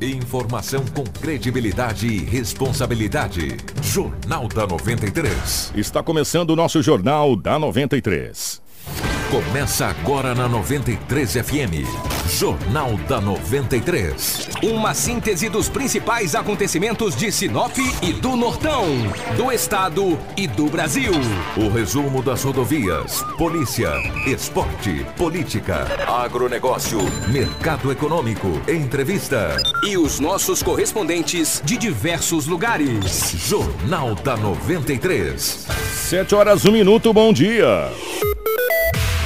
Informação 0.00 0.84
com 0.94 1.02
credibilidade 1.02 2.06
e 2.06 2.18
responsabilidade. 2.18 3.56
Jornal 3.82 4.46
da 4.46 4.64
93. 4.64 5.72
Está 5.74 6.04
começando 6.04 6.50
o 6.50 6.56
nosso 6.56 6.80
Jornal 6.80 7.34
da 7.34 7.58
93. 7.58 8.62
Começa 9.28 9.86
agora 9.86 10.36
na 10.36 10.48
93 10.48 11.32
FM. 11.32 12.17
Jornal 12.28 12.96
da 13.08 13.22
93. 13.22 14.50
Uma 14.62 14.92
síntese 14.92 15.48
dos 15.48 15.68
principais 15.68 16.34
acontecimentos 16.34 17.16
de 17.16 17.32
Sinop 17.32 17.74
e 18.02 18.12
do 18.12 18.36
Nortão, 18.36 18.84
do 19.34 19.50
Estado 19.50 20.18
e 20.36 20.46
do 20.46 20.66
Brasil. 20.66 21.12
O 21.56 21.70
resumo 21.70 22.22
das 22.22 22.44
rodovias, 22.44 23.22
polícia, 23.38 23.90
esporte, 24.26 25.06
política, 25.16 25.86
agronegócio, 26.06 26.98
mercado 27.32 27.90
econômico, 27.90 28.60
entrevista. 28.68 29.56
E 29.82 29.96
os 29.96 30.20
nossos 30.20 30.62
correspondentes 30.62 31.62
de 31.64 31.78
diversos 31.78 32.46
lugares. 32.46 33.32
Jornal 33.48 34.14
da 34.14 34.36
93. 34.36 35.66
7 36.08 36.34
horas, 36.34 36.64
1 36.66 36.72
minuto, 36.72 37.10
bom 37.12 37.32
dia. 37.32 37.90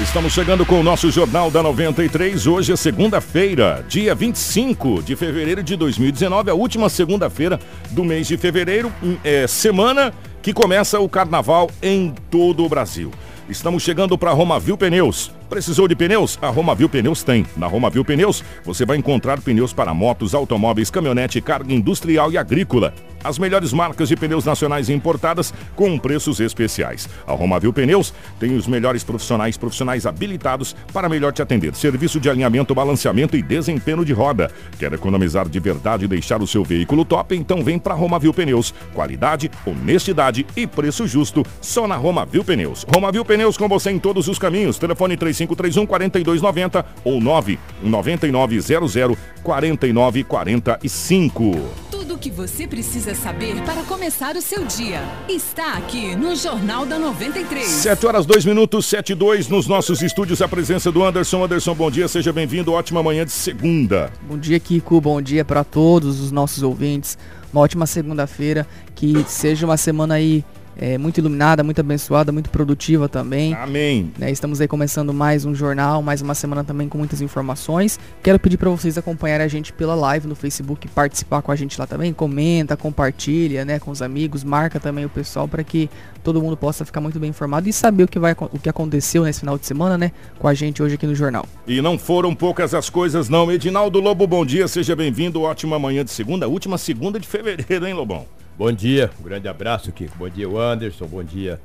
Estamos 0.02 0.32
chegando 0.32 0.66
com 0.66 0.80
o 0.80 0.82
nosso 0.82 1.10
Jornal 1.12 1.48
da 1.48 1.62
93. 1.62 2.48
Hoje 2.48 2.72
é 2.72 2.76
segunda-feira, 2.76 3.84
dia 3.88 4.16
25 4.16 5.00
de 5.00 5.14
fevereiro 5.14 5.62
de 5.62 5.76
2019, 5.76 6.50
a 6.50 6.54
última 6.54 6.88
segunda-feira 6.88 7.58
do 7.90 8.02
mês 8.02 8.26
de 8.26 8.36
fevereiro, 8.36 8.92
é, 9.22 9.46
semana 9.46 10.12
que 10.42 10.52
começa 10.52 10.98
o 10.98 11.08
carnaval 11.08 11.70
em 11.80 12.12
todo 12.30 12.64
o 12.64 12.68
Brasil. 12.68 13.12
Estamos 13.48 13.84
chegando 13.84 14.18
para 14.18 14.32
Romavil 14.32 14.76
Pneus. 14.76 15.30
Precisou 15.52 15.86
de 15.86 15.94
pneus? 15.94 16.38
A 16.40 16.48
Romavil 16.48 16.88
Pneus 16.88 17.22
tem. 17.22 17.44
Na 17.58 17.66
Romavil 17.66 18.02
Pneus, 18.02 18.42
você 18.64 18.86
vai 18.86 18.96
encontrar 18.96 19.38
pneus 19.38 19.70
para 19.70 19.92
motos, 19.92 20.34
automóveis, 20.34 20.88
caminhonete, 20.88 21.42
carga 21.42 21.74
industrial 21.74 22.32
e 22.32 22.38
agrícola. 22.38 22.94
As 23.24 23.38
melhores 23.38 23.72
marcas 23.72 24.08
de 24.08 24.16
pneus 24.16 24.44
nacionais 24.44 24.88
importadas 24.88 25.54
com 25.76 25.96
preços 25.98 26.40
especiais. 26.40 27.08
A 27.26 27.32
Romavil 27.32 27.72
Pneus 27.72 28.12
tem 28.40 28.56
os 28.56 28.66
melhores 28.66 29.04
profissionais, 29.04 29.56
profissionais 29.56 30.06
habilitados 30.06 30.74
para 30.92 31.08
melhor 31.08 31.32
te 31.32 31.40
atender. 31.40 31.74
Serviço 31.76 32.18
de 32.18 32.28
alinhamento, 32.28 32.74
balanceamento 32.74 33.36
e 33.36 33.42
desempenho 33.42 34.04
de 34.04 34.12
roda. 34.12 34.50
Quer 34.78 34.92
economizar 34.92 35.48
de 35.48 35.60
verdade 35.60 36.04
e 36.04 36.08
deixar 36.08 36.42
o 36.42 36.46
seu 36.46 36.64
veículo 36.64 37.04
top? 37.04 37.36
Então 37.36 37.62
vem 37.62 37.78
para 37.78 37.94
Romavil 37.94 38.34
Pneus. 38.34 38.74
Qualidade, 38.92 39.50
honestidade 39.64 40.44
e 40.56 40.66
preço 40.66 41.06
justo 41.06 41.44
só 41.60 41.86
na 41.86 41.96
Romavil 41.96 42.42
Pneus. 42.42 42.84
Romavil 42.92 43.24
Pneus 43.24 43.56
com 43.56 43.68
você 43.68 43.90
em 43.90 44.00
todos 44.00 44.26
os 44.26 44.38
caminhos. 44.38 44.78
Telefone 44.78 45.16
3531 45.46 45.86
4290 45.86 46.86
ou 47.04 47.20
99900 47.20 49.18
4945. 49.42 51.60
Tudo 51.90 52.14
o 52.14 52.18
que 52.18 52.30
você 52.30 52.66
precisa 52.66 53.14
saber 53.14 53.60
para 53.62 53.82
começar 53.82 54.36
o 54.36 54.42
seu 54.42 54.64
dia 54.64 55.02
está 55.28 55.74
aqui 55.74 56.14
no 56.14 56.36
Jornal 56.36 56.86
da 56.86 56.98
93. 56.98 57.66
7 57.66 58.06
horas 58.06 58.26
2 58.26 58.44
minutos, 58.44 58.86
7 58.86 59.12
e 59.12 59.14
2 59.14 59.48
nos 59.48 59.66
nossos 59.66 60.02
estúdios. 60.02 60.40
A 60.40 60.48
presença 60.48 60.92
do 60.92 61.04
Anderson. 61.04 61.44
Anderson, 61.44 61.74
bom 61.74 61.90
dia, 61.90 62.08
seja 62.08 62.32
bem-vindo. 62.32 62.72
Ótima 62.72 63.02
manhã 63.02 63.24
de 63.24 63.32
segunda. 63.32 64.10
Bom 64.22 64.38
dia, 64.38 64.58
Kiko. 64.60 65.00
Bom 65.00 65.20
dia 65.20 65.44
para 65.44 65.64
todos 65.64 66.20
os 66.20 66.30
nossos 66.30 66.62
ouvintes. 66.62 67.18
Uma 67.52 67.62
ótima 67.62 67.86
segunda-feira. 67.86 68.66
Que 68.94 69.24
seja 69.26 69.66
uma 69.66 69.76
semana 69.76 70.14
aí 70.14 70.44
é, 70.76 70.98
muito 70.98 71.18
iluminada, 71.18 71.62
muito 71.62 71.80
abençoada, 71.80 72.32
muito 72.32 72.50
produtiva 72.50 73.08
também. 73.08 73.54
Amém. 73.54 74.12
Né, 74.18 74.30
estamos 74.30 74.60
aí 74.60 74.68
começando 74.68 75.12
mais 75.12 75.44
um 75.44 75.54
jornal, 75.54 76.02
mais 76.02 76.22
uma 76.22 76.34
semana 76.34 76.64
também 76.64 76.88
com 76.88 76.98
muitas 76.98 77.20
informações. 77.20 77.98
Quero 78.22 78.38
pedir 78.38 78.56
para 78.56 78.70
vocês 78.70 78.96
acompanharem 78.96 79.44
a 79.44 79.48
gente 79.48 79.72
pela 79.72 79.94
live 79.94 80.26
no 80.26 80.34
Facebook, 80.34 80.88
participar 80.88 81.42
com 81.42 81.52
a 81.52 81.56
gente 81.56 81.78
lá 81.78 81.86
também, 81.86 82.12
comenta, 82.12 82.76
compartilha, 82.76 83.64
né, 83.64 83.78
com 83.78 83.90
os 83.90 84.02
amigos, 84.02 84.44
marca 84.44 84.80
também 84.80 85.04
o 85.04 85.08
pessoal 85.08 85.46
para 85.46 85.62
que 85.62 85.88
todo 86.22 86.40
mundo 86.40 86.56
possa 86.56 86.84
ficar 86.84 87.00
muito 87.00 87.18
bem 87.18 87.30
informado 87.30 87.68
e 87.68 87.72
saber 87.72 88.04
o 88.04 88.08
que 88.08 88.18
vai 88.18 88.32
o 88.32 88.58
que 88.58 88.68
aconteceu 88.68 89.24
nesse 89.24 89.40
final 89.40 89.58
de 89.58 89.66
semana, 89.66 89.98
né, 89.98 90.12
com 90.38 90.48
a 90.48 90.54
gente 90.54 90.82
hoje 90.82 90.94
aqui 90.94 91.06
no 91.06 91.14
jornal. 91.14 91.46
E 91.66 91.80
não 91.80 91.98
foram 91.98 92.34
poucas 92.34 92.74
as 92.74 92.88
coisas 92.88 93.28
não. 93.28 93.50
Edinaldo 93.50 94.00
Lobo, 94.00 94.26
bom 94.26 94.44
dia, 94.44 94.66
seja 94.66 94.96
bem-vindo. 94.96 95.42
Ótima 95.42 95.78
manhã 95.78 96.04
de 96.04 96.10
segunda, 96.10 96.48
última 96.48 96.78
segunda 96.78 97.18
de 97.20 97.26
fevereiro, 97.26 97.86
hein, 97.86 97.94
Lobão? 97.94 98.26
Bom 98.62 98.70
dia, 98.70 99.10
um 99.18 99.24
grande 99.24 99.48
abraço 99.48 99.90
aqui. 99.90 100.08
Bom 100.14 100.28
dia, 100.28 100.46
Anderson. 100.46 101.04
Bom 101.08 101.24
dia 101.24 101.60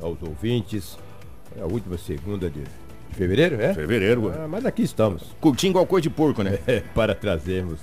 aos 0.00 0.22
ouvintes. 0.22 0.96
É 1.54 1.60
a 1.60 1.66
última 1.66 1.98
segunda 1.98 2.48
de 2.48 2.62
fevereiro, 3.10 3.60
é? 3.60 3.74
Fevereiro. 3.74 4.32
Ah, 4.34 4.48
mas 4.48 4.64
aqui 4.64 4.80
estamos. 4.80 5.36
Curtinho 5.38 5.72
igual 5.72 5.84
cor 5.84 6.00
de 6.00 6.08
porco, 6.08 6.42
né? 6.42 6.58
É, 6.66 6.80
para 6.80 7.14
trazermos 7.14 7.78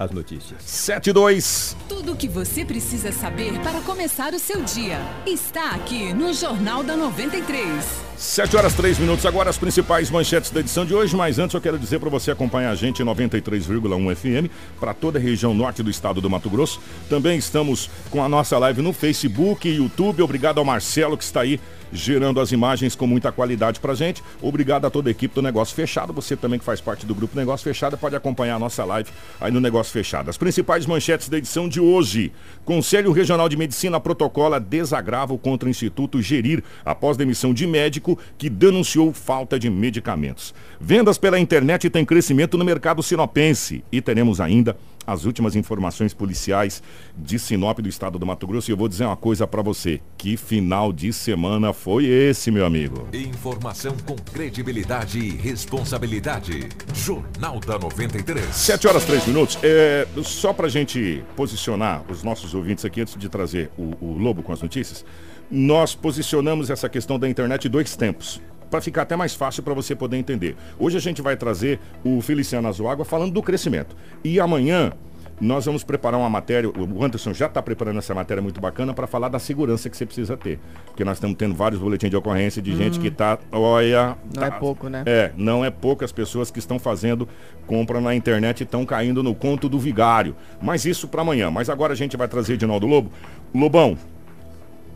as 0.00 0.10
notícias. 0.10 0.62
7 0.64 1.10
e 1.10 1.12
2. 1.12 1.76
Tudo 1.86 2.12
o 2.12 2.16
que 2.16 2.26
você 2.26 2.64
precisa 2.64 3.12
saber 3.12 3.60
para 3.60 3.82
começar 3.82 4.32
o 4.32 4.38
seu 4.38 4.62
dia 4.62 4.98
está 5.26 5.72
aqui 5.72 6.14
no 6.14 6.32
Jornal 6.32 6.82
da 6.82 6.96
93. 6.96 7.84
7 8.16 8.56
horas 8.56 8.72
3 8.72 8.98
minutos. 8.98 9.26
Agora 9.26 9.50
as 9.50 9.58
principais 9.58 10.10
manchetes 10.10 10.50
da 10.50 10.60
edição 10.60 10.86
de 10.86 10.94
hoje. 10.94 11.14
Mas 11.14 11.38
antes 11.38 11.52
eu 11.52 11.60
quero 11.60 11.78
dizer 11.78 12.00
para 12.00 12.08
você 12.08 12.30
acompanhar 12.30 12.70
a 12.70 12.74
gente 12.74 13.02
em 13.02 13.04
93,1 13.04 14.16
FM 14.16 14.50
para 14.80 14.94
toda 14.94 15.18
a 15.18 15.22
região 15.22 15.52
norte 15.52 15.82
do 15.82 15.90
estado 15.90 16.18
do 16.18 16.30
Mato 16.30 16.48
Grosso. 16.48 16.80
Também 17.10 17.36
estamos 17.36 17.90
com 18.08 18.24
a 18.24 18.28
nossa 18.28 18.56
live 18.56 18.80
no 18.80 18.94
Facebook 18.94 19.68
e 19.68 19.76
YouTube. 19.76 20.22
Obrigado 20.22 20.56
ao 20.56 20.64
Marcelo 20.64 21.18
que 21.18 21.24
está 21.24 21.42
aí 21.42 21.60
gerando 21.92 22.40
as 22.40 22.52
imagens 22.52 22.94
com 22.94 23.06
muita 23.06 23.32
qualidade 23.32 23.80
pra 23.80 23.94
gente. 23.94 24.22
Obrigado 24.40 24.86
a 24.86 24.90
toda 24.90 25.08
a 25.08 25.12
equipe 25.12 25.34
do 25.34 25.42
Negócio 25.42 25.74
Fechado. 25.74 26.12
Você 26.12 26.36
também 26.36 26.58
que 26.58 26.64
faz 26.64 26.80
parte 26.80 27.06
do 27.06 27.14
grupo 27.14 27.36
Negócio 27.36 27.64
Fechado 27.64 27.96
pode 27.98 28.16
acompanhar 28.16 28.56
a 28.56 28.58
nossa 28.58 28.84
live 28.84 29.10
aí 29.40 29.50
no 29.50 29.60
Negócio 29.60 29.92
Fechado. 29.92 30.30
As 30.30 30.36
principais 30.36 30.86
manchetes 30.86 31.28
da 31.28 31.38
edição 31.38 31.68
de 31.68 31.80
hoje. 31.80 32.32
Conselho 32.64 33.12
Regional 33.12 33.48
de 33.48 33.56
Medicina 33.56 34.00
protocola 34.00 34.60
desagravo 34.60 35.38
contra 35.38 35.66
o 35.66 35.70
Instituto 35.70 36.20
Gerir 36.22 36.62
após 36.84 37.16
demissão 37.16 37.52
de 37.52 37.66
médico 37.66 38.18
que 38.38 38.48
denunciou 38.48 39.12
falta 39.12 39.58
de 39.58 39.68
medicamentos. 39.70 40.54
Vendas 40.80 41.18
pela 41.18 41.38
internet 41.38 41.90
têm 41.90 42.04
crescimento 42.04 42.56
no 42.56 42.64
mercado 42.64 43.02
sinopense 43.02 43.84
e 43.90 44.00
teremos 44.00 44.40
ainda 44.40 44.76
as 45.06 45.24
últimas 45.24 45.56
informações 45.56 46.14
policiais 46.14 46.82
de 47.16 47.38
Sinop 47.38 47.78
do 47.80 47.88
estado 47.88 48.18
do 48.18 48.26
Mato 48.26 48.46
Grosso. 48.46 48.70
E 48.70 48.72
eu 48.72 48.76
vou 48.76 48.88
dizer 48.88 49.04
uma 49.04 49.16
coisa 49.16 49.46
para 49.46 49.62
você: 49.62 50.00
que 50.16 50.36
final 50.36 50.92
de 50.92 51.12
semana 51.12 51.72
foi 51.72 52.06
esse, 52.06 52.50
meu 52.50 52.64
amigo? 52.64 53.08
Informação 53.12 53.96
com 54.06 54.16
credibilidade 54.16 55.18
e 55.18 55.30
responsabilidade. 55.30 56.68
Jornal 56.94 57.60
da 57.60 57.78
93. 57.78 58.54
7 58.54 58.86
horas 58.86 59.04
3 59.04 59.26
minutos. 59.26 59.58
É, 59.62 60.06
só 60.22 60.52
pra 60.52 60.68
gente 60.68 61.24
posicionar 61.36 62.04
os 62.08 62.22
nossos 62.22 62.54
ouvintes 62.54 62.84
aqui 62.84 63.00
antes 63.00 63.16
de 63.16 63.28
trazer 63.28 63.70
o, 63.76 63.94
o 64.00 64.18
Lobo 64.18 64.42
com 64.42 64.52
as 64.52 64.62
notícias, 64.62 65.04
nós 65.50 65.94
posicionamos 65.94 66.70
essa 66.70 66.88
questão 66.88 67.18
da 67.18 67.28
internet 67.28 67.68
dois 67.68 67.96
tempos 67.96 68.40
para 68.70 68.80
ficar 68.80 69.02
até 69.02 69.16
mais 69.16 69.34
fácil 69.34 69.62
para 69.62 69.74
você 69.74 69.94
poder 69.94 70.16
entender. 70.16 70.56
Hoje 70.78 70.96
a 70.96 71.00
gente 71.00 71.20
vai 71.20 71.36
trazer 71.36 71.80
o 72.04 72.20
Feliciano 72.20 72.68
Azuágua 72.68 73.04
falando 73.04 73.32
do 73.32 73.42
crescimento. 73.42 73.96
E 74.22 74.38
amanhã 74.38 74.92
nós 75.40 75.64
vamos 75.64 75.82
preparar 75.82 76.20
uma 76.20 76.28
matéria, 76.28 76.68
o 76.68 77.02
Anderson 77.02 77.32
já 77.32 77.46
está 77.46 77.62
preparando 77.62 77.98
essa 77.98 78.14
matéria 78.14 78.42
muito 78.42 78.60
bacana 78.60 78.92
para 78.92 79.06
falar 79.06 79.30
da 79.30 79.38
segurança 79.38 79.88
que 79.88 79.96
você 79.96 80.04
precisa 80.04 80.36
ter. 80.36 80.60
Porque 80.84 81.02
nós 81.02 81.16
estamos 81.16 81.36
tendo 81.36 81.54
vários 81.54 81.80
boletins 81.80 82.10
de 82.10 82.16
ocorrência 82.16 82.60
de 82.60 82.72
hum. 82.72 82.76
gente 82.76 83.00
que 83.00 83.08
está, 83.08 83.38
olha... 83.50 84.18
Não 84.34 84.42
tá, 84.42 84.46
é 84.46 84.50
pouco, 84.50 84.88
né? 84.90 85.02
É, 85.06 85.32
não 85.36 85.64
é 85.64 85.70
pouco 85.70 86.04
as 86.04 86.12
pessoas 86.12 86.50
que 86.50 86.58
estão 86.58 86.78
fazendo 86.78 87.26
compra 87.66 88.00
na 88.02 88.14
internet 88.14 88.60
e 88.60 88.64
estão 88.64 88.84
caindo 88.84 89.22
no 89.22 89.34
conto 89.34 89.66
do 89.66 89.78
vigário. 89.78 90.36
Mas 90.60 90.84
isso 90.84 91.08
para 91.08 91.22
amanhã. 91.22 91.50
Mas 91.50 91.70
agora 91.70 91.94
a 91.94 91.96
gente 91.96 92.18
vai 92.18 92.28
trazer 92.28 92.54
Edinaldo 92.54 92.86
Lobo. 92.86 93.10
Lobão, 93.54 93.96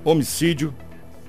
homicídio, 0.04 0.74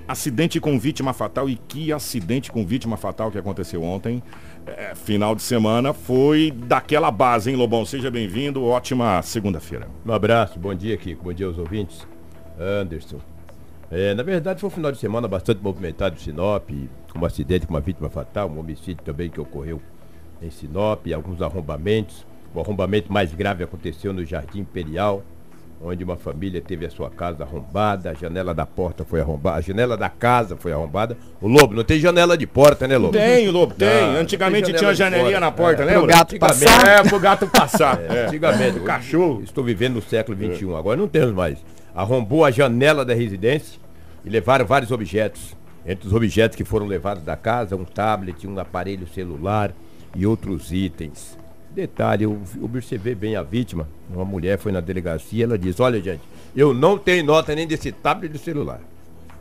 acidente 0.06 0.60
com 0.60 0.78
vítima 0.78 1.12
fatal 1.12 1.48
e 1.48 1.56
que 1.56 1.92
acidente 1.92 2.50
com 2.50 2.64
vítima 2.64 2.96
fatal 2.96 3.30
que 3.30 3.38
aconteceu 3.38 3.82
ontem. 3.82 4.22
É, 4.66 4.94
final 4.94 5.34
de 5.34 5.42
semana 5.42 5.92
foi 5.92 6.50
daquela 6.50 7.10
base, 7.10 7.50
hein, 7.50 7.56
Lobão? 7.56 7.84
Seja 7.84 8.10
bem-vindo, 8.10 8.64
ótima 8.64 9.20
segunda-feira. 9.22 9.88
Um 10.04 10.12
abraço, 10.12 10.58
bom 10.58 10.74
dia, 10.74 10.96
Kiko, 10.96 11.24
bom 11.24 11.32
dia 11.32 11.46
aos 11.46 11.58
ouvintes. 11.58 12.06
Anderson. 12.58 13.18
É, 13.90 14.14
na 14.14 14.22
verdade, 14.22 14.60
foi 14.60 14.68
um 14.68 14.72
final 14.72 14.90
de 14.90 14.98
semana 14.98 15.28
bastante 15.28 15.62
movimentado 15.62 16.16
em 16.16 16.18
Sinop, 16.18 16.68
com 17.12 17.18
um 17.20 17.24
acidente 17.24 17.66
com 17.66 17.74
uma 17.74 17.80
vítima 17.80 18.08
fatal, 18.08 18.50
um 18.50 18.58
homicídio 18.58 19.04
também 19.04 19.30
que 19.30 19.40
ocorreu 19.40 19.80
em 20.42 20.50
Sinop, 20.50 21.06
alguns 21.14 21.40
arrombamentos. 21.40 22.26
O 22.54 22.60
arrombamento 22.60 23.12
mais 23.12 23.32
grave 23.34 23.62
aconteceu 23.62 24.12
no 24.12 24.24
Jardim 24.24 24.60
Imperial, 24.60 25.22
onde 25.80 26.02
uma 26.02 26.16
família 26.16 26.60
teve 26.60 26.86
a 26.86 26.90
sua 26.90 27.10
casa 27.10 27.44
arrombada, 27.44 28.10
a 28.10 28.14
janela 28.14 28.54
da 28.54 28.64
porta 28.64 29.04
foi 29.04 29.20
arrombada, 29.20 29.58
a 29.58 29.60
janela 29.60 29.96
da 29.96 30.08
casa 30.08 30.56
foi 30.56 30.72
arrombada. 30.72 31.16
O 31.40 31.46
Lobo, 31.46 31.74
não 31.74 31.84
tem 31.84 31.98
janela 31.98 32.36
de 32.36 32.46
porta, 32.46 32.88
né, 32.88 32.96
Lobo? 32.96 33.12
Tem, 33.12 33.48
Lobo, 33.48 33.74
tem. 33.74 33.88
Não, 34.12 34.20
Antigamente 34.20 34.66
tem 34.66 34.74
tinha 34.74 34.94
janelinha 34.94 35.38
na 35.38 35.52
porta, 35.52 35.82
é, 35.82 35.86
né? 35.86 35.92
Pro 35.94 36.06
gato 36.06 36.38
passar. 36.38 36.88
É, 36.88 37.02
pro 37.02 37.20
gato 37.20 37.46
passar. 37.46 37.96
É, 38.06 38.26
antigamente. 38.26 38.78
o 38.78 38.84
cachorro. 38.84 39.42
Estou 39.42 39.64
vivendo 39.64 39.94
no 39.94 40.02
século 40.02 40.36
XXI, 40.36 40.74
agora 40.74 40.96
não 40.96 41.08
temos 41.08 41.34
mais. 41.34 41.58
Arrombou 41.94 42.44
a 42.44 42.50
janela 42.50 43.04
da 43.04 43.14
residência 43.14 43.80
e 44.24 44.30
levaram 44.30 44.64
vários 44.64 44.90
objetos. 44.90 45.56
Entre 45.84 46.06
os 46.06 46.12
objetos 46.12 46.56
que 46.56 46.64
foram 46.64 46.86
levados 46.86 47.22
da 47.22 47.36
casa, 47.36 47.76
um 47.76 47.84
tablet, 47.84 48.46
um 48.46 48.58
aparelho 48.58 49.06
celular 49.06 49.72
e 50.14 50.26
outros 50.26 50.72
itens. 50.72 51.36
Detalhe, 51.76 52.24
eu 52.24 52.40
observei 52.62 53.14
bem 53.14 53.36
a 53.36 53.42
vítima, 53.42 53.86
uma 54.08 54.24
mulher 54.24 54.56
foi 54.56 54.72
na 54.72 54.80
delegacia, 54.80 55.44
ela 55.44 55.58
disse, 55.58 55.82
olha 55.82 56.00
gente, 56.00 56.22
eu 56.56 56.72
não 56.72 56.96
tenho 56.96 57.22
nota 57.22 57.54
nem 57.54 57.66
desse 57.66 57.92
tablet 57.92 58.32
de 58.32 58.38
celular. 58.38 58.80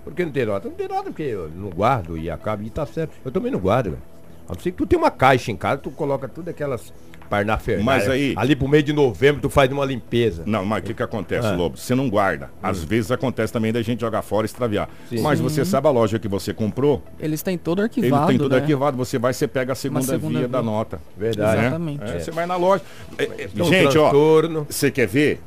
Por 0.03 0.13
que 0.13 0.25
não 0.25 0.33
tem 0.33 0.45
nota? 0.45 0.67
Não 0.67 0.75
tem 0.75 0.85
nota 0.85 1.03
porque 1.03 1.23
eu 1.23 1.49
não 1.49 1.69
guardo 1.69 2.17
e 2.17 2.29
acaba 2.29 2.61
e 2.61 2.69
tá 2.69 2.85
certo. 2.85 3.13
Eu 3.23 3.31
também 3.31 3.49
não 3.49 3.59
guardo, 3.59 3.91
velho. 3.91 4.01
A 4.49 4.53
não 4.53 4.59
ser 4.59 4.71
que 4.71 4.77
tu 4.77 4.85
tem 4.85 4.99
uma 4.99 5.09
caixa 5.09 5.49
em 5.49 5.55
casa, 5.55 5.77
tu 5.77 5.89
coloca 5.91 6.27
tudo 6.27 6.49
aquelas 6.49 6.93
parnafernália. 7.29 7.83
Mas 7.85 8.09
aí- 8.09 8.33
Ali 8.37 8.55
pro 8.55 8.67
meio 8.67 8.83
de 8.83 8.93
novembro 8.93 9.41
tu 9.41 9.49
faz 9.49 9.71
uma 9.71 9.85
limpeza. 9.85 10.43
Não, 10.45 10.65
mas 10.65 10.83
o 10.83 10.85
que, 10.87 10.93
que 10.93 11.03
acontece, 11.03 11.47
Ah. 11.47 11.55
Lobo? 11.55 11.77
Você 11.77 11.93
não 11.95 12.09
guarda. 12.09 12.49
Às 12.61 12.83
vezes 12.83 13.11
acontece 13.11 13.51
também 13.51 13.71
da 13.73 13.81
gente 13.81 14.01
jogar 14.01 14.21
fora 14.21 14.45
e 14.45 14.47
extraviar. 14.47 14.89
Sim. 15.09 15.21
Mas 15.21 15.39
você 15.39 15.63
sabe 15.65 15.87
a 15.87 15.91
loja 15.91 16.17
que 16.19 16.27
você 16.27 16.53
comprou, 16.53 17.03
Eles 17.19 17.41
têm 17.41 17.57
todo 17.57 17.79
ele 17.79 17.85
arquivado. 17.85 18.27
tem 18.27 18.37
tudo 18.37 18.51
né? 18.55 18.61
arquivado, 18.61 18.97
você 18.97 19.17
vai, 19.19 19.33
você 19.33 19.47
pega 19.47 19.73
a 19.73 19.75
segunda, 19.75 20.01
segunda 20.03 20.29
via 20.29 20.39
via. 20.39 20.47
da 20.47 20.61
nota. 20.61 20.99
Verdade. 21.17 21.57
né? 21.57 21.67
Exatamente. 21.67 22.03
É, 22.03 22.19
Você 22.19 22.31
vai 22.31 22.45
na 22.45 22.55
loja. 22.55 22.83
É, 23.17 23.23
é, 23.23 23.49
É 23.57 23.61
um 23.61 23.65
gente, 23.65 23.97
ó, 23.97 24.09
transtorno. 24.09 24.67
você 24.69 24.91
quer 24.91 25.07
ver? 25.07 25.41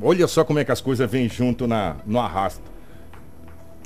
Olha 0.00 0.26
só 0.28 0.44
como 0.44 0.58
é 0.58 0.64
que 0.64 0.70
as 0.72 0.80
coisas 0.80 1.10
vêm 1.10 1.28
junto 1.28 1.66
na, 1.66 1.96
no 2.06 2.20
arrasto. 2.20 2.62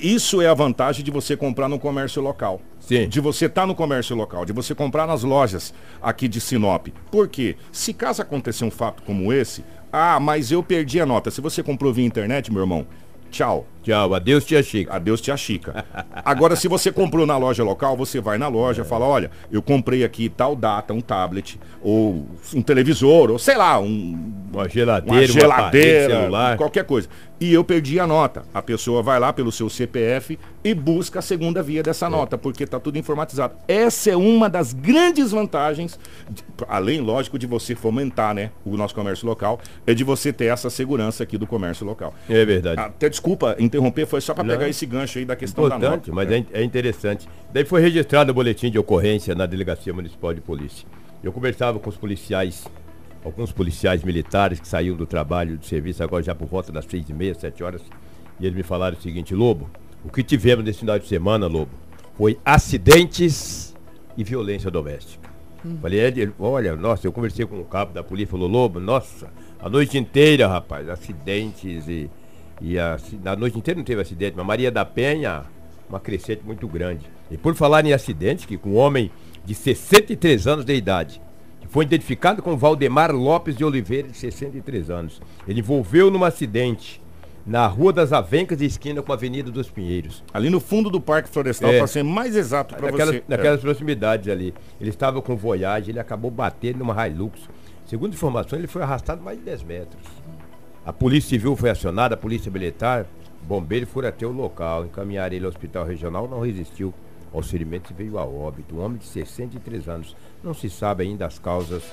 Isso 0.03 0.41
é 0.41 0.47
a 0.49 0.53
vantagem 0.53 1.01
de 1.01 1.09
você 1.09 1.37
comprar 1.37 1.69
no 1.69 1.79
comércio 1.79 2.21
local. 2.21 2.59
Sim. 2.77 3.07
De 3.07 3.21
você 3.21 3.45
estar 3.45 3.65
no 3.65 3.73
comércio 3.73 4.13
local, 4.13 4.43
de 4.43 4.51
você 4.51 4.75
comprar 4.75 5.07
nas 5.07 5.23
lojas 5.23 5.73
aqui 6.01 6.27
de 6.27 6.41
Sinop. 6.41 6.87
Por 7.09 7.29
quê? 7.29 7.55
Se 7.71 7.93
caso 7.93 8.21
acontecer 8.21 8.65
um 8.65 8.69
fato 8.69 9.01
como 9.03 9.31
esse, 9.31 9.63
ah, 9.93 10.19
mas 10.19 10.51
eu 10.51 10.61
perdi 10.61 10.99
a 10.99 11.05
nota. 11.05 11.31
Se 11.31 11.39
você 11.39 11.63
comprou 11.63 11.93
via 11.93 12.05
internet, 12.05 12.51
meu 12.51 12.63
irmão, 12.63 12.85
tchau. 13.31 13.65
Tchau, 13.83 14.13
adeus 14.13 14.45
tia 14.45 14.63
Chica. 14.63 14.93
Adeus, 14.95 15.19
tia 15.21 15.35
Chica. 15.37 15.85
Agora, 16.23 16.55
se 16.55 16.67
você 16.67 16.91
comprou 16.91 17.25
na 17.25 17.37
loja 17.37 17.63
local, 17.63 17.97
você 17.97 18.21
vai 18.21 18.37
na 18.37 18.47
loja, 18.47 18.83
fala, 18.85 19.05
olha, 19.05 19.29
eu 19.51 19.61
comprei 19.61 20.03
aqui 20.03 20.29
tal 20.29 20.55
data, 20.55 20.93
um 20.93 21.01
tablet, 21.01 21.59
ou 21.81 22.25
um 22.55 22.61
televisor, 22.61 23.29
ou 23.29 23.37
sei 23.37 23.57
lá, 23.57 23.79
um, 23.79 24.43
Uma 24.53 24.61
uma 24.63 24.69
geladeira, 24.69 25.23
um 25.23 25.27
geladeira, 25.27 26.15
celular. 26.19 26.57
qualquer 26.57 26.85
coisa. 26.85 27.09
E 27.41 27.51
eu 27.53 27.63
perdi 27.63 27.99
a 27.99 28.07
nota. 28.07 28.43
A 28.53 28.61
pessoa 28.61 29.03
vai 29.03 29.19
lá 29.19 29.33
pelo 29.33 29.51
seu 29.51 29.69
CPF 29.69 30.39
e 30.63 30.73
busca 30.73 31.19
a 31.19 31.21
segunda 31.21 31.61
via 31.61 31.81
É. 31.81 31.83
dessa 31.83 32.09
nota, 32.09 32.37
porque 32.37 32.63
está 32.63 32.79
tudo 32.79 32.97
informatizado. 32.97 33.55
Essa 33.67 34.11
é 34.11 34.15
uma 34.15 34.49
das 34.49 34.71
grandes 34.71 35.31
vantagens, 35.31 35.99
de- 36.29 36.41
além, 36.69 37.01
lógico, 37.01 37.37
de 37.37 37.45
você 37.45 37.75
fomentar 37.75 38.33
né, 38.33 38.51
o 38.63 38.77
nosso 38.77 38.95
comércio 38.95 39.27
local, 39.27 39.59
é 39.85 39.93
de 39.93 40.05
você 40.05 40.31
ter 40.31 40.45
essa 40.45 40.69
segurança 40.69 41.23
aqui 41.23 41.37
do 41.37 41.45
comércio 41.45 41.85
local. 41.85 42.13
É 42.29 42.45
verdade. 42.45 42.79
Até 42.79 43.09
desculpa 43.09 43.57
interromper, 43.73 44.05
foi 44.05 44.21
só 44.21 44.33
para 44.33 44.43
pegar 44.43 44.69
esse 44.69 44.85
gancho 44.85 45.17
aí 45.17 45.25
da 45.25 45.35
questão 45.35 45.67
da 45.67 45.77
Importante, 45.77 46.09
nota. 46.09 46.13
mas 46.13 46.31
é, 46.31 46.45
é 46.53 46.63
interessante. 46.63 47.27
Daí 47.51 47.65
foi 47.65 47.81
registrado 47.81 48.31
o 48.31 48.33
boletim 48.33 48.69
de 48.69 48.77
ocorrência 48.77 49.33
na 49.33 49.45
Delegacia 49.45 49.93
Municipal 49.93 50.33
de 50.33 50.41
Polícia. 50.41 50.87
Eu 51.23 51.31
conversava 51.31 51.79
com 51.79 51.89
os 51.89 51.97
policiais, 51.97 52.65
alguns 53.23 53.51
policiais 53.51 54.03
militares 54.03 54.59
que 54.59 54.67
saíam 54.67 54.95
do 54.95 55.05
trabalho, 55.05 55.57
do 55.57 55.65
serviço, 55.65 56.03
agora 56.03 56.23
já 56.23 56.35
por 56.35 56.47
volta 56.47 56.71
das 56.71 56.85
seis 56.85 57.09
e 57.09 57.13
meia, 57.13 57.33
sete 57.33 57.63
horas, 57.63 57.81
e 58.39 58.45
eles 58.45 58.55
me 58.55 58.63
falaram 58.63 58.97
o 58.97 59.01
seguinte, 59.01 59.33
Lobo, 59.33 59.69
o 60.03 60.09
que 60.09 60.21
tivemos 60.21 60.63
nesse 60.63 60.79
final 60.79 60.99
de 60.99 61.07
semana, 61.07 61.47
Lobo, 61.47 61.71
foi 62.17 62.37
acidentes 62.45 63.75
e 64.15 64.23
violência 64.23 64.69
doméstica. 64.69 65.31
Falei, 65.81 66.01
Ed, 66.01 66.19
ele, 66.19 66.33
olha, 66.37 66.75
nossa, 66.75 67.07
eu 67.07 67.13
conversei 67.13 67.45
com 67.45 67.57
o 67.57 67.63
cabo 67.63 67.93
da 67.93 68.03
polícia, 68.03 68.31
falou, 68.31 68.49
Lobo, 68.49 68.81
nossa, 68.81 69.31
a 69.59 69.69
noite 69.69 69.97
inteira, 69.97 70.45
rapaz, 70.45 70.89
acidentes 70.89 71.87
e, 71.87 72.09
e 72.61 72.77
a, 72.79 72.97
a 73.25 73.35
noite 73.35 73.57
inteira 73.57 73.77
não 73.77 73.83
teve 73.85 74.01
acidente, 74.01 74.35
mas 74.37 74.45
Maria 74.45 74.71
da 74.71 74.85
Penha, 74.85 75.43
uma 75.89 75.99
crescente 75.99 76.41
muito 76.45 76.67
grande. 76.67 77.05
E 77.29 77.37
por 77.37 77.55
falar 77.55 77.85
em 77.85 77.93
acidentes, 77.93 78.45
que 78.45 78.57
com 78.57 78.69
um 78.71 78.77
homem 78.77 79.11
de 79.45 79.53
63 79.53 80.47
anos 80.47 80.65
de 80.65 80.73
idade, 80.73 81.21
que 81.59 81.67
foi 81.67 81.83
identificado 81.85 82.41
como 82.41 82.57
Valdemar 82.57 83.11
Lopes 83.11 83.55
de 83.55 83.65
Oliveira, 83.65 84.07
de 84.07 84.17
63 84.17 84.89
anos. 84.89 85.21
Ele 85.47 85.59
envolveu 85.59 86.09
num 86.09 86.23
acidente 86.23 87.01
na 87.45 87.67
Rua 87.67 87.91
das 87.91 88.13
Avencas, 88.13 88.61
esquina 88.61 89.01
com 89.01 89.11
a 89.11 89.15
Avenida 89.15 89.51
dos 89.51 89.69
Pinheiros. 89.69 90.23
Ali 90.33 90.49
no 90.49 90.61
fundo 90.61 90.89
do 90.89 91.01
Parque 91.01 91.27
Florestal, 91.27 91.71
É. 91.71 91.77
para 91.79 91.87
ser 91.87 92.01
mais 92.03 92.35
exato 92.37 92.73
para 92.75 92.89
Naquelas, 92.89 93.15
você. 93.15 93.23
naquelas 93.27 93.59
proximidades 93.59 94.29
ali. 94.29 94.53
Ele 94.79 94.89
estava 94.89 95.21
com 95.21 95.35
Voyage, 95.35 95.91
ele 95.91 95.99
acabou 95.99 96.31
batendo 96.31 96.79
numa 96.79 97.05
Hilux. 97.07 97.49
Segundo 97.85 98.13
informações, 98.13 98.59
ele 98.59 98.67
foi 98.67 98.81
arrastado 98.81 99.21
mais 99.21 99.37
de 99.37 99.43
10 99.43 99.61
metros. 99.63 100.01
A 100.85 100.91
Polícia 100.91 101.29
Civil 101.29 101.55
foi 101.55 101.69
acionada, 101.69 102.15
a 102.15 102.17
Polícia 102.17 102.51
Militar, 102.51 103.05
bombeiros 103.47 103.89
foram 103.89 104.09
até 104.09 104.25
o 104.25 104.31
local, 104.31 104.85
encaminharam 104.85 105.33
ele 105.35 105.45
ao 105.45 105.49
Hospital 105.49 105.85
Regional, 105.85 106.27
não 106.27 106.41
resistiu 106.41 106.93
ao 107.33 107.41
ferimento 107.41 107.91
e 107.91 107.93
veio 107.93 108.17
a 108.17 108.25
óbito. 108.25 108.75
Um 108.75 108.81
homem 108.83 108.97
de 108.97 109.05
63 109.05 109.87
anos. 109.87 110.15
Não 110.43 110.53
se 110.53 110.69
sabe 110.69 111.03
ainda 111.03 111.25
as 111.25 111.39
causas 111.39 111.83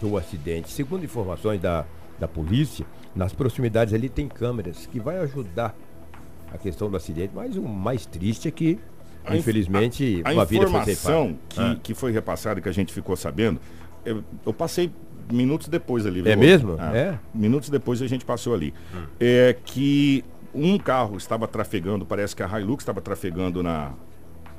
do 0.00 0.16
acidente. 0.16 0.70
Segundo 0.72 1.04
informações 1.04 1.60
da, 1.60 1.84
da 2.18 2.26
polícia, 2.26 2.86
nas 3.14 3.32
proximidades 3.32 3.92
ali 3.94 4.08
tem 4.08 4.26
câmeras 4.28 4.86
que 4.86 4.98
vai 4.98 5.18
ajudar 5.18 5.76
a 6.52 6.56
questão 6.58 6.90
do 6.90 6.96
acidente, 6.96 7.32
mas 7.34 7.56
o 7.56 7.62
mais 7.62 8.06
triste 8.06 8.48
é 8.48 8.50
que, 8.50 8.78
A 9.24 9.32
inf- 9.36 9.40
infelizmente, 9.40 10.22
A 10.24 10.32
uma 10.32 10.44
vida 10.46 10.66
foi 10.66 10.70
informação 10.80 11.38
que, 11.48 11.60
Ah. 11.60 11.76
que 11.82 11.94
foi 11.94 12.10
repassada, 12.12 12.60
que 12.60 12.68
a 12.68 12.72
gente 12.72 12.92
ficou 12.92 13.14
sabendo, 13.14 13.60
eu, 14.04 14.24
eu 14.46 14.52
passei 14.54 14.90
minutos 15.32 15.68
depois 15.68 16.06
ali. 16.06 16.20
É 16.20 16.34
viu? 16.34 16.38
mesmo? 16.38 16.76
Ah, 16.78 16.96
É? 16.96 17.10
Hum. 17.12 17.16
Minutos 17.34 17.68
depois 17.70 18.00
a 18.02 18.06
gente 18.06 18.24
passou 18.24 18.54
ali. 18.54 18.72
É 19.20 19.56
que 19.64 20.24
um 20.54 20.78
carro 20.78 21.16
estava 21.16 21.46
trafegando, 21.46 22.04
parece 22.06 22.34
que 22.34 22.42
a 22.42 22.58
Hilux 22.60 22.82
estava 22.82 23.00
trafegando 23.00 23.62
na, 23.62 23.92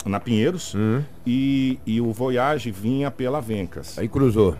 na 0.06 0.19
Pinheiros, 0.19 0.74
Hum. 0.75 1.01
e, 1.25 1.80
e 1.86 2.00
o 2.00 2.12
Voyage 2.13 2.71
vinha 2.71 3.10
pela 3.12 3.42
Vencas. 3.42 3.98
Aí 3.98 4.07
cruzou. 4.07 4.56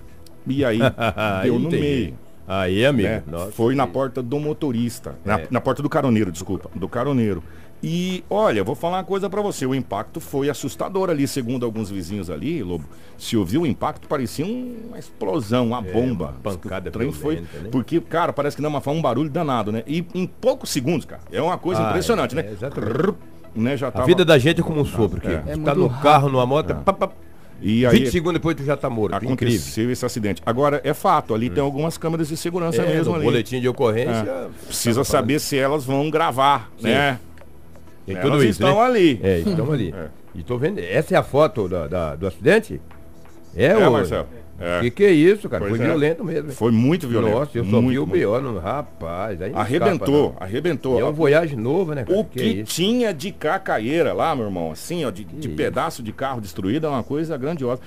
E 0.48 0.66
aí 0.66 0.80
deu 1.44 1.60
no 1.60 1.68
entendi. 1.68 1.82
meio. 1.82 2.14
Aí, 2.48 2.84
amigo. 2.84 3.08
né? 3.08 3.24
nossa, 3.28 3.52
Foi 3.52 3.76
na 3.76 3.86
que- 3.86 3.94
porta 3.94 4.24
do 4.24 4.40
motorista. 4.40 5.16
Na, 5.24 5.40
É. 5.42 5.48
na 5.52 5.62
porta 5.62 5.84
do 5.84 5.90
caroneiro, 5.90 6.32
desculpa. 6.32 6.68
Do 6.74 6.90
caroneiro. 6.90 7.44
E 7.82 8.24
olha, 8.30 8.62
vou 8.64 8.76
falar 8.76 8.98
uma 8.98 9.04
coisa 9.06 9.30
pra 9.30 9.42
você. 9.42 9.66
O 9.66 9.74
impacto 9.74 10.20
foi 10.20 10.50
assustador 10.50 11.10
ali, 11.10 11.26
segundo 11.28 11.66
alguns 11.66 11.90
vizinhos 11.90 12.30
ali, 12.30 12.62
Lobo. 12.62 12.84
Se 13.18 13.38
ouviu 13.38 13.62
o 13.62 13.66
impacto, 13.66 14.08
parecia 14.08 14.46
um- 14.46 14.88
uma 14.90 15.00
explosão, 15.00 15.68
uma 15.68 15.82
bomba. 15.82 16.26
É, 16.26 16.28
uma 16.48 16.56
pancada 16.58 16.90
o 16.90 16.92
trem 16.92 17.12
foi. 17.12 17.36
né? 17.38 17.48
Porque, 17.72 18.02
cara, 18.02 18.34
parece 18.34 18.56
que 18.58 18.62
não, 18.62 18.70
mas 18.70 18.84
foi 18.84 18.94
um 18.94 19.02
barulho 19.02 19.30
danado, 19.30 19.72
né? 19.72 19.84
E 19.88 20.06
em 20.14 20.28
poucos 20.28 20.70
segundos, 20.72 21.06
cara. 21.06 21.22
É 21.32 21.42
uma 21.42 21.58
coisa 21.58 21.82
Ah, 21.86 21.90
impressionante, 21.90 22.38
é, 22.38 22.44
né? 22.44 22.50
é, 22.62 23.60
né? 23.60 23.78
Já 23.78 23.88
A 23.88 23.92
tava... 23.92 24.06
vida 24.06 24.26
da 24.26 24.38
gente 24.38 24.60
é 24.60 24.64
como 24.64 24.82
um 24.82 24.86
sopro, 24.86 25.22
que 25.22 25.28
É. 25.28 25.44
É 25.48 25.58
tá 25.58 25.74
no 25.74 25.88
rápido. 25.88 26.04
carro, 26.04 26.30
numa 26.30 26.46
moto, 26.46 26.76
pá, 26.84 26.92
pá, 26.94 27.10
E 27.62 27.86
20 27.86 27.88
aí 27.88 28.12
segundos 28.12 28.34
depois 28.36 28.56
tu 28.56 28.64
já 28.64 28.78
tá 28.78 28.90
morto. 28.90 29.16
Incrível. 29.18 29.34
aconteceu 29.34 29.92
esse 29.92 30.06
acidente. 30.06 30.42
Agora, 30.46 30.80
é 30.84 30.94
fato, 30.94 31.34
ali 31.36 31.50
tem 31.50 31.62
algumas 31.62 31.98
câmeras 31.98 32.30
de 32.30 32.38
segurança 32.38 32.82
É, 32.82 32.88
mesmo 32.94 33.10
no 33.12 33.16
ali. 33.18 33.26
boletim 33.26 33.60
de 33.60 33.68
ocorrência. 33.68 34.12
É. 34.12 34.48
Precisa 34.66 34.96
tava 35.02 35.06
falando. 35.06 35.06
saber 35.06 35.40
se 35.40 35.58
elas 35.58 35.84
vão 35.84 36.10
gravar, 36.10 36.72
Sim. 36.78 36.88
né? 36.88 37.20
Tem 38.10 38.18
Elas 38.18 38.32
tudo 38.32 38.44
isso, 38.44 38.52
estão 38.64 38.76
né? 38.76 38.82
ali. 38.86 39.20
É, 39.22 39.38
estão 39.40 39.72
ali. 39.72 39.94
É. 39.96 40.08
E 40.34 40.42
tô 40.44 40.58
vendo. 40.58 40.80
Essa 40.80 41.14
é 41.14 41.18
a 41.18 41.24
foto 41.24 41.68
da, 41.70 41.88
da- 41.88 42.16
do 42.16 42.26
acidente? 42.28 42.82
É, 43.56 43.68
É, 43.68 43.88
ô- 43.88 43.92
Marcelo. 43.92 44.28
É. 44.62 44.82
Que 44.82 44.92
que 44.92 45.04
é 45.06 45.12
isso, 45.12 45.48
cara? 45.48 45.62
Pois 45.64 45.78
foi 45.78 45.86
é. 45.86 45.88
violento 45.90 46.22
mesmo. 46.26 46.52
Foi 46.52 46.70
muito 46.70 47.08
violento. 47.08 47.34
Nossa, 47.34 47.58
eu 47.58 47.64
só 47.64 47.82
muito, 47.82 47.94
vi 47.94 48.00
o. 48.00 48.06
B.O. 48.06 48.42
no 48.42 48.60
rapaz. 48.60 49.42
Aí 49.42 49.54
Arrebentou, 49.56 50.26
escapa, 50.32 50.44
arrebentou. 50.44 50.98
E 50.98 51.02
é 51.02 51.06
um 51.06 51.14
voyage 51.14 51.56
novo, 51.56 51.94
né, 51.96 52.04
cara? 52.04 52.20
O 52.20 52.26
que, 52.26 52.42
é 52.42 52.44
isso? 52.44 52.74
tinha 52.76 53.14
de 53.14 53.32
cacaeira 53.32 54.12
lá, 54.12 54.36
meu 54.36 54.46
irmão, 54.48 54.72
assim, 54.72 55.06
ó, 55.06 55.12
de, 55.12 55.24
de 55.24 55.48
pedaço 55.48 56.04
de 56.04 56.12
carro 56.12 56.42
destruído, 56.42 56.88
é 56.88 56.90
uma 56.90 57.04
coisa 57.04 57.38
grandiosa. 57.38 57.80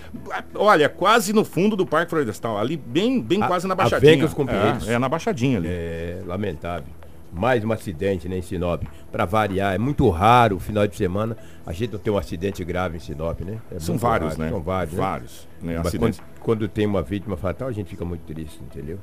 Olha, 0.54 0.88
quase 0.88 1.34
no 1.34 1.44
fundo 1.44 1.76
do 1.76 1.84
Parque 1.84 2.08
Florestal, 2.08 2.56
ali 2.56 2.78
bem, 2.78 3.20
bem 3.20 3.42
A- 3.42 3.48
quase 3.48 3.66
na 3.66 3.74
a 3.74 3.76
baixadinha. 3.76 4.12
Vegas 4.14 4.32
com 4.32 4.44
é, 4.48 4.94
é, 4.94 4.98
na 4.98 5.10
baixadinha 5.10 5.58
ali. 5.58 5.68
É 5.68 6.20
lamentável. 6.26 6.86
Mais 7.32 7.64
um 7.64 7.72
acidente 7.72 8.28
né, 8.28 8.38
em 8.38 8.42
Sinop. 8.42 8.82
Pra 9.10 9.24
variar, 9.24 9.74
é 9.74 9.78
muito 9.78 10.08
raro 10.10 10.56
o 10.56 10.60
final 10.60 10.86
de 10.86 10.94
semana 10.94 11.36
a 11.64 11.72
gente 11.72 11.92
não 11.92 11.98
ter 11.98 12.10
um 12.10 12.18
acidente 12.18 12.62
grave 12.64 12.98
em 12.98 13.00
Sinop, 13.00 13.40
né? 13.40 13.58
É 13.70 13.78
São 13.78 13.96
vários, 13.96 14.32
raro, 14.32 14.42
né? 14.42 14.50
São 14.50 14.60
vários. 14.60 14.94
né? 14.94 15.00
Vários. 15.00 15.48
Né? 15.62 15.80
Mas 15.82 15.94
quando, 15.94 16.16
quando 16.40 16.68
tem 16.68 16.86
uma 16.86 17.02
vítima 17.02 17.36
fatal, 17.36 17.68
a 17.68 17.72
gente 17.72 17.88
fica 17.88 18.04
muito 18.04 18.22
triste, 18.22 18.60
entendeu? 18.62 18.98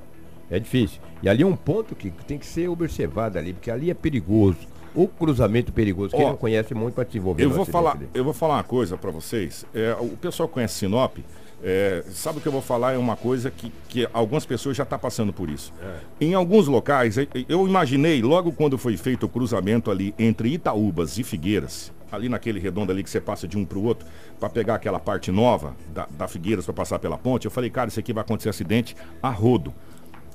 É 0.49 0.59
difícil. 0.59 0.99
E 1.21 1.29
ali 1.29 1.43
é 1.43 1.45
um 1.45 1.55
ponto 1.55 1.95
que 1.95 2.09
tem 2.09 2.37
que 2.37 2.45
ser 2.45 2.67
observado 2.67 3.37
ali, 3.37 3.53
porque 3.53 3.69
ali 3.69 3.89
é 3.89 3.93
perigoso. 3.93 4.57
O 4.95 5.07
cruzamento 5.07 5.71
perigoso. 5.71 6.15
Quem 6.15 6.25
Ó, 6.25 6.29
não 6.29 6.37
conhece 6.37 6.73
muito 6.73 6.95
pode 6.95 7.11
se 7.11 7.17
envolver 7.19 7.43
Eu 7.43 7.51
vou, 7.51 7.65
falar, 7.65 7.97
eu 8.13 8.23
vou 8.23 8.33
falar 8.33 8.55
uma 8.55 8.63
coisa 8.63 8.97
pra 8.97 9.11
vocês. 9.11 9.63
É, 9.73 9.95
o 9.99 10.17
pessoal 10.17 10.49
conhece 10.49 10.79
Sinop, 10.79 11.17
é, 11.63 12.03
sabe 12.11 12.39
o 12.39 12.41
que 12.41 12.47
eu 12.47 12.51
vou 12.51 12.61
falar? 12.61 12.93
É 12.93 12.97
uma 12.97 13.15
coisa 13.15 13.51
que, 13.51 13.71
que 13.87 14.07
algumas 14.13 14.45
pessoas 14.45 14.77
já 14.77 14.83
estão 14.83 14.97
passando 14.99 15.33
por 15.33 15.49
isso. 15.49 15.73
É. 15.81 16.25
Em 16.25 16.33
alguns 16.33 16.67
locais, 16.67 17.17
eu- 17.17 17.27
eu 17.47 17.67
imaginei, 17.67 18.21
logo 18.21 18.51
quando 18.51 18.77
foi 18.77 18.95
feito 18.97 19.25
o 19.25 19.29
cruzamento 19.29 19.91
ali 19.91 20.13
entre 20.17 20.49
Itaúbas 20.49 21.17
e 21.17 21.23
Figueiras, 21.23 21.91
ali 22.11 22.27
naquele 22.29 22.59
redondo 22.59 22.91
ali 22.91 23.03
que 23.03 23.09
você 23.09 23.21
passa 23.21 23.47
de 23.47 23.57
um 23.57 23.65
para 23.65 23.77
o 23.77 23.83
outro, 23.83 24.07
para 24.39 24.49
pegar 24.49 24.75
aquela 24.75 24.99
parte 24.99 25.31
nova 25.31 25.75
da, 25.93 26.07
da 26.09 26.27
Figueiras 26.27 26.65
para 26.65 26.73
passar 26.73 26.97
pela 26.99 27.17
ponte, 27.17 27.45
eu 27.45 27.51
falei, 27.51 27.69
cara, 27.69 27.89
isso 27.89 27.99
aqui 27.99 28.13
vai 28.13 28.21
acontecer 28.23 28.49
acidente 28.49 28.95
a 29.21 29.29
rodo. 29.29 29.73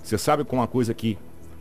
Você 0.02 0.18
sabe 0.18 0.44
com 0.44 0.56
uma 0.56 0.66
coisa 0.66 0.92
que 0.92 1.16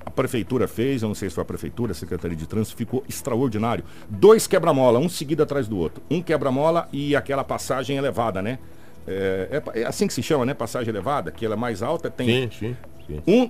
a 0.05 0.11
prefeitura 0.11 0.67
fez, 0.67 1.01
eu 1.01 1.07
não 1.07 1.15
sei 1.15 1.29
se 1.29 1.35
foi 1.35 1.41
a 1.43 1.45
prefeitura, 1.45 1.93
a 1.93 1.95
Secretaria 1.95 2.35
de 2.35 2.45
Trânsito, 2.45 2.75
ficou 2.75 3.01
extraordinário. 3.07 3.85
Dois 4.09 4.45
quebra-mola, 4.45 4.99
um 4.99 5.07
seguido 5.07 5.41
atrás 5.41 5.65
do 5.65 5.77
outro. 5.77 6.03
Um 6.11 6.21
quebra-mola 6.21 6.89
e 6.91 7.15
aquela 7.15 7.43
passagem 7.43 7.95
elevada, 7.95 8.41
né? 8.41 8.59
É, 9.07 9.61
é, 9.75 9.81
é 9.81 9.85
assim 9.85 10.07
que 10.07 10.13
se 10.13 10.23
chama, 10.23 10.45
né? 10.45 10.53
Passagem 10.53 10.89
elevada, 10.89 11.31
que 11.31 11.45
ela 11.45 11.55
é 11.55 11.57
mais 11.57 11.81
alta, 11.83 12.09
tem. 12.09 12.27
Sim, 12.27 12.49
sim, 12.57 12.77
sim. 13.07 13.21
Um, 13.27 13.49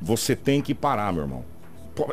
você 0.00 0.34
tem 0.36 0.60
que 0.60 0.74
parar, 0.74 1.12
meu 1.12 1.22
irmão. 1.22 1.44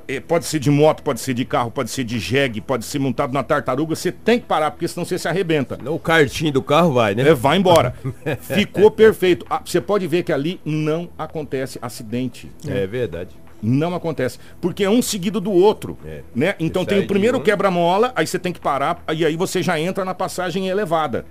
É, 0.07 0.21
Pode 0.21 0.45
ser 0.45 0.59
de 0.59 0.71
moto, 0.71 1.03
pode 1.03 1.19
ser 1.19 1.33
de 1.33 1.43
carro, 1.43 1.69
pode 1.69 1.89
ser 1.89 2.05
de 2.05 2.17
jegue, 2.17 2.61
pode 2.61 2.85
ser 2.85 2.99
montado 2.99 3.33
na 3.33 3.43
tartaruga, 3.43 3.93
você 3.95 4.13
tem 4.13 4.39
que 4.39 4.45
parar, 4.45 4.71
porque 4.71 4.87
senão 4.87 5.03
você 5.05 5.19
se 5.19 5.27
arrebenta. 5.27 5.77
O 5.91 5.99
cartinho 5.99 6.53
do 6.53 6.61
carro 6.61 6.93
vai, 6.93 7.13
né? 7.13 7.27
É, 7.27 7.33
vai 7.33 7.57
embora. 7.57 7.93
Ficou 8.39 8.89
perfeito. 8.89 9.45
Ah, 9.49 9.61
Você 9.63 9.81
pode 9.81 10.07
ver 10.07 10.23
que 10.23 10.31
ali 10.31 10.59
não 10.63 11.09
acontece 11.17 11.77
acidente. 11.81 12.49
É 12.65 12.87
verdade. 12.87 13.31
Não 13.61 13.93
acontece. 13.93 14.39
Porque 14.61 14.85
é 14.85 14.89
um 14.89 15.01
seguido 15.01 15.41
do 15.41 15.51
outro. 15.51 15.97
É. 16.05 16.21
Né? 16.33 16.55
Então 16.61 16.83
Você 16.83 16.89
tem 16.89 16.99
o 16.99 17.07
primeiro 17.07 17.37
um- 17.39 17.41
quebra-mola, 17.41 18.13
aí 18.15 18.25
você 18.25 18.39
tem 18.39 18.53
que 18.53 18.59
parar, 18.61 19.03
e 19.13 19.25
aí 19.25 19.35
você 19.35 19.61
já 19.61 19.77
entra 19.77 20.05
na 20.05 20.13
passagem 20.13 20.67
elevada. 20.69 21.25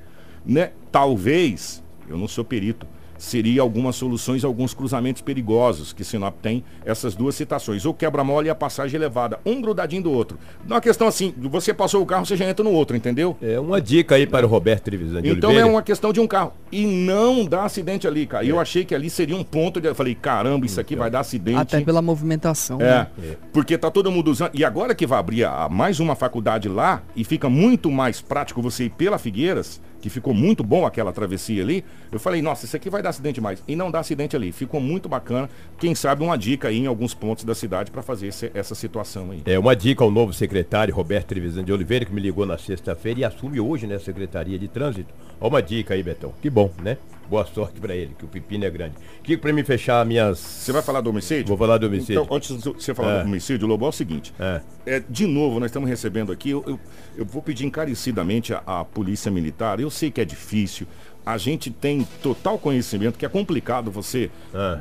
Né? 0.44 0.70
Talvez, 0.90 1.82
eu 2.08 2.16
não 2.16 2.28
sou 2.28 2.44
perito, 2.44 2.86
seria 3.18 3.62
algumas 3.62 3.94
soluções, 3.94 4.42
alguns 4.44 4.74
cruzamentos 4.74 5.22
perigosos 5.22 5.92
que 5.92 6.02
Sinop 6.02 6.34
tem 6.42 6.64
essas 6.84 7.14
duas 7.14 7.36
citações. 7.36 7.84
O 7.84 7.94
quebra-mola 7.94 8.46
e 8.46 8.50
a 8.50 8.54
passagem 8.54 8.96
elevada. 8.96 9.38
Um 9.46 9.60
grudadinho 9.62 10.02
do 10.02 10.10
outro. 10.10 10.36
Uma 10.66 10.80
questão 10.80 11.06
assim, 11.06 11.32
você 11.38 11.72
passou 11.72 12.02
o 12.02 12.06
carro, 12.06 12.26
você 12.26 12.36
já 12.36 12.48
entra 12.48 12.64
no 12.64 12.72
outro, 12.72 12.96
entendeu? 12.96 13.36
É 13.40 13.60
uma 13.60 13.80
dica 13.80 14.16
aí 14.16 14.26
para 14.26 14.44
o 14.44 14.48
Roberto 14.48 14.82
Trevisan 14.84 15.22
de 15.22 15.28
Então 15.28 15.50
Oliveira. 15.50 15.68
é 15.68 15.70
uma 15.72 15.82
questão 15.82 16.12
de 16.12 16.18
um 16.18 16.26
carro. 16.26 16.52
E 16.72 16.84
não 16.84 17.44
dá 17.44 17.62
acidente 17.64 18.08
ali, 18.08 18.26
cara. 18.26 18.44
E 18.44 18.48
Eu 18.48 18.58
achei 18.58 18.84
que 18.84 18.92
ali 18.92 19.08
seria 19.08 19.36
um 19.36 19.44
ponto 19.44 19.80
de. 19.80 19.86
Eu 19.86 19.94
falei, 19.94 20.16
caramba, 20.16 20.66
isso 20.66 20.80
aqui 20.80 20.96
vai 20.96 21.08
dar 21.08 21.20
acidente. 21.20 21.58
Até 21.58 21.80
pela 21.80 22.02
movimentação. 22.02 22.80
É, 22.80 23.06
né? 23.16 23.36
porque 23.52 23.78
tá 23.78 23.88
todo 23.90 24.10
mundo 24.10 24.32
usando. 24.32 24.50
E 24.52 24.64
agora 24.64 24.96
que 24.96 25.06
vai 25.06 25.20
abrir 25.20 25.44
a- 25.44 25.68
mais 25.68 26.00
uma 26.00 26.16
faculdade 26.16 26.68
lá, 26.68 27.02
e 27.14 27.22
fica 27.22 27.48
muito 27.48 27.88
mais 27.88 28.20
prático 28.20 28.60
você 28.60 28.86
ir 28.86 28.90
pela 28.90 29.16
Figueiras, 29.16 29.80
que 30.02 30.10
ficou 30.10 30.34
muito 30.34 30.62
bom 30.64 30.84
aquela 30.84 31.12
travessia 31.12 31.62
ali, 31.62 31.84
eu 32.10 32.18
falei, 32.18 32.42
nossa, 32.42 32.66
isso 32.66 32.76
aqui 32.76 32.90
vai 32.90 33.00
dar 33.00 33.10
acidente 33.10 33.40
mais. 33.40 33.62
E 33.66 33.74
não 33.76 33.88
dá 33.90 34.00
acidente 34.00 34.34
ali. 34.36 34.50
Ficou 34.52 34.80
muito 34.80 35.08
bacana. 35.08 35.48
Quem 35.78 35.94
sabe 35.94 36.24
uma 36.24 36.36
dica 36.36 36.68
aí 36.68 36.78
em 36.80 36.86
alguns 36.86 37.14
pontos 37.14 37.44
da 37.44 37.54
cidade 37.54 37.90
para 37.92 38.02
fazer 38.02 38.26
esse- 38.26 38.50
essa 38.52 38.74
situação 38.74 39.30
aí. 39.30 39.42
É 39.46 39.56
uma 39.58 39.74
dica 39.76 40.02
ao 40.02 40.10
novo 40.10 40.32
secretário 40.32 40.92
Roberto 40.94 41.28
Trevisan 41.28 41.62
de 41.64 41.72
Oliveira, 41.72 42.04
que 42.04 42.12
me 42.12 42.20
ligou 42.20 42.44
na 42.44 42.58
sexta-feira 42.58 43.20
e 43.20 43.24
assume 43.24 43.60
hoje, 43.60 43.86
né, 43.86 43.98
Secretaria 44.00 44.58
de 44.58 44.66
Trânsito. 44.66 45.14
Ó, 45.40 45.46
uma 45.48 45.62
dica 45.62 45.94
aí, 45.94 46.02
Betão. 46.02 46.34
Que 46.42 46.50
bom, 46.50 46.70
né? 46.82 46.98
Boa 47.32 47.46
sorte 47.46 47.80
pra 47.80 47.96
ele, 47.96 48.14
que 48.18 48.26
o 48.26 48.28
pepino 48.28 48.66
é 48.66 48.68
grande. 48.68 48.94
Que 49.22 49.38
pra 49.38 49.50
mim 49.54 49.64
fechar 49.64 50.04
minhas. 50.04 50.38
Você 50.38 50.70
vai 50.70 50.82
falar 50.82 51.00
do 51.00 51.08
homicídio? 51.08 51.46
Vou 51.46 51.56
falar 51.56 51.78
do 51.78 51.86
homicídio. 51.86 52.20
Então, 52.20 52.36
antes 52.36 52.54
de 52.58 52.62
você 52.74 52.94
falar 52.94 53.20
É. 53.20 53.22
do 53.22 53.26
homicídio, 53.26 53.66
Lobo, 53.66 53.86
é 53.86 53.88
o 53.88 53.92
seguinte. 53.92 54.34
É. 54.38 54.60
É, 54.84 55.02
de 55.08 55.26
novo, 55.26 55.58
nós 55.58 55.70
estamos 55.70 55.88
recebendo 55.88 56.30
aqui, 56.30 56.50
eu, 56.50 56.62
eu, 56.66 56.78
eu 57.16 57.24
vou 57.24 57.40
pedir 57.40 57.64
encarecidamente 57.64 58.52
à, 58.52 58.84
Polícia 58.84 59.30
Militar, 59.30 59.80
eu 59.80 59.88
sei 59.88 60.10
que 60.10 60.20
é 60.20 60.26
difícil, 60.26 60.86
a 61.24 61.38
gente 61.38 61.70
tem 61.70 62.06
total 62.22 62.58
conhecimento 62.58 63.18
que 63.18 63.24
é 63.24 63.30
complicado 63.30 63.90
você 63.90 64.30
Ah, 64.52 64.80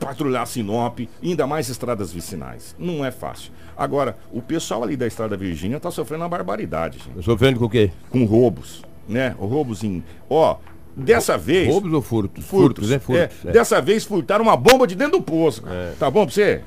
patrulhar 0.00 0.48
Sinop, 0.48 0.98
ainda 1.22 1.46
mais 1.46 1.68
estradas 1.68 2.12
vicinais. 2.12 2.74
Não 2.76 3.04
é 3.04 3.12
fácil. 3.12 3.52
Agora, 3.76 4.18
o 4.32 4.42
pessoal 4.42 4.82
ali 4.82 4.96
da 4.96 5.06
Estrada 5.06 5.36
Virgínia 5.36 5.76
está 5.76 5.92
sofrendo 5.92 6.24
uma 6.24 6.28
barbaridade, 6.28 6.98
gente, 6.98 7.24
sofrendo 7.24 7.60
com 7.60 7.66
o 7.66 7.70
quê? 7.70 7.92
com 8.10 8.24
roubos, 8.24 8.82
né? 9.08 9.36
Roubos 9.38 9.84
em... 9.84 10.02
Ó, 10.28 10.56
dessa 10.98 11.38
vez... 11.38 11.68
Roubos 11.68 11.92
ou 11.92 12.02
furtos? 12.02 12.44
Furtos, 12.44 12.90
né? 12.90 12.98
Furtos. 12.98 13.44
É, 13.44 13.48
é. 13.48 13.52
Dessa 13.52 13.80
vez 13.80 14.04
furtaram 14.04 14.44
uma 14.44 14.56
bomba 14.56 14.86
de 14.86 14.94
dentro 14.94 15.18
do 15.18 15.22
poço. 15.22 15.62
cara. 15.62 15.94
Tá 15.98 16.10
bom 16.10 16.24
pra 16.24 16.34
você? 16.34 16.62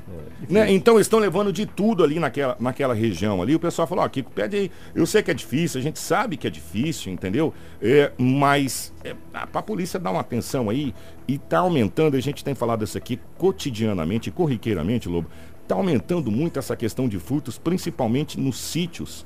Né? 0.48 0.72
Então 0.72 0.94
eles 0.94 1.06
estão 1.06 1.18
levando 1.18 1.52
de 1.52 1.66
tudo 1.66 2.02
ali 2.02 2.18
naquela, 2.18 2.56
naquela 2.58 2.94
região 2.94 3.40
ali. 3.40 3.54
O 3.54 3.60
pessoal 3.60 3.86
falou, 3.86 4.04
ó, 4.04 4.08
Kiko, 4.08 4.30
pede 4.30 4.56
aí. 4.56 4.70
Eu 4.94 5.06
sei 5.06 5.22
que 5.22 5.30
é 5.30 5.34
difícil, 5.34 5.80
a 5.80 5.82
gente 5.82 5.98
sabe 5.98 6.36
que 6.36 6.46
é 6.46 6.50
difícil, 6.50 7.12
entendeu? 7.12 7.54
É, 7.80 8.10
mas 8.18 8.92
é, 9.04 9.14
a, 9.32 9.46
pra 9.46 9.62
polícia 9.62 10.00
dar 10.00 10.10
uma 10.10 10.20
atenção 10.20 10.68
aí 10.68 10.94
e 11.28 11.38
tá 11.38 11.58
aumentando, 11.58 12.16
a 12.16 12.20
gente 12.20 12.42
tem 12.42 12.54
falado 12.54 12.84
isso 12.84 12.98
aqui 12.98 13.20
cotidianamente, 13.38 14.30
corriqueiramente, 14.30 15.08
Lobo, 15.08 15.28
tá 15.68 15.74
aumentando 15.74 16.30
muito 16.30 16.58
essa 16.58 16.76
questão 16.76 17.08
de 17.08 17.18
furtos, 17.18 17.58
principalmente 17.58 18.38
nos 18.38 18.58
sítios. 18.58 19.24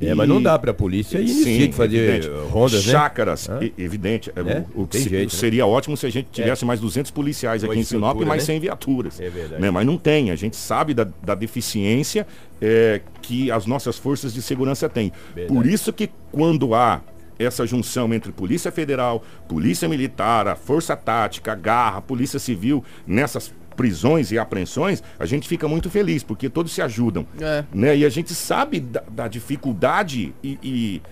É, 0.00 0.14
mas 0.14 0.28
não 0.28 0.42
dá 0.42 0.58
pra 0.58 0.74
polícia 0.74 1.18
ir 1.18 1.28
Sim, 1.28 1.42
Sim, 1.44 1.72
fazer 1.72 1.96
evidente. 1.96 2.28
rondas, 2.50 2.84
né? 2.86 2.92
Chácaras, 2.92 3.48
evidente. 3.78 4.30
é, 4.36 4.40
É, 4.40 4.64
O, 4.74 4.82
o 4.82 4.86
que 4.86 4.98
se- 4.98 5.08
jeito, 5.08 5.32
né? 5.32 5.38
seria 5.38 5.66
ótimo 5.66 5.96
se 5.96 6.04
a 6.06 6.10
gente 6.10 6.28
tivesse 6.30 6.64
mais 6.64 6.80
200 6.80 7.10
policiais 7.10 7.64
aqui 7.64 7.78
em 7.78 7.82
Sinop, 7.82 8.16
mas 8.20 8.28
né? 8.28 8.38
sem 8.40 8.60
viaturas. 8.60 9.18
É 9.20 9.30
verdade. 9.30 9.62
né? 9.62 9.70
Mas 9.70 9.86
não 9.86 9.96
tem. 9.96 10.30
A 10.30 10.36
gente 10.36 10.56
sabe 10.56 10.92
da, 10.92 11.06
da 11.22 11.34
deficiência 11.34 12.26
é, 12.60 13.00
que 13.22 13.50
as 13.50 13.66
nossas 13.66 13.96
forças 13.98 14.32
de 14.34 14.42
segurança 14.42 14.88
têm. 14.88 15.12
Verdade. 15.34 15.54
Por 15.58 15.66
isso 15.66 15.92
que 15.92 16.10
quando 16.30 16.74
há 16.74 17.00
essa 17.38 17.66
junção 17.66 18.12
entre 18.14 18.32
Polícia 18.32 18.70
Federal, 18.72 19.22
Polícia 19.48 19.88
Militar, 19.88 20.46
a 20.48 20.54
Força 20.56 20.96
Tática, 20.96 21.52
a 21.52 21.54
Garra, 21.54 21.98
a 21.98 22.00
Polícia 22.02 22.38
Civil, 22.38 22.82
nessas 23.06 23.52
prisões 23.76 24.32
e 24.32 24.38
apreensões, 24.38 25.02
a 25.18 25.26
gente 25.26 25.46
fica 25.46 25.68
muito 25.68 25.90
feliz, 25.90 26.22
porque 26.22 26.48
todos 26.48 26.72
se 26.72 26.82
ajudam. 26.82 27.26
É. 27.40 27.64
Né? 27.72 27.98
E 27.98 28.04
a 28.04 28.08
gente 28.08 28.34
sabe 28.34 28.80
da, 28.80 29.02
da 29.08 29.28
dificuldade 29.28 30.34
e, 30.42 30.58
e, 30.62 31.02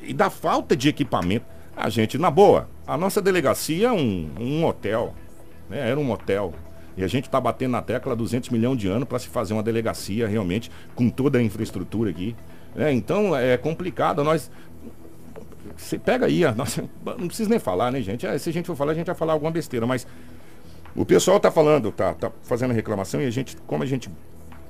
e 0.00 0.12
da 0.14 0.30
falta 0.30 0.76
de 0.76 0.88
equipamento. 0.88 1.44
A 1.76 1.88
gente, 1.88 2.16
na 2.18 2.30
boa, 2.30 2.68
a 2.86 2.96
nossa 2.96 3.20
delegacia 3.20 3.88
é 3.88 3.92
um, 3.92 4.30
um 4.40 4.64
hotel, 4.64 5.14
né? 5.68 5.90
Era 5.90 6.00
um 6.00 6.10
hotel. 6.10 6.54
E 6.96 7.04
a 7.04 7.06
gente 7.06 7.26
está 7.26 7.40
batendo 7.40 7.72
na 7.72 7.82
tecla 7.82 8.16
200 8.16 8.50
milhões 8.50 8.76
de 8.76 8.88
anos 8.88 9.06
para 9.06 9.20
se 9.20 9.28
fazer 9.28 9.52
uma 9.54 9.62
delegacia 9.62 10.26
realmente 10.26 10.68
com 10.96 11.08
toda 11.08 11.38
a 11.38 11.42
infraestrutura 11.42 12.10
aqui. 12.10 12.34
né? 12.74 12.92
então 12.92 13.36
é 13.36 13.56
complicado. 13.56 14.24
Nós. 14.24 14.50
Você 15.76 15.96
pega 15.96 16.26
aí, 16.26 16.44
a 16.44 16.52
nossa, 16.52 16.82
não 17.18 17.28
precisa 17.28 17.48
nem 17.48 17.60
falar, 17.60 17.92
né, 17.92 18.00
gente? 18.02 18.26
É, 18.26 18.36
se 18.36 18.50
a 18.50 18.52
gente 18.52 18.66
for 18.66 18.74
falar, 18.74 18.92
a 18.92 18.94
gente 18.96 19.06
vai 19.06 19.14
falar 19.14 19.34
alguma 19.34 19.52
besteira, 19.52 19.86
mas 19.86 20.04
o 20.96 21.04
pessoal 21.04 21.38
tá 21.38 21.50
falando, 21.50 21.92
tá, 21.92 22.14
tá 22.14 22.30
fazendo 22.42 22.72
reclamação 22.74 23.20
e 23.20 23.26
a 23.26 23.30
gente, 23.30 23.56
como 23.66 23.82
a 23.82 23.86
gente 23.86 24.10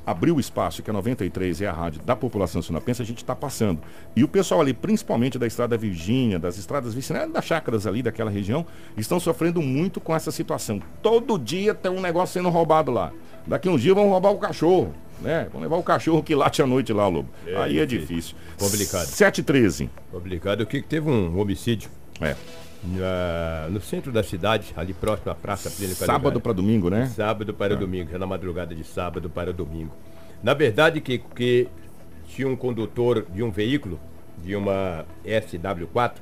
abriu 0.09 0.37
o 0.37 0.41
espaço, 0.41 0.83
que 0.83 0.89
é 0.89 0.93
93 0.93 1.61
é 1.61 1.67
a 1.67 1.73
rádio 1.73 2.01
da 2.03 2.17
população 2.17 2.63
sinopense, 2.63 3.03
a 3.03 3.05
gente 3.05 3.19
está 3.19 3.37
passando. 3.37 3.79
E 4.17 4.25
o 4.25 4.29
pessoal 4.29 4.63
ali, 4.63 4.73
principalmente 4.73 5.39
da 5.39 5.47
Estrada 5.47 5.77
Virgínia, 5.77 6.39
das 6.39 6.57
estradas 6.57 6.95
vicinais, 6.95 7.31
das 7.31 7.45
chácaras 7.45 7.87
ali 7.87 8.03
daquela 8.03 8.31
região, 8.31 8.65
estão 8.97 9.21
sofrendo 9.21 9.61
muito 9.61 10.01
com 10.01 10.17
essa 10.17 10.31
situação. 10.31 10.81
Todo 11.03 11.39
dia 11.39 11.75
tem 11.75 11.93
um 11.93 12.01
negócio 12.01 12.33
sendo 12.33 12.49
roubado 12.49 12.91
lá. 12.91 13.13
Daqui 13.47 13.69
uns 13.69 13.83
dias 13.83 13.95
vão 13.95 14.09
roubar 14.09 14.31
o 14.31 14.39
cachorro, 14.39 14.95
né? 15.21 15.47
Vão 15.53 15.61
levar 15.61 15.77
o 15.77 15.83
cachorro 15.83 16.23
que 16.23 16.35
late 16.35 16.63
à 16.63 16.67
noite 16.67 16.91
lá, 16.91 17.07
Lobo. 17.07 17.29
É, 17.47 17.57
Aí 17.57 17.79
é 17.79 17.85
difícil. 17.85 18.35
Complicado. 18.59 19.07
713. 19.07 19.91
Complicado. 20.11 20.63
O 20.63 20.67
que 20.67 20.81
teve 20.81 21.11
um 21.11 21.39
homicídio 21.39 21.91
É. 22.21 22.35
na- 22.85 23.69
no 23.71 23.81
centro 23.81 24.13
da 24.13 24.23
cidade, 24.23 24.73
ali 24.77 24.93
próximo 24.95 25.31
à 25.31 25.35
Praça 25.35 25.71
Plínio 25.71 25.95
Sábado 26.07 26.41
para 26.41 26.53
domingo, 26.53 26.89
né? 26.91 27.07
Sábado 27.07 27.53
para 27.55 27.75
domingo, 27.77 28.11
já 28.11 28.19
na 28.19 28.27
madrugada 28.27 28.75
de 28.75 28.85
sábado 28.85 29.29
para 29.29 29.53
domingo. 29.53 29.93
Na 30.43 30.55
verdade, 30.55 31.01
que, 31.01 31.19
que 31.19 31.69
tinha 32.29 32.47
um 32.49 32.55
condutor 32.57 33.27
de 33.35 33.43
um 33.43 33.51
veículo, 33.51 33.99
de 34.45 34.55
uma 34.55 35.05
SW4, 35.25 36.13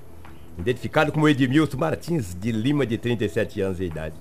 identificado 0.58 1.12
como 1.12 1.28
Edmilson 1.28 1.76
Martins 1.76 2.34
de 2.34 2.50
Lima, 2.50 2.86
de 2.86 2.96
37 2.96 3.60
anos 3.60 3.76
de 3.78 3.84
idade. 3.84 4.14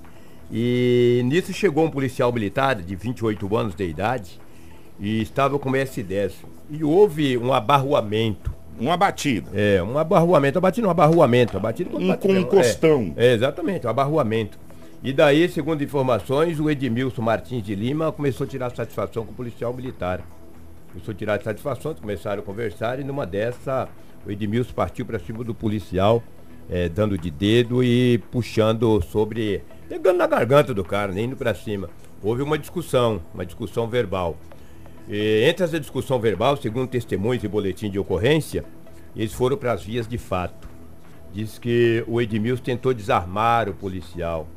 E 0.52 1.22
nisso 1.26 1.54
chegou 1.54 1.86
um 1.86 1.90
policial 1.90 2.32
militar 2.32 2.76
de 2.76 2.96
28 2.96 3.56
anos 3.58 3.74
de 3.76 3.86
idade 3.86 4.40
e 5.00 5.22
estava 5.22 5.58
com 5.58 5.72
S10. 5.72 6.34
E 6.70 6.84
houve 6.84 7.38
um 7.38 7.54
abarroamento. 7.54 8.54
Uma 8.80 8.98
batida. 8.98 9.50
É, 9.54 9.82
um 9.82 9.98
abarroamento, 9.98 10.58
abatido 10.58 10.88
um 10.88 10.92
abarroamento, 10.92 11.58
abatido 11.58 11.90
quando 11.90 12.10
Um 12.10 12.18
com 12.18 12.28
mesmo, 12.28 12.48
costão. 12.48 13.14
É, 13.16 13.28
é, 13.28 13.34
exatamente, 13.34 13.88
um 13.88 13.90
abarroamento. 13.90 14.58
E 15.04 15.14
daí, 15.14 15.48
segundo 15.48 15.84
informações, 15.84 16.60
o 16.60 16.70
Edmilson 16.70 17.22
Martins 17.22 17.64
de 17.64 17.76
Lima 17.76 18.12
começou 18.12 18.46
a 18.46 18.48
tirar 18.48 18.76
satisfação 18.76 19.26
com 19.26 19.32
o 19.32 19.36
policial 19.36 19.74
militar. 19.74 20.22
Começou 20.92 21.12
a 21.12 21.16
tirar 21.16 21.42
satisfação, 21.42 21.94
começaram 21.94 22.42
a 22.42 22.46
conversar 22.46 23.00
e 23.00 23.04
numa 23.04 23.26
dessa 23.26 23.88
o 24.26 24.32
Edmilson 24.32 24.74
partiu 24.74 25.06
para 25.06 25.20
cima 25.20 25.44
do 25.44 25.54
policial, 25.54 26.24
é, 26.70 26.90
dando 26.90 27.18
de 27.18 27.30
dedo 27.30 27.84
e 27.84 28.18
puxando 28.32 29.02
sobre. 29.04 29.62
pegando 29.88 30.18
na 30.18 30.26
garganta 30.26 30.74
do 30.74 30.84
cara, 30.84 31.12
nem 31.12 31.26
indo 31.26 31.36
para 31.36 31.54
cima. 31.54 31.90
Houve 32.24 32.42
uma 32.42 32.58
discussão, 32.58 33.22
uma 33.34 33.46
discussão 33.46 33.88
verbal. 33.88 34.36
E 35.10 35.44
entre 35.48 35.64
essa 35.64 35.80
discussão 35.80 36.20
verbal, 36.20 36.58
segundo 36.58 36.88
testemunhos 36.88 37.44
e 37.44 37.48
boletim 37.48 37.90
de 37.90 38.00
ocorrência, 38.00 38.64
eles 39.16 39.34
foram 39.34 39.56
para 39.58 39.74
as 39.74 39.84
vias 39.84 40.08
de 40.08 40.18
fato. 40.18 40.68
Diz 41.34 41.60
que 41.60 42.04
o 42.08 42.20
Edmilson 42.22 42.64
tentou 42.64 42.94
desarmar 42.94 43.70
o 43.70 43.74
policial. 43.74 44.48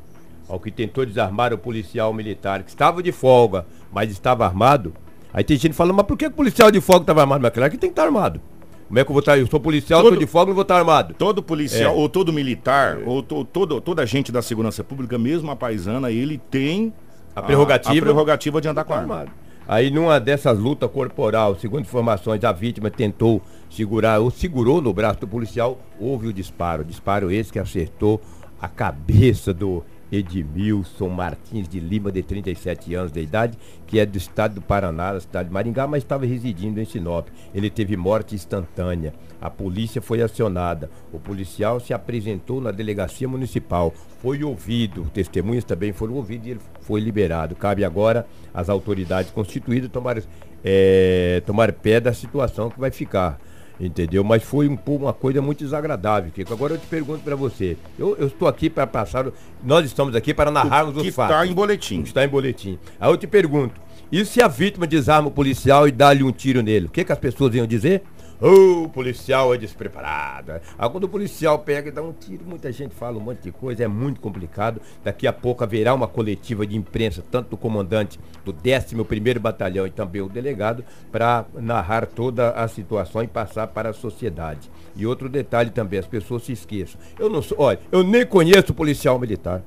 Ao 0.47 0.59
que 0.59 0.71
tentou 0.71 1.05
desarmar 1.05 1.53
o 1.53 1.57
policial 1.57 2.11
militar, 2.13 2.63
que 2.63 2.69
estava 2.69 3.03
de 3.03 3.11
folga, 3.11 3.65
mas 3.91 4.09
estava 4.11 4.45
armado. 4.45 4.93
Aí 5.31 5.43
tem 5.43 5.57
gente 5.57 5.73
falando, 5.73 5.97
mas 5.97 6.07
por 6.07 6.17
que 6.17 6.25
o 6.25 6.31
policial 6.31 6.71
de 6.71 6.81
folga 6.81 7.03
estava 7.03 7.21
armado? 7.21 7.41
Mas 7.43 7.51
claro 7.53 7.69
que 7.71 7.77
tem 7.77 7.89
que 7.89 7.91
estar 7.93 8.05
armado. 8.05 8.41
Como 8.87 8.97
é 8.97 9.03
que 9.03 9.11
eu 9.11 9.13
vou 9.13 9.19
estar? 9.19 9.37
Eu 9.37 9.45
sou 9.45 9.59
policial, 9.59 10.01
Todo- 10.01 10.13
estou 10.13 10.25
de 10.25 10.31
folga, 10.31 10.47
não 10.49 10.55
vou 10.55 10.63
estar 10.63 10.77
armado. 10.79 11.13
Todo 11.13 11.43
policial, 11.43 11.93
É. 11.93 11.95
ou 11.95 12.09
todo 12.09 12.33
militar, 12.33 12.97
ou 13.05 13.21
to, 13.21 13.45
todo, 13.45 13.79
toda 13.79 14.01
agente 14.01 14.31
da 14.31 14.41
segurança 14.41 14.83
pública, 14.83 15.15
mesmo 15.19 15.51
a 15.51 15.55
paisana, 15.55 16.09
ele 16.09 16.39
tem 16.49 16.91
A 17.35 17.43
prerrogativa- 17.43 17.95
a, 17.95 18.01
prerrogativa 18.01 18.59
de 18.59 18.67
andar 18.67 18.83
com 18.85 18.93
Tá 18.93 18.99
arma. 19.01 19.13
armado. 19.17 19.31
Aí 19.71 19.91
numa 19.91 20.19
dessas 20.19 20.57
lutas 20.57 20.89
corporal, 20.89 21.55
segundo 21.55 21.81
informações, 21.81 22.43
a 22.43 22.51
vítima 22.51 22.89
tentou 22.89 23.39
segurar, 23.69 24.19
ou 24.19 24.31
segurou 24.31 24.81
no 24.81 24.91
braço 24.91 25.19
do 25.19 25.27
policial, 25.27 25.77
houve 25.99 26.25
o 26.25 26.33
disparo. 26.33 26.83
Disparo 26.83 27.29
esse 27.29 27.53
que 27.53 27.59
acertou 27.59 28.19
a 28.59 28.67
cabeça 28.67 29.53
do 29.53 29.83
Edmilson 30.11 31.09
Martins 31.09 31.67
de 31.67 31.79
Lima, 31.79 32.11
de 32.11 32.23
37 32.23 32.93
anos 32.95 33.11
de 33.11 33.21
idade, 33.21 33.57
que 33.85 33.99
é 33.99 34.05
do 34.05 34.17
estado 34.17 34.55
do 34.55 34.61
Paraná, 34.61 35.13
da 35.13 35.19
cidade 35.19 35.49
de 35.49 35.53
Maringá, 35.53 35.87
mas 35.87 36.03
estava 36.03 36.25
residindo 36.25 36.79
em 36.79 36.85
Sinop. 36.85 37.27
Ele 37.53 37.69
teve 37.69 37.95
morte 37.95 38.35
instantânea. 38.35 39.13
A 39.41 39.49
polícia 39.49 40.01
foi 40.01 40.21
acionada. 40.21 40.89
O 41.13 41.19
policial 41.19 41.79
se 41.79 41.93
apresentou 41.93 42.59
na 42.59 42.71
delegacia 42.71 43.27
municipal. 43.27 43.93
Foi 44.21 44.43
ouvido, 44.43 45.09
testemunhas 45.13 45.63
também 45.63 45.93
foram 45.93 46.15
ouvidos 46.15 46.47
e 46.47 46.51
ele 46.51 46.59
foi 46.81 46.99
liberado. 46.99 47.55
Cabe 47.55 47.85
agora 47.85 48.25
às 48.53 48.69
autoridades 48.69 49.31
constituídas 49.31 49.89
tomar, 49.89 50.21
é, 50.63 51.41
tomar 51.45 51.71
pé 51.71 51.99
da 51.99 52.13
situação 52.13 52.69
que 52.69 52.79
vai 52.79 52.91
ficar 52.91 53.39
entendeu? 53.79 54.23
Mas 54.23 54.43
foi 54.43 54.67
um, 54.67 54.77
uma 54.87 55.13
coisa 55.13 55.41
muito 55.41 55.63
desagradável, 55.63 56.31
Kiko. 56.31 56.53
Agora 56.53 56.73
eu 56.73 56.77
te 56.77 56.87
pergunto 56.87 57.23
para 57.23 57.35
você, 57.35 57.77
eu, 57.97 58.15
eu, 58.17 58.27
estou 58.27 58.47
aqui 58.47 58.69
para 58.69 58.85
passar, 58.85 59.27
nós 59.63 59.85
estamos 59.85 60.15
aqui 60.15 60.33
para 60.33 60.51
narrarmos 60.51 60.97
os 60.97 61.15
fatos. 61.15 61.35
está 61.35 61.47
em 61.47 61.53
boletim. 61.53 62.01
Está 62.01 62.25
em 62.25 62.27
boletim. 62.27 62.77
Aí 62.99 63.09
eu 63.09 63.17
te 63.17 63.27
pergunto, 63.27 63.79
e 64.11 64.25
se 64.25 64.41
a 64.41 64.47
vítima 64.47 64.87
desarma 64.87 65.27
o 65.27 65.31
policial 65.31 65.87
e 65.87 65.91
dá-lhe 65.91 66.23
um 66.23 66.31
tiro 66.31 66.61
nele? 66.61 66.87
O 66.87 66.89
que, 66.89 67.03
que 67.03 67.11
as 67.11 67.19
pessoas 67.19 67.53
iam 67.53 67.67
dizer? 67.67 68.03
Oh, 68.41 68.83
o 68.83 68.89
policial 68.89 69.53
é 69.53 69.57
despreparado. 69.57 70.53
Aí 70.77 70.89
quando 70.89 71.03
o 71.03 71.09
policial 71.09 71.59
pega 71.59 71.89
e 71.89 71.91
dá 71.91 72.01
um 72.01 72.13
tiro, 72.13 72.45
muita 72.45 72.71
gente 72.71 72.95
fala 72.95 73.17
um 73.17 73.19
monte 73.19 73.41
de 73.41 73.51
coisa, 73.51 73.83
é 73.83 73.87
muito 73.87 74.21
complicado. 74.21 74.81
Daqui 75.03 75.27
a 75.27 75.33
pouco 75.33 75.61
haverá 75.61 75.93
uma 75.93 76.07
coletiva 76.07 76.65
de 76.65 76.77
imprensa, 76.77 77.21
tanto 77.29 77.49
do 77.49 77.57
comandante 77.57 78.17
do 78.45 78.53
11º 78.53 79.39
Batalhão 79.39 79.85
e 79.85 79.91
também 79.91 80.21
o 80.21 80.29
delegado, 80.29 80.85
para 81.11 81.45
narrar 81.53 82.05
toda 82.05 82.51
a 82.51 82.65
situação 82.69 83.21
e 83.21 83.27
passar 83.27 83.67
para 83.67 83.89
a 83.89 83.93
sociedade. 83.93 84.71
E 84.95 85.05
outro 85.05 85.27
detalhe 85.27 85.69
também, 85.69 85.99
as 85.99 86.07
pessoas 86.07 86.43
se 86.43 86.53
esqueçam. 86.53 86.99
Eu 87.19 87.29
não 87.29 87.41
sou, 87.41 87.59
olha, 87.59 87.79
eu 87.91 88.03
nem 88.03 88.25
conheço 88.25 88.71
o 88.71 88.75
policial 88.75 89.19
militar, 89.19 89.61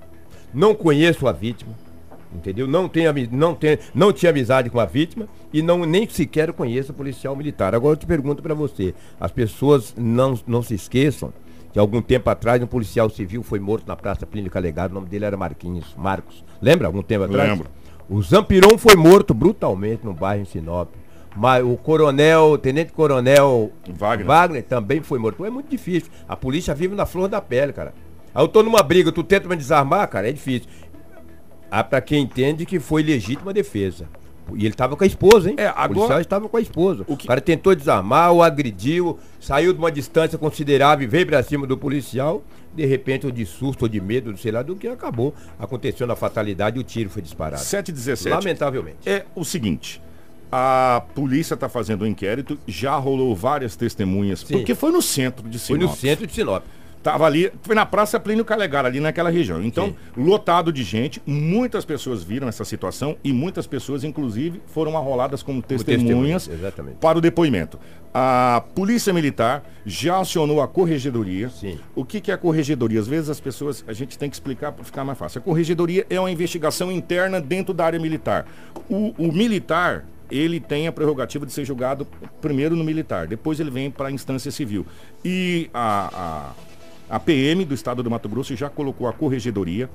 não 0.54 0.74
conheço 0.74 1.28
a 1.28 1.32
vítima 1.32 1.74
entendeu? 2.34 2.66
Não 2.66 2.88
tem, 2.88 3.04
não 3.30 3.54
tem, 3.54 3.78
não 3.94 4.12
tinha 4.12 4.30
amizade 4.30 4.70
com 4.70 4.80
a 4.80 4.84
vítima 4.84 5.28
e 5.52 5.62
não 5.62 5.84
nem 5.84 6.08
sequer 6.08 6.52
conheça 6.52 6.92
o 6.92 6.94
policial 6.94 7.36
militar. 7.36 7.74
Agora 7.74 7.94
eu 7.94 7.96
te 7.96 8.06
pergunto 8.06 8.42
para 8.42 8.54
você, 8.54 8.94
as 9.20 9.30
pessoas 9.30 9.94
não, 9.96 10.38
não 10.46 10.62
se 10.62 10.74
esqueçam 10.74 11.32
que 11.72 11.78
algum 11.78 12.02
tempo 12.02 12.28
atrás 12.28 12.62
um 12.62 12.66
policial 12.66 13.08
civil 13.08 13.42
foi 13.42 13.58
morto 13.58 13.86
na 13.86 13.96
Praça 13.96 14.26
Clínica 14.26 14.60
Legado, 14.60 14.90
o 14.90 14.94
nome 14.94 15.08
dele 15.08 15.24
era 15.24 15.36
Marquinhos, 15.36 15.94
Marcos. 15.96 16.44
Lembra 16.60 16.86
algum 16.86 17.02
tempo 17.02 17.24
atrás? 17.24 17.50
Lembro. 17.50 17.68
O 18.08 18.20
Zampiron 18.20 18.76
foi 18.76 18.94
morto 18.94 19.32
brutalmente 19.32 20.04
no 20.04 20.12
bairro 20.12 20.42
em 20.42 20.44
Sinop. 20.44 20.90
Mas 21.34 21.64
o 21.64 21.78
coronel, 21.78 22.50
o 22.50 22.58
tenente 22.58 22.92
coronel 22.92 23.70
Wagner. 23.88 24.26
Wagner 24.26 24.62
também 24.62 25.00
foi 25.00 25.18
morto. 25.18 25.42
É 25.46 25.50
muito 25.50 25.70
difícil. 25.70 26.10
A 26.28 26.36
polícia 26.36 26.74
vive 26.74 26.94
na 26.94 27.06
flor 27.06 27.26
da 27.26 27.40
pele, 27.40 27.72
cara. 27.72 27.94
Aí 28.34 28.42
eu 28.42 28.48
tô 28.48 28.62
numa 28.62 28.82
briga, 28.82 29.10
tu 29.10 29.22
tenta 29.22 29.48
me 29.48 29.56
desarmar, 29.56 30.06
cara, 30.08 30.28
é 30.28 30.32
difícil. 30.32 30.68
Há 31.72 31.82
para 31.82 32.02
quem 32.02 32.24
entende 32.24 32.66
que 32.66 32.78
foi 32.78 33.02
legítima 33.02 33.50
defesa. 33.50 34.06
E 34.54 34.66
ele 34.66 34.74
estava 34.74 34.94
com 34.94 35.04
a 35.04 35.06
esposa, 35.06 35.48
hein? 35.48 35.56
É, 35.56 35.68
agora... 35.68 35.90
O 35.90 35.94
policial 35.94 36.20
estava 36.20 36.46
com 36.46 36.56
a 36.58 36.60
esposa. 36.60 37.02
O, 37.08 37.16
que... 37.16 37.24
o 37.24 37.28
cara 37.28 37.40
tentou 37.40 37.74
desarmar, 37.74 38.30
o 38.30 38.42
agrediu, 38.42 39.18
saiu 39.40 39.72
de 39.72 39.78
uma 39.78 39.90
distância 39.90 40.36
considerável 40.36 41.04
e 41.04 41.06
veio 41.06 41.26
para 41.26 41.42
cima 41.42 41.66
do 41.66 41.78
policial. 41.78 42.44
De 42.74 42.84
repente, 42.84 43.24
ou 43.24 43.32
de 43.32 43.46
susto, 43.46 43.84
ou 43.84 43.88
de 43.88 44.02
medo, 44.02 44.36
sei 44.36 44.52
lá 44.52 44.60
do 44.60 44.76
que, 44.76 44.86
acabou. 44.86 45.34
Aconteceu 45.58 46.06
na 46.06 46.14
fatalidade 46.14 46.76
e 46.76 46.80
o 46.80 46.84
tiro 46.84 47.08
foi 47.08 47.22
disparado. 47.22 47.62
717. 47.62 48.28
Lamentavelmente. 48.28 49.08
É 49.08 49.24
o 49.34 49.42
seguinte. 49.42 49.98
A 50.50 51.02
polícia 51.14 51.54
está 51.54 51.70
fazendo 51.70 52.04
um 52.04 52.06
inquérito, 52.06 52.58
já 52.66 52.94
rolou 52.96 53.34
várias 53.34 53.76
testemunhas, 53.76 54.40
Sim. 54.40 54.58
porque 54.58 54.74
foi 54.74 54.92
no 54.92 55.00
centro 55.00 55.48
de 55.48 55.58
Sinop. 55.58 55.80
Foi 55.80 55.88
no 55.88 55.96
centro 55.96 56.26
de 56.26 56.34
Sinop. 56.34 56.62
Tava 57.02 57.26
ali, 57.26 57.52
foi 57.62 57.74
na 57.74 57.84
Praça 57.84 58.20
Plínio 58.20 58.44
Calegar, 58.44 58.86
ali 58.86 59.00
naquela 59.00 59.28
região. 59.28 59.62
Então, 59.62 59.88
Sim. 59.88 60.22
lotado 60.22 60.72
de 60.72 60.84
gente, 60.84 61.20
muitas 61.26 61.84
pessoas 61.84 62.22
viram 62.22 62.46
essa 62.48 62.64
situação 62.64 63.16
e 63.24 63.32
muitas 63.32 63.66
pessoas, 63.66 64.04
inclusive, 64.04 64.62
foram 64.66 64.96
arroladas 64.96 65.42
como, 65.42 65.60
como 65.60 65.84
testemunhas 65.84 66.48
para 67.00 67.18
o 67.18 67.20
depoimento. 67.20 67.78
A 68.14 68.62
Polícia 68.74 69.12
Militar 69.12 69.64
já 69.84 70.20
acionou 70.20 70.60
a 70.60 70.68
Corregedoria. 70.68 71.48
Sim. 71.48 71.78
O 71.94 72.04
que, 72.04 72.20
que 72.20 72.30
é 72.30 72.34
a 72.34 72.38
Corregedoria? 72.38 73.00
Às 73.00 73.08
vezes 73.08 73.30
as 73.30 73.40
pessoas, 73.40 73.82
a 73.88 73.92
gente 73.92 74.16
tem 74.16 74.28
que 74.28 74.36
explicar 74.36 74.70
para 74.70 74.84
ficar 74.84 75.02
mais 75.02 75.18
fácil. 75.18 75.38
A 75.40 75.42
Corregedoria 75.42 76.06
é 76.08 76.20
uma 76.20 76.30
investigação 76.30 76.92
interna 76.92 77.40
dentro 77.40 77.74
da 77.74 77.84
área 77.86 77.98
militar. 77.98 78.46
O, 78.88 79.14
o 79.18 79.32
militar, 79.32 80.04
ele 80.30 80.60
tem 80.60 80.86
a 80.86 80.92
prerrogativa 80.92 81.46
de 81.46 81.52
ser 81.52 81.64
julgado 81.64 82.06
primeiro 82.40 82.76
no 82.76 82.84
militar, 82.84 83.26
depois 83.26 83.58
ele 83.58 83.70
vem 83.70 83.90
para 83.90 84.08
a 84.08 84.12
instância 84.12 84.50
civil. 84.50 84.86
E 85.24 85.70
a, 85.72 86.52
a 86.68 86.71
a 87.12 87.20
PM 87.20 87.66
do 87.66 87.74
estado 87.74 88.02
do 88.02 88.10
Mato 88.10 88.26
Grosso 88.26 88.56
já 88.56 88.70
colocou 88.70 89.06
a 89.06 89.12
corregedoria. 89.12 89.90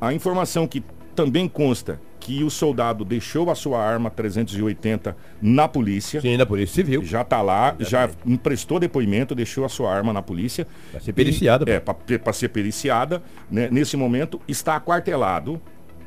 A 0.00 0.14
informação 0.14 0.66
que 0.66 0.82
também 1.14 1.46
consta 1.46 2.00
que 2.18 2.42
o 2.42 2.48
soldado 2.48 3.04
deixou 3.04 3.50
a 3.50 3.54
sua 3.54 3.78
arma 3.78 4.08
380 4.08 5.14
na 5.42 5.68
polícia. 5.68 6.18
Sim, 6.18 6.38
na 6.38 6.46
Polícia 6.46 6.76
Civil. 6.76 7.04
Já 7.04 7.20
está 7.20 7.42
lá, 7.42 7.76
já 7.78 8.08
emprestou 8.24 8.80
depoimento, 8.80 9.34
deixou 9.34 9.66
a 9.66 9.68
sua 9.68 9.92
arma 9.92 10.14
na 10.14 10.22
polícia. 10.22 10.66
Para 10.90 11.00
ser 11.00 11.12
periciada. 11.12 11.70
E, 11.70 11.74
é, 11.74 12.18
para 12.18 12.32
ser 12.32 12.48
periciada. 12.48 13.22
Né? 13.50 13.68
Nesse 13.70 13.94
momento, 13.94 14.40
está 14.48 14.74
aquartelado. 14.74 15.60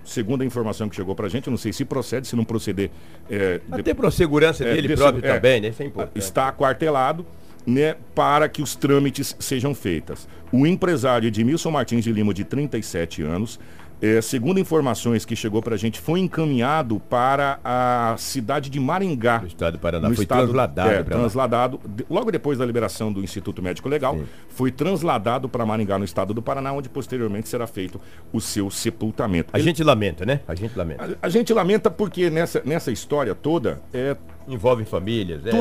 Segundo 0.03 0.41
a 0.41 0.45
informação 0.45 0.89
que 0.89 0.95
chegou 0.95 1.13
para 1.13 1.27
a 1.27 1.29
gente, 1.29 1.45
eu 1.45 1.51
não 1.51 1.59
sei 1.59 1.73
se 1.73 1.85
procede, 1.85 2.27
se 2.27 2.35
não 2.35 2.43
proceder. 2.43 2.89
É, 3.29 3.61
Até 3.69 3.83
de... 3.83 3.93
para 3.93 4.09
segurança 4.09 4.63
é, 4.63 4.73
dele 4.73 4.95
próprio 4.95 5.23
é, 5.23 5.35
também, 5.35 5.61
né? 5.61 5.67
Isso 5.67 5.83
é 5.83 5.85
importante. 5.85 6.17
Está 6.17 6.47
aquartelado 6.47 7.23
né, 7.65 7.95
para 8.13 8.47
que 8.47 8.61
os 8.61 8.75
trâmites 8.75 9.35
sejam 9.39 9.73
feitos. 9.73 10.27
O 10.51 10.65
empresário 10.67 11.27
Edmilson 11.27 11.71
Martins 11.71 12.03
de 12.03 12.11
Lima, 12.11 12.33
de 12.33 12.43
37 12.43 13.23
anos, 13.23 13.59
é, 14.01 14.21
segundo 14.21 14.59
informações 14.59 15.25
que 15.25 15.35
chegou 15.35 15.61
para 15.61 15.75
a 15.75 15.77
gente, 15.77 15.99
foi 15.99 16.19
encaminhado 16.19 16.99
para 16.99 17.59
a 17.63 18.15
cidade 18.17 18.69
de 18.69 18.79
Maringá. 18.79 19.39
No 19.39 19.47
estado 19.47 19.73
do 19.73 19.79
Paraná. 19.79 20.07
foi 20.13 20.23
estado, 20.23 20.43
trasladado. 20.43 20.89
É, 20.89 21.03
transladado, 21.03 21.81
de, 21.87 22.05
logo 22.09 22.31
depois 22.31 22.57
da 22.57 22.65
liberação 22.65 23.11
do 23.11 23.23
Instituto 23.23 23.61
Médico 23.61 23.87
Legal, 23.87 24.15
Sim. 24.15 24.25
foi 24.49 24.69
transladado 24.69 25.47
para 25.47 25.65
Maringá, 25.65 25.97
no 25.97 26.05
estado 26.05 26.33
do 26.33 26.41
Paraná, 26.41 26.73
onde 26.73 26.89
posteriormente 26.89 27.47
será 27.47 27.65
feito 27.67 27.99
o 28.33 28.41
seu 28.41 28.69
sepultamento. 28.69 29.49
A 29.53 29.57
Ele, 29.57 29.65
gente 29.65 29.83
lamenta, 29.83 30.25
né? 30.25 30.41
A 30.47 30.55
gente 30.55 30.77
lamenta. 30.77 31.17
A, 31.21 31.25
a, 31.25 31.29
gente 31.29 31.53
lamenta 31.53 31.89
porque 31.89 32.29
nessa, 32.29 32.61
nessa 32.65 32.91
história 32.91 33.33
toda... 33.33 33.81
É, 33.93 34.15
Envolve 34.47 34.85
famílias, 34.85 35.45
é. 35.45 35.51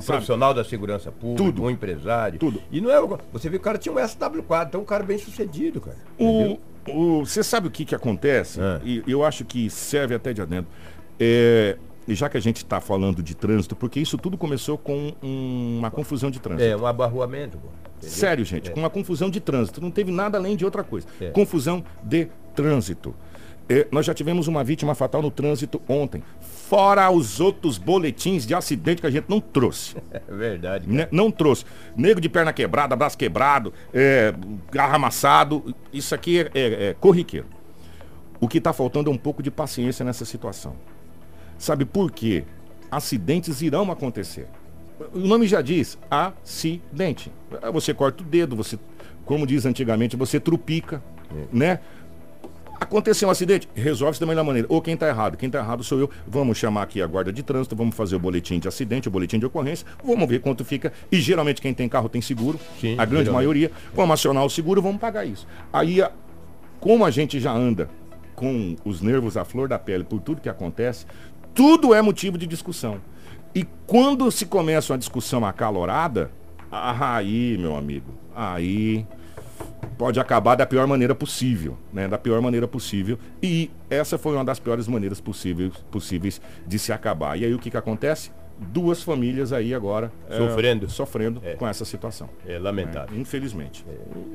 Um 0.00 0.06
profissional 0.06 0.54
da 0.54 0.64
segurança 0.64 1.12
pública, 1.12 1.44
tudo. 1.44 1.62
um 1.62 1.70
empresário. 1.70 2.38
Tudo. 2.38 2.62
E 2.70 2.80
não 2.80 2.90
é. 2.90 3.18
Você 3.32 3.48
viu 3.48 3.58
que 3.58 3.62
o 3.62 3.64
cara 3.64 3.78
tinha 3.78 3.94
um 3.94 3.98
SW4, 3.98 4.68
então 4.68 4.80
um 4.80 4.84
cara 4.84 5.04
bem 5.04 5.18
sucedido, 5.18 5.80
cara. 5.80 5.96
O, 6.18 6.58
o, 6.88 7.24
você 7.24 7.42
sabe 7.42 7.68
o 7.68 7.70
que, 7.70 7.84
que 7.84 7.94
acontece? 7.94 8.60
É. 8.60 8.80
E 8.84 9.02
eu 9.06 9.24
acho 9.24 9.44
que 9.44 9.68
serve 9.70 10.14
até 10.14 10.32
de 10.32 10.42
adentro. 10.42 10.70
É, 11.18 11.76
e 12.08 12.14
já 12.14 12.28
que 12.28 12.36
a 12.36 12.40
gente 12.40 12.58
está 12.58 12.80
falando 12.80 13.22
de 13.22 13.34
trânsito, 13.34 13.76
porque 13.76 14.00
isso 14.00 14.18
tudo 14.18 14.36
começou 14.36 14.76
com 14.76 15.12
um, 15.22 15.78
uma 15.78 15.90
confusão 15.90 16.30
de 16.30 16.40
trânsito. 16.40 16.68
É, 16.68 16.76
um 16.76 16.86
abarroamento. 16.86 17.58
Pô. 17.58 17.68
Sério, 18.00 18.44
gente, 18.44 18.70
é. 18.70 18.72
com 18.72 18.80
uma 18.80 18.90
confusão 18.90 19.30
de 19.30 19.40
trânsito. 19.40 19.80
Não 19.80 19.90
teve 19.90 20.10
nada 20.10 20.38
além 20.38 20.56
de 20.56 20.64
outra 20.64 20.82
coisa. 20.82 21.06
É. 21.20 21.30
Confusão 21.30 21.84
de 22.02 22.28
trânsito. 22.54 23.14
É, 23.68 23.86
nós 23.92 24.04
já 24.04 24.12
tivemos 24.14 24.48
uma 24.48 24.64
vítima 24.64 24.94
fatal 24.94 25.22
no 25.22 25.30
trânsito 25.30 25.80
ontem. 25.88 26.22
Fora 26.70 27.10
os 27.10 27.40
outros 27.40 27.78
boletins 27.78 28.46
de 28.46 28.54
acidente 28.54 29.00
que 29.00 29.06
a 29.08 29.10
gente 29.10 29.28
não 29.28 29.40
trouxe. 29.40 29.96
É 30.12 30.32
verdade. 30.32 30.88
Né? 30.88 31.08
Não 31.10 31.28
trouxe. 31.28 31.64
Nego 31.96 32.20
de 32.20 32.28
perna 32.28 32.52
quebrada, 32.52 32.94
braço 32.94 33.18
quebrado, 33.18 33.72
é, 33.92 34.32
garra 34.70 34.94
amassado. 34.94 35.74
Isso 35.92 36.14
aqui 36.14 36.40
é, 36.40 36.50
é, 36.54 36.84
é 36.90 36.94
corriqueiro. 36.94 37.46
O 38.38 38.46
que 38.46 38.58
está 38.58 38.72
faltando 38.72 39.10
é 39.10 39.12
um 39.12 39.16
pouco 39.16 39.42
de 39.42 39.50
paciência 39.50 40.04
nessa 40.04 40.24
situação. 40.24 40.76
Sabe 41.58 41.84
por 41.84 42.12
quê? 42.12 42.44
Acidentes 42.88 43.60
irão 43.62 43.90
acontecer. 43.90 44.46
O 45.12 45.18
nome 45.18 45.48
já 45.48 45.60
diz, 45.60 45.98
acidente. 46.08 47.32
Você 47.72 47.92
corta 47.92 48.22
o 48.22 48.26
dedo, 48.26 48.54
você, 48.54 48.78
como 49.24 49.44
diz 49.44 49.66
antigamente, 49.66 50.16
você 50.16 50.38
trupica, 50.38 51.02
é. 51.34 51.46
né? 51.52 51.80
Aconteceu 52.80 53.28
um 53.28 53.30
acidente, 53.30 53.68
resolve-se 53.74 54.18
da 54.18 54.26
melhor 54.26 54.42
maneira. 54.42 54.66
Ou 54.70 54.80
quem 54.80 54.94
está 54.94 55.06
errado? 55.06 55.36
Quem 55.36 55.48
está 55.48 55.58
errado 55.58 55.84
sou 55.84 56.00
eu. 56.00 56.10
Vamos 56.26 56.56
chamar 56.56 56.82
aqui 56.82 57.02
a 57.02 57.06
guarda 57.06 57.30
de 57.30 57.42
trânsito, 57.42 57.76
vamos 57.76 57.94
fazer 57.94 58.16
o 58.16 58.18
boletim 58.18 58.58
de 58.58 58.66
acidente, 58.66 59.06
o 59.06 59.10
boletim 59.10 59.38
de 59.38 59.44
ocorrência, 59.44 59.86
vamos 60.02 60.26
ver 60.26 60.40
quanto 60.40 60.64
fica. 60.64 60.90
E 61.12 61.20
geralmente 61.20 61.60
quem 61.60 61.74
tem 61.74 61.88
carro 61.88 62.08
tem 62.08 62.22
seguro, 62.22 62.58
Sim, 62.80 62.96
a 62.98 63.04
grande 63.04 63.30
maioria. 63.30 63.70
Vamos 63.94 64.14
acionar 64.14 64.44
o 64.44 64.50
seguro, 64.50 64.80
vamos 64.80 64.98
pagar 64.98 65.26
isso. 65.26 65.46
Aí, 65.70 66.02
como 66.80 67.04
a 67.04 67.10
gente 67.10 67.38
já 67.38 67.52
anda 67.52 67.88
com 68.34 68.74
os 68.84 69.02
nervos 69.02 69.36
à 69.36 69.44
flor 69.44 69.68
da 69.68 69.78
pele 69.78 70.02
por 70.02 70.18
tudo 70.18 70.40
que 70.40 70.48
acontece, 70.48 71.04
tudo 71.54 71.92
é 71.92 72.00
motivo 72.00 72.38
de 72.38 72.46
discussão. 72.46 72.98
E 73.54 73.66
quando 73.86 74.30
se 74.30 74.46
começa 74.46 74.92
uma 74.92 74.98
discussão 74.98 75.44
acalorada, 75.44 76.30
ah, 76.72 77.16
aí, 77.16 77.58
meu 77.58 77.76
amigo, 77.76 78.14
aí 78.34 79.06
pode 79.98 80.18
acabar 80.20 80.54
da 80.54 80.66
pior 80.66 80.86
maneira 80.86 81.14
possível, 81.14 81.76
né? 81.92 82.06
Da 82.08 82.18
pior 82.18 82.40
maneira 82.40 82.66
possível. 82.68 83.18
E 83.42 83.70
essa 83.88 84.16
foi 84.18 84.34
uma 84.34 84.44
das 84.44 84.58
piores 84.58 84.86
maneiras 84.88 85.20
possíveis, 85.20 85.72
possíveis 85.90 86.40
de 86.66 86.78
se 86.78 86.92
acabar. 86.92 87.38
E 87.38 87.44
aí 87.44 87.54
o 87.54 87.58
que, 87.58 87.70
que 87.70 87.76
acontece? 87.76 88.30
duas 88.62 89.02
famílias 89.02 89.54
aí 89.54 89.72
agora 89.72 90.12
é, 90.28 90.36
Sofrendo. 90.36 90.90
sofrendo 90.90 91.40
É. 91.42 91.54
com 91.54 91.66
essa 91.66 91.82
situação. 91.82 92.28
É 92.46 92.58
lamentável. 92.58 93.16
É, 93.16 93.18
infelizmente. 93.18 93.82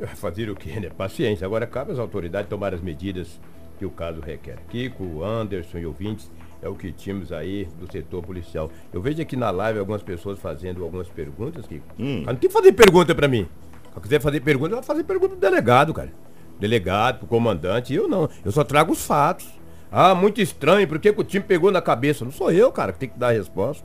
É, 0.01 0.07
fazer 0.07 0.49
o 0.49 0.55
quê, 0.55 0.79
né? 0.79 0.89
Paciência. 0.89 1.45
Agora 1.45 1.67
cabe 1.67 1.91
às 1.91 1.99
autoridades 1.99 2.49
tomar 2.49 2.73
as 2.73 2.81
medidas 2.81 3.39
que 3.77 3.85
o 3.85 3.91
caso 3.91 4.21
requer. 4.21 4.57
Kiko, 4.69 5.23
Anderson 5.23 5.77
e 5.77 5.85
ouvintes, 5.85 6.31
é 6.59 6.67
o 6.67 6.73
que 6.73 6.91
tínhamos 6.91 7.31
aí 7.31 7.67
do 7.79 7.91
setor 7.91 8.23
policial. 8.23 8.71
Eu 8.91 8.99
vejo 8.99 9.21
aqui 9.21 9.35
na 9.35 9.51
live 9.51 9.77
algumas 9.77 10.01
pessoas 10.01 10.39
fazendo 10.39 10.83
algumas 10.83 11.07
perguntas, 11.07 11.67
Kiko. 11.67 11.85
Hum. 11.99 12.21
Cara, 12.21 12.33
não 12.33 12.39
tem 12.39 12.49
que 12.49 12.53
fazer 12.53 12.71
pergunta 12.71 13.13
pra 13.13 13.27
mim. 13.27 13.45
Quiser 14.05 14.21
fazer 14.21 14.39
pergunta, 14.41 14.75
vai 14.75 14.83
fazer 14.83 15.03
pergunta 15.03 15.29
pro 15.35 15.39
delegado, 15.39 15.93
cara. 15.93 16.13
Delegado, 16.59 17.17
pro 17.19 17.27
comandante. 17.27 17.93
Eu 17.93 18.07
não. 18.07 18.29
Eu 18.45 18.51
só 18.51 18.63
trago 18.63 18.93
os 18.93 19.03
fatos. 19.05 19.47
Ah, 19.91 20.13
muito 20.15 20.39
estranho. 20.39 20.87
Por 20.87 20.99
que, 20.99 21.11
que 21.11 21.19
o 21.19 21.23
time 21.23 21.43
pegou 21.43 21.71
na 21.71 21.81
cabeça? 21.81 22.23
Não 22.23 22.31
sou 22.31 22.51
eu, 22.51 22.71
cara, 22.71 22.93
que 22.93 22.99
tem 22.99 23.09
que 23.09 23.17
dar 23.17 23.29
a 23.29 23.31
resposta. 23.31 23.83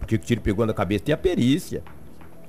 Por 0.00 0.06
que, 0.06 0.18
que 0.18 0.24
o 0.24 0.26
tiro 0.26 0.40
pegou 0.40 0.66
na 0.66 0.74
cabeça? 0.74 1.04
Tem 1.04 1.12
a 1.14 1.18
perícia. 1.18 1.82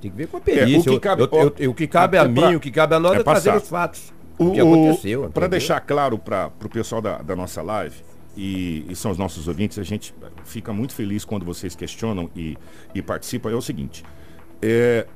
Tem 0.00 0.10
que 0.10 0.16
ver 0.16 0.26
com 0.26 0.36
a 0.36 0.40
perícia. 0.40 0.90
É, 0.90 0.92
o 0.92 0.94
que 0.94 1.00
cabe- 1.00 1.22
eu- 1.22 1.28
eu- 1.32 1.54
eu- 1.58 1.70
o 1.70 1.74
que 1.74 1.86
cabe 1.86 2.16
é 2.16 2.20
a 2.20 2.24
mim, 2.26 2.34
pra- 2.34 2.50
o 2.56 2.60
que 2.60 2.70
cabe 2.70 2.94
a 2.94 2.98
nós 3.00 3.12
é 3.16 3.20
é, 3.20 3.22
trazer 3.22 3.54
os 3.54 3.68
fatos. 3.68 4.12
O, 4.38 4.46
O 4.46 4.52
que 4.52 4.60
aconteceu. 4.60 5.30
Para 5.30 5.46
deixar 5.46 5.80
claro 5.80 6.18
para 6.18 6.50
o 6.64 6.68
pessoal 6.68 7.00
da, 7.00 7.18
da 7.18 7.36
nossa 7.36 7.62
live, 7.62 7.94
e, 8.36 8.84
e 8.88 8.96
são 8.96 9.10
os 9.12 9.18
nossos 9.18 9.46
ouvintes, 9.46 9.78
a 9.78 9.82
gente 9.84 10.12
fica 10.44 10.72
muito 10.72 10.94
feliz 10.94 11.24
quando 11.24 11.44
vocês 11.44 11.76
questionam 11.76 12.28
e, 12.34 12.56
e 12.94 13.00
participam, 13.02 13.50
é 13.50 13.54
o 13.54 13.62
seguinte. 13.62 14.02
é, 14.60 15.06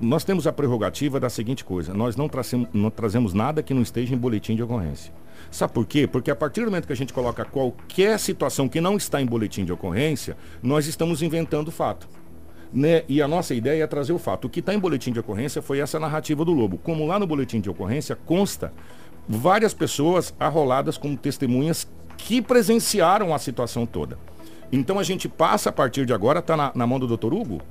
nós 0.00 0.24
temos 0.24 0.46
a 0.46 0.52
prerrogativa 0.52 1.18
da 1.18 1.30
seguinte 1.30 1.64
coisa, 1.64 1.94
nós 1.94 2.16
não, 2.16 2.28
trazemos, 2.28 2.68
não 2.72 2.90
trazemos 2.90 3.32
nada 3.32 3.62
que 3.62 3.72
não 3.72 3.82
esteja 3.82 4.14
em 4.14 4.18
boletim 4.18 4.54
de 4.54 4.62
ocorrência. 4.62 5.12
Sabe 5.50 5.72
por 5.72 5.86
quê? 5.86 6.06
Porque 6.06 6.30
a 6.30 6.36
partir 6.36 6.60
do 6.60 6.66
momento 6.66 6.86
que 6.86 6.92
a 6.92 6.96
gente 6.96 7.12
coloca 7.12 7.44
qualquer 7.44 8.18
situação 8.18 8.68
que 8.68 8.80
não 8.80 8.96
está 8.96 9.20
em 9.20 9.26
boletim 9.26 9.64
de 9.64 9.72
ocorrência, 9.72 10.36
nós 10.62 10.86
estamos 10.86 11.22
inventando 11.22 11.70
fato. 11.70 12.08
Né? 12.72 13.04
E 13.08 13.22
a 13.22 13.28
nossa 13.28 13.54
ideia 13.54 13.84
é 13.84 13.86
trazer 13.86 14.12
o 14.12 14.18
fato. 14.18 14.46
O 14.46 14.50
que 14.50 14.60
está 14.60 14.74
em 14.74 14.78
boletim 14.78 15.12
de 15.12 15.20
ocorrência 15.20 15.62
foi 15.62 15.78
essa 15.78 15.98
narrativa 15.98 16.44
do 16.44 16.52
Lobo. 16.52 16.78
Como 16.78 17.06
lá 17.06 17.18
no 17.18 17.26
boletim 17.26 17.60
de 17.60 17.70
ocorrência 17.70 18.16
consta 18.16 18.72
várias 19.28 19.72
pessoas 19.72 20.34
arroladas 20.38 20.98
como 20.98 21.16
testemunhas 21.16 21.88
que 22.16 22.42
presenciaram 22.42 23.34
a 23.34 23.38
situação 23.38 23.86
toda. 23.86 24.18
Então 24.70 24.98
a 24.98 25.02
gente 25.02 25.28
passa 25.28 25.70
a 25.70 25.72
partir 25.72 26.04
de 26.04 26.12
agora, 26.12 26.40
está 26.40 26.56
na, 26.56 26.72
na 26.74 26.86
mão 26.86 26.98
do 26.98 27.06
Dr. 27.06 27.32
Hugo? 27.32 27.62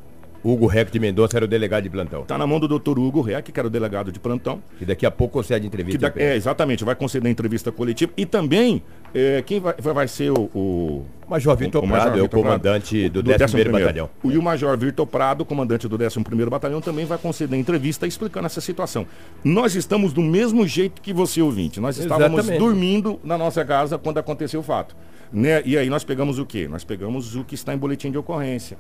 Hugo 0.46 0.68
Reck 0.68 0.92
de 0.92 1.00
Mendonça 1.00 1.38
era 1.38 1.46
o 1.46 1.48
delegado 1.48 1.82
de 1.84 1.90
plantão. 1.90 2.22
Está 2.22 2.38
na 2.38 2.46
mão 2.46 2.60
do 2.60 2.68
Dr. 2.68 3.00
Hugo 3.00 3.20
Reck, 3.22 3.52
que 3.52 3.60
era 3.60 3.68
o 3.68 3.70
delegado 3.70 4.12
de 4.12 4.20
plantão. 4.20 4.62
E 4.80 4.86
daqui 4.86 5.04
a 5.04 5.10
pouco 5.10 5.34
concede 5.34 5.62
Que 5.62 5.68
entrevista. 5.68 6.10
da- 6.12 6.22
é, 6.22 6.36
exatamente, 6.36 6.84
vai 6.84 6.94
conceder 6.94 7.32
entrevista 7.32 7.72
coletiva. 7.72 8.12
E 8.16 8.28
também, 8.28 8.84
é, 9.12 9.42
quem 9.42 9.60
vai, 9.60 9.74
vai 9.80 10.08
ser 10.08 10.32
o. 10.32 10.50
o 10.54 11.06
Major 11.28 11.58
Vitor 11.58 11.84
o 11.84 11.88
Major 11.88 12.04
Prado 12.04 12.20
é 12.20 12.22
o 12.22 12.30
Prado, 12.30 12.44
comandante 12.44 13.10
do, 13.10 13.24
do 13.24 13.32
11º 13.32 13.66
11º. 13.66 13.72
Batalhão. 13.72 14.10
O, 14.22 14.32
e 14.32 14.38
o 14.38 14.42
Major 14.44 14.78
Vitor 14.78 15.08
Prado, 15.08 15.44
comandante 15.44 15.88
do 15.88 15.98
11º 15.98 16.48
Batalhão, 16.50 16.80
também 16.80 17.06
vai 17.06 17.18
conceder 17.18 17.60
entrevista 17.60 18.06
explicando 18.06 18.46
essa 18.46 18.62
situação. 18.62 19.08
Nós 19.44 19.74
estamos 19.74 20.14
do 20.14 20.22
mesmo 20.22 20.68
jeito 20.68 21.02
que 21.02 21.12
você, 21.12 21.42
ouvinte. 21.42 21.80
Nós 21.80 21.98
estávamos 21.98 22.38
Exatamente. 22.40 22.60
dormindo 22.60 23.20
na 23.24 23.36
nossa 23.36 23.66
casa 23.66 23.98
quando 23.98 24.20
aconteceu 24.20 24.60
o 24.60 24.64
fato. 24.64 24.96
Né? 25.34 25.64
E 25.66 25.76
aí 25.76 25.90
nós 25.90 26.04
pegamos 26.04 26.38
o 26.38 26.46
quê? 26.46 26.68
Nós 26.68 26.84
pegamos 26.84 27.36
o 27.36 27.44
que 27.44 27.56
está 27.56 27.74
em 27.74 27.78
boletim 27.78 28.12
de 28.12 28.18
ocorrência. 28.20 28.78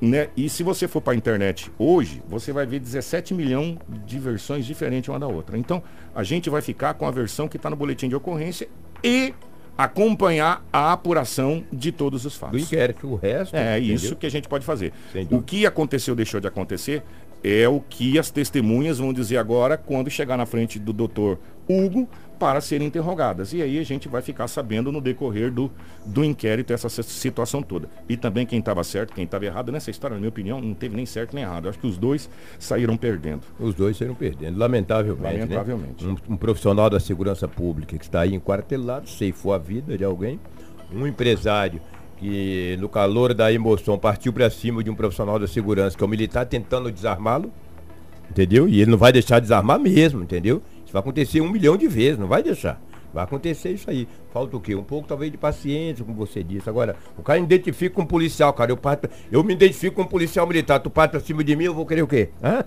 Né? 0.00 0.28
E 0.36 0.48
se 0.48 0.62
você 0.62 0.86
for 0.86 1.00
para 1.00 1.12
a 1.12 1.16
internet 1.16 1.70
hoje, 1.78 2.22
você 2.28 2.52
vai 2.52 2.66
ver 2.66 2.80
17 2.80 3.32
milhões 3.32 3.78
de 4.06 4.18
versões 4.18 4.66
diferentes 4.66 5.08
uma 5.08 5.18
da 5.18 5.26
outra. 5.26 5.56
Então, 5.56 5.82
a 6.14 6.22
gente 6.22 6.50
vai 6.50 6.60
ficar 6.60 6.94
com 6.94 7.06
a 7.06 7.10
versão 7.10 7.48
que 7.48 7.56
está 7.56 7.70
no 7.70 7.76
boletim 7.76 8.08
de 8.08 8.14
ocorrência 8.16 8.68
e 9.02 9.34
acompanhar 9.76 10.64
a 10.72 10.92
apuração 10.92 11.64
de 11.72 11.90
todos 11.90 12.24
os 12.24 12.34
Do 12.34 12.38
fatos. 12.38 12.62
inquérito, 12.62 13.08
o 13.08 13.16
resto. 13.16 13.56
É 13.56 13.78
entendeu? 13.78 13.96
isso 13.96 14.16
que 14.16 14.26
a 14.26 14.30
gente 14.30 14.48
pode 14.48 14.64
fazer. 14.64 14.92
O 15.30 15.42
que 15.42 15.66
aconteceu, 15.66 16.14
deixou 16.14 16.40
de 16.40 16.46
acontecer, 16.46 17.02
é 17.42 17.68
o 17.68 17.80
que 17.80 18.18
as 18.18 18.30
testemunhas 18.30 18.98
vão 18.98 19.12
dizer 19.12 19.36
agora 19.36 19.76
quando 19.76 20.08
chegar 20.08 20.36
na 20.36 20.46
frente 20.46 20.78
do 20.78 20.92
doutor 20.92 21.38
Hugo 21.68 22.08
para 22.38 22.60
serem 22.60 22.86
interrogadas. 22.86 23.52
E 23.52 23.62
aí 23.62 23.78
a 23.78 23.82
gente 23.84 24.08
vai 24.08 24.20
ficar 24.22 24.48
sabendo 24.48 24.90
no 24.90 25.00
decorrer 25.00 25.50
do, 25.50 25.70
do 26.04 26.24
inquérito 26.24 26.72
essa 26.72 26.88
si- 26.88 27.02
situação 27.02 27.62
toda. 27.62 27.88
E 28.08 28.16
também 28.16 28.44
quem 28.44 28.58
estava 28.58 28.82
certo, 28.84 29.14
quem 29.14 29.24
estava 29.24 29.44
errado 29.46 29.70
nessa 29.72 29.90
história, 29.90 30.14
na 30.14 30.20
minha 30.20 30.28
opinião, 30.28 30.60
não 30.60 30.74
teve 30.74 30.96
nem 30.96 31.06
certo 31.06 31.34
nem 31.34 31.44
errado. 31.44 31.68
Acho 31.68 31.78
que 31.78 31.86
os 31.86 31.96
dois 31.96 32.28
saíram 32.58 32.96
perdendo. 32.96 33.42
Os 33.58 33.74
dois 33.74 33.96
saíram 33.96 34.14
perdendo, 34.14 34.58
lamentavelmente. 34.58 35.34
né? 35.34 35.40
Lamentavelmente. 35.40 36.06
Um, 36.06 36.16
um 36.34 36.36
profissional 36.36 36.90
da 36.90 37.00
segurança 37.00 37.46
pública 37.48 37.96
que 37.96 38.04
está 38.04 38.20
aí 38.20 38.34
enquartelado, 38.34 39.08
ceifou 39.08 39.52
a 39.52 39.58
vida 39.58 39.96
de 39.96 40.04
alguém. 40.04 40.38
Um 40.92 41.06
empresário 41.06 41.80
que, 42.16 42.76
no 42.80 42.88
calor 42.88 43.34
da 43.34 43.52
emoção, 43.52 43.98
partiu 43.98 44.32
para 44.32 44.48
cima 44.50 44.82
de 44.84 44.90
um 44.90 44.94
profissional 44.94 45.38
da 45.38 45.46
segurança, 45.46 45.96
que 45.96 46.02
é 46.04 46.06
o 46.06 46.08
militar, 46.10 46.46
tentando 46.46 46.90
desarmá-lo. 46.90 47.50
Entendeu? 48.30 48.66
E 48.68 48.80
ele 48.80 48.90
não 48.90 48.98
vai 48.98 49.12
deixar 49.12 49.38
desarmar 49.40 49.78
mesmo, 49.78 50.22
entendeu? 50.22 50.62
Vai 50.94 51.00
acontecer 51.00 51.40
um 51.40 51.50
milhão 51.50 51.76
de 51.76 51.88
vezes, 51.88 52.16
não 52.16 52.28
vai 52.28 52.40
deixar. 52.40 52.80
Vai 53.12 53.24
acontecer 53.24 53.70
isso 53.70 53.90
aí. 53.90 54.06
Falta 54.32 54.56
o 54.56 54.60
quê? 54.60 54.76
Um 54.76 54.84
pouco 54.84 55.08
talvez 55.08 55.32
de 55.32 55.36
paciência, 55.36 56.04
como 56.04 56.16
você 56.16 56.40
disse. 56.40 56.70
Agora, 56.70 56.94
o 57.18 57.22
cara 57.22 57.40
identifica 57.40 58.00
um 58.00 58.06
policial, 58.06 58.52
cara. 58.52 58.70
Eu, 58.70 58.76
parto, 58.76 59.10
eu 59.28 59.42
me 59.42 59.54
identifico 59.54 59.96
com 59.96 60.02
um 60.02 60.06
policial 60.06 60.46
militar. 60.46 60.78
Tu 60.78 60.88
parte 60.88 61.10
pra 61.10 61.18
cima 61.18 61.42
de 61.42 61.56
mim, 61.56 61.64
eu 61.64 61.74
vou 61.74 61.84
querer 61.84 62.02
o 62.02 62.06
quê? 62.06 62.28
Hã? 62.40 62.64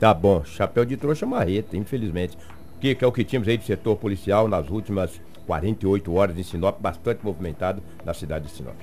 Tá 0.00 0.14
bom, 0.14 0.42
chapéu 0.46 0.86
de 0.86 0.96
trouxa 0.96 1.26
marreta, 1.26 1.76
infelizmente. 1.76 2.38
Que, 2.80 2.94
que 2.94 3.04
é 3.04 3.06
o 3.06 3.12
que 3.12 3.22
tínhamos 3.22 3.46
aí 3.48 3.58
do 3.58 3.64
setor 3.64 3.96
policial 3.96 4.48
nas 4.48 4.70
últimas 4.70 5.20
48 5.46 6.14
horas 6.14 6.38
em 6.38 6.42
Sinop, 6.42 6.80
bastante 6.80 7.22
movimentado 7.22 7.82
na 8.02 8.14
cidade 8.14 8.46
de 8.46 8.52
Sinop. 8.52 8.76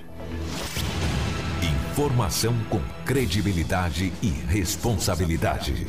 Informação 1.96 2.54
com 2.70 2.82
credibilidade 3.06 4.12
e 4.22 4.28
responsabilidade. 4.28 5.88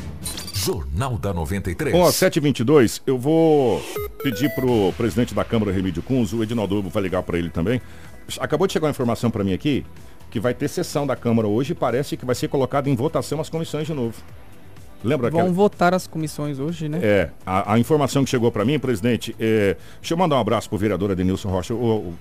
Jornal 0.55 1.19
da 1.19 1.35
93. 1.35 1.93
Ó, 1.97 2.13
722, 2.13 3.03
eu 3.05 3.19
vou 3.19 3.83
pedir 4.23 4.49
pro 4.55 4.93
presidente 4.93 5.35
da 5.35 5.43
Câmara, 5.43 5.73
Remídio 5.73 6.05
Kunz, 6.05 6.33
o 6.33 6.45
Edinaldo 6.45 6.81
vai 6.83 7.03
ligar 7.03 7.25
para 7.25 7.37
ele 7.37 7.51
também. 7.51 7.83
Acabou 8.39 8.69
de 8.69 8.75
chegar 8.75 8.87
uma 8.87 8.93
informação 8.93 9.33
para 9.33 9.43
mim 9.43 9.53
aqui 9.53 9.85
que 10.31 10.39
vai 10.39 10.55
ter 10.55 10.69
sessão 10.69 11.09
da 11.09 11.17
Câmara 11.17 11.49
hoje 11.49 11.73
e 11.73 11.75
parece 11.75 12.17
que 12.17 12.25
vai 12.25 12.37
ser 12.37 12.47
colocado 12.47 12.87
em 12.87 12.95
votação 12.95 13.41
as 13.41 13.51
comissões 13.51 13.89
de 13.89 13.93
novo. 13.93 14.15
Lembra 15.03 15.29
Vão 15.29 15.41
aquela... 15.41 15.53
votar 15.53 15.93
as 15.93 16.07
comissões 16.07 16.61
hoje, 16.61 16.89
né? 16.89 17.01
É, 17.03 17.31
a, 17.45 17.75
a 17.75 17.79
informação 17.81 18.23
que 18.23 18.31
chegou 18.31 18.53
para 18.53 18.65
mim, 18.65 18.79
presidente, 18.79 19.35
é, 19.41 19.77
deixa 20.01 20.15
eu 20.15 20.19
mandar 20.19 20.37
um 20.37 20.41
abraço 20.41 20.69
pro 20.69 20.79
vereador 20.79 21.11
Adenilson 21.11 21.49
Rocha. 21.49 21.75
Ô, 21.75 21.97
ô, 21.97 22.13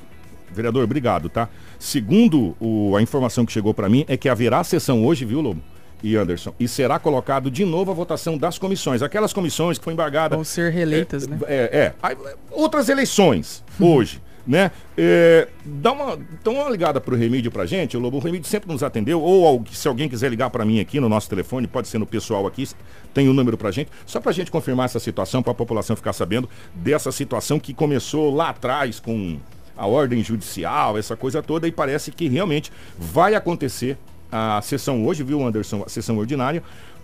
vereador, 0.54 0.84
obrigado, 0.84 1.30
tá? 1.30 1.48
Segundo 1.80 2.56
o- 2.60 2.96
a 2.96 3.02
informação 3.02 3.46
que 3.46 3.52
chegou 3.52 3.74
para 3.74 3.88
mim, 3.90 4.06
é 4.08 4.16
que 4.18 4.28
haverá 4.30 4.64
sessão 4.64 5.06
hoje, 5.06 5.26
viu, 5.26 5.42
Lobo? 5.42 5.62
E 6.04 6.16
Anderson, 6.16 6.54
e 6.60 6.68
será 6.68 7.00
colocado 7.00 7.50
de 7.50 7.66
novo 7.66 7.90
a 7.90 7.94
votação 7.94 8.38
das 8.38 8.58
comissões. 8.60 9.02
Aquelas 9.02 9.34
comissões 9.34 9.78
que 9.78 9.84
foi 9.84 9.94
embargada. 9.94 10.36
Vão 10.36 10.44
ser 10.44 10.72
reeleitas, 10.72 11.26
né? 11.28 11.40
É, 11.48 11.94
é. 12.04 12.16
Outras 12.52 12.90
eleições 12.90 13.64
hoje, 13.80 14.22
né? 14.46 14.70
É, 14.96 15.48
dá 15.66 15.94
uma, 15.94 16.20
dá 16.44 16.52
uma 16.52 16.70
ligada 16.70 17.02
pro 17.02 17.16
Remídio 17.16 17.50
pra 17.50 17.66
gente. 17.66 17.98
O 17.98 18.00
Lobo 18.00 18.18
o 18.18 18.20
Remídio 18.20 18.48
sempre 18.48 18.72
nos 18.72 18.84
atendeu. 18.84 19.20
Ou 19.20 19.64
se 19.72 19.88
alguém 19.88 20.08
quiser 20.08 20.30
ligar 20.30 20.50
para 20.52 20.64
mim 20.64 20.80
aqui 20.80 21.00
no 21.00 21.10
nosso 21.10 21.28
telefone, 21.30 21.66
pode 21.66 21.88
ser 21.88 21.98
no 21.98 22.06
pessoal 22.06 22.46
aqui, 22.46 22.68
tem 23.14 23.28
o 23.28 23.34
número 23.34 23.58
pra 23.58 23.72
gente. 23.72 23.90
Só 24.06 24.20
pra 24.20 24.32
gente 24.32 24.52
confirmar 24.52 24.86
essa 24.86 25.00
situação, 25.00 25.42
pra 25.42 25.56
população 25.56 25.96
ficar 25.96 26.14
sabendo 26.14 26.48
dessa 26.76 27.12
situação 27.12 27.58
que 27.60 27.74
começou 27.74 28.36
lá 28.36 28.50
atrás 28.50 29.00
com 29.00 29.40
a 29.78 29.86
ordem 29.88 30.24
judicial, 30.24 30.98
essa 30.98 31.16
coisa 31.16 31.42
toda, 31.42 31.68
e 31.68 31.72
parece 31.72 32.12
que 32.12 32.28
realmente 32.28 32.72
vai 32.98 33.36
acontecer 33.36 33.98
a 34.32 34.62
sessão 34.62 35.06
hoje, 35.06 35.24
viu, 35.24 35.46
Anderson? 35.46 35.84
A 35.86 35.90
sessão 35.90 36.18
ordinária, 36.18 36.62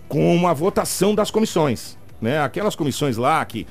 com 0.08 0.34
uma 0.34 0.52
votação 0.52 1.14
das 1.14 1.30
comissões. 1.30 1.96
Né? 2.20 2.40
Aquelas 2.40 2.76
comissões 2.76 3.16
lá 3.16 3.44
que. 3.44 3.66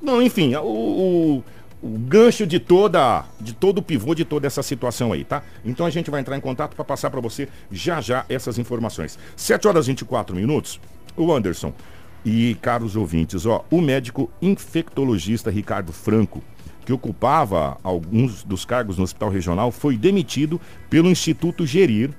Não, 0.00 0.22
enfim, 0.22 0.54
o, 0.54 0.62
o, 0.62 1.44
o 1.82 1.98
gancho 1.98 2.46
de 2.46 2.60
toda. 2.60 3.24
de 3.40 3.52
todo 3.52 3.78
o 3.78 3.82
pivô 3.82 4.14
de 4.14 4.24
toda 4.24 4.46
essa 4.46 4.62
situação 4.62 5.12
aí, 5.12 5.24
tá? 5.24 5.42
Então 5.64 5.84
a 5.84 5.90
gente 5.90 6.10
vai 6.10 6.20
entrar 6.20 6.36
em 6.36 6.40
contato 6.40 6.74
para 6.74 6.84
passar 6.84 7.10
para 7.10 7.20
você 7.20 7.48
já 7.70 8.00
já 8.00 8.24
essas 8.28 8.58
informações. 8.58 9.18
7 9.36 9.66
horas 9.66 9.86
e 9.86 9.90
24 9.90 10.34
minutos. 10.36 10.80
O 11.16 11.32
Anderson. 11.32 11.72
E 12.24 12.54
caros 12.60 12.96
ouvintes, 12.96 13.46
ó, 13.46 13.64
o 13.70 13.80
médico 13.80 14.30
infectologista 14.42 15.50
Ricardo 15.50 15.90
Franco, 15.90 16.42
que 16.90 16.92
ocupava 16.92 17.78
alguns 17.84 18.42
dos 18.42 18.64
cargos 18.64 18.98
no 18.98 19.04
Hospital 19.04 19.30
Regional, 19.30 19.70
foi 19.70 19.96
demitido 19.96 20.60
pelo 20.88 21.08
Instituto 21.08 21.64
Gerir 21.64 22.10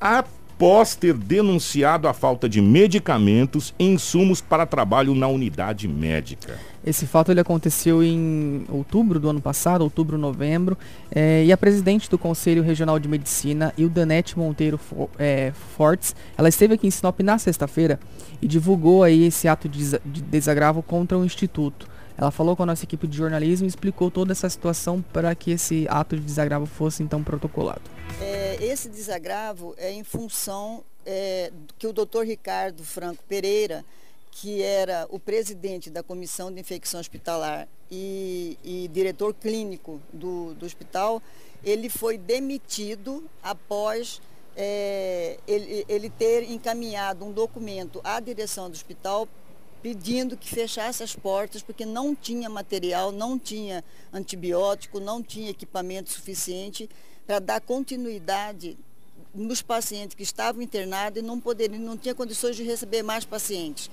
após 0.00 0.94
ter 0.94 1.12
denunciado 1.12 2.08
a 2.08 2.14
falta 2.14 2.48
de 2.48 2.62
medicamentos 2.62 3.74
e 3.78 3.84
insumos 3.84 4.40
para 4.40 4.64
trabalho 4.64 5.14
na 5.14 5.28
unidade 5.28 5.86
médica. 5.86 6.58
Esse 6.82 7.06
fato 7.06 7.30
ele 7.30 7.40
aconteceu 7.40 8.02
em 8.02 8.64
outubro 8.70 9.20
do 9.20 9.28
ano 9.28 9.40
passado, 9.40 9.82
outubro, 9.82 10.16
novembro, 10.16 10.78
eh, 11.14 11.44
e 11.44 11.52
a 11.52 11.56
presidente 11.56 12.08
do 12.08 12.16
Conselho 12.16 12.62
Regional 12.62 12.98
de 12.98 13.08
Medicina, 13.08 13.74
Ildanete 13.76 14.38
Monteiro 14.38 14.80
eh, 15.18 15.52
Fortes, 15.76 16.16
ela 16.38 16.48
esteve 16.48 16.74
aqui 16.74 16.86
em 16.86 16.90
Sinop 16.90 17.20
na 17.20 17.36
sexta-feira 17.36 18.00
e 18.40 18.46
divulgou 18.46 19.02
aí 19.02 19.24
esse 19.24 19.46
ato 19.46 19.68
de 19.68 19.98
desagravo 20.30 20.82
contra 20.82 21.18
o 21.18 21.24
Instituto. 21.24 21.93
Ela 22.16 22.30
falou 22.30 22.56
com 22.56 22.62
a 22.62 22.66
nossa 22.66 22.84
equipe 22.84 23.06
de 23.06 23.16
jornalismo 23.16 23.66
e 23.66 23.68
explicou 23.68 24.10
toda 24.10 24.32
essa 24.32 24.48
situação 24.48 25.02
para 25.12 25.34
que 25.34 25.50
esse 25.50 25.86
ato 25.88 26.16
de 26.16 26.22
desagravo 26.22 26.66
fosse 26.66 27.02
então 27.02 27.22
protocolado. 27.22 27.82
É, 28.20 28.56
esse 28.60 28.88
desagravo 28.88 29.74
é 29.76 29.90
em 29.92 30.04
função 30.04 30.84
é, 31.04 31.52
que 31.78 31.86
o 31.86 31.92
doutor 31.92 32.24
Ricardo 32.24 32.84
Franco 32.84 33.22
Pereira, 33.28 33.84
que 34.30 34.62
era 34.62 35.06
o 35.10 35.18
presidente 35.18 35.90
da 35.90 36.02
Comissão 36.02 36.52
de 36.52 36.60
Infecção 36.60 37.00
Hospitalar 37.00 37.68
e, 37.90 38.58
e 38.64 38.88
diretor 38.92 39.34
clínico 39.34 40.00
do, 40.12 40.54
do 40.54 40.64
hospital, 40.64 41.20
ele 41.64 41.88
foi 41.88 42.16
demitido 42.16 43.24
após 43.42 44.20
é, 44.56 45.38
ele, 45.46 45.84
ele 45.88 46.10
ter 46.10 46.50
encaminhado 46.50 47.24
um 47.24 47.32
documento 47.32 48.00
à 48.04 48.20
direção 48.20 48.70
do 48.70 48.74
hospital 48.74 49.28
pedindo 49.84 50.34
que 50.34 50.48
fechasse 50.48 51.02
as 51.02 51.14
portas 51.14 51.60
porque 51.60 51.84
não 51.84 52.14
tinha 52.14 52.48
material, 52.48 53.12
não 53.12 53.38
tinha 53.38 53.84
antibiótico, 54.10 54.98
não 54.98 55.22
tinha 55.22 55.50
equipamento 55.50 56.08
suficiente 56.08 56.88
para 57.26 57.38
dar 57.38 57.60
continuidade 57.60 58.78
nos 59.34 59.60
pacientes 59.60 60.16
que 60.16 60.22
estavam 60.22 60.62
internados 60.62 61.22
e 61.22 61.22
não 61.22 61.38
poderiam, 61.38 61.78
não 61.82 61.98
tinha 61.98 62.14
condições 62.14 62.56
de 62.56 62.62
receber 62.62 63.02
mais 63.02 63.26
pacientes. 63.26 63.90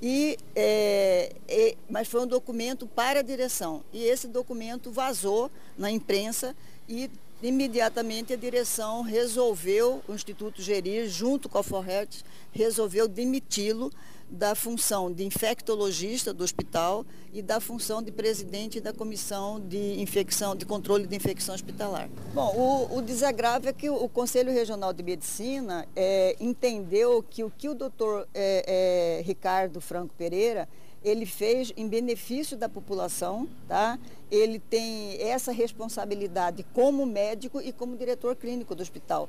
E, 0.00 0.38
é, 0.56 1.36
é, 1.46 1.76
mas 1.90 2.08
foi 2.08 2.22
um 2.22 2.26
documento 2.26 2.86
para 2.86 3.20
a 3.20 3.22
direção. 3.22 3.84
E 3.92 4.02
esse 4.02 4.26
documento 4.26 4.90
vazou 4.90 5.50
na 5.76 5.90
imprensa 5.90 6.56
e 6.88 7.10
imediatamente 7.42 8.32
a 8.32 8.36
direção 8.36 9.02
resolveu, 9.02 10.02
o 10.08 10.14
Instituto 10.14 10.62
Gerir, 10.62 11.06
junto 11.06 11.50
com 11.50 11.58
a 11.58 11.62
Forret, 11.62 12.24
resolveu 12.50 13.06
demiti-lo 13.06 13.92
da 14.28 14.54
função 14.54 15.12
de 15.12 15.24
infectologista 15.24 16.32
do 16.32 16.42
hospital 16.42 17.04
e 17.32 17.42
da 17.42 17.60
função 17.60 18.02
de 18.02 18.10
presidente 18.10 18.80
da 18.80 18.92
comissão 18.92 19.60
de 19.60 20.00
infecção, 20.00 20.56
de 20.56 20.64
controle 20.64 21.06
de 21.06 21.14
infecção 21.14 21.54
hospitalar. 21.54 22.08
Bom, 22.32 22.54
o, 22.56 22.98
o 22.98 23.02
desagravo 23.02 23.68
é 23.68 23.72
que 23.72 23.88
o, 23.88 24.08
Conselho 24.08 24.52
Regional 24.52 24.92
de 24.92 25.02
Medicina 25.02 25.86
é, 25.94 26.36
entendeu 26.40 27.22
que 27.22 27.44
o 27.44 27.50
que 27.50 27.68
o 27.68 27.74
doutor 27.74 28.28
é, 28.34 29.18
é, 29.18 29.22
Ricardo 29.22 29.80
Franco 29.80 30.14
Pereira 30.16 30.68
ele 31.04 31.26
fez 31.26 31.70
em 31.76 31.86
benefício 31.86 32.56
da 32.56 32.66
população, 32.66 33.46
tá? 33.68 33.98
Ele 34.30 34.58
tem 34.58 35.20
essa 35.20 35.52
responsabilidade 35.52 36.64
como 36.72 37.04
médico 37.04 37.60
e 37.60 37.72
como 37.72 37.94
diretor 37.94 38.34
clínico 38.34 38.74
do 38.74 38.82
hospital. 38.82 39.28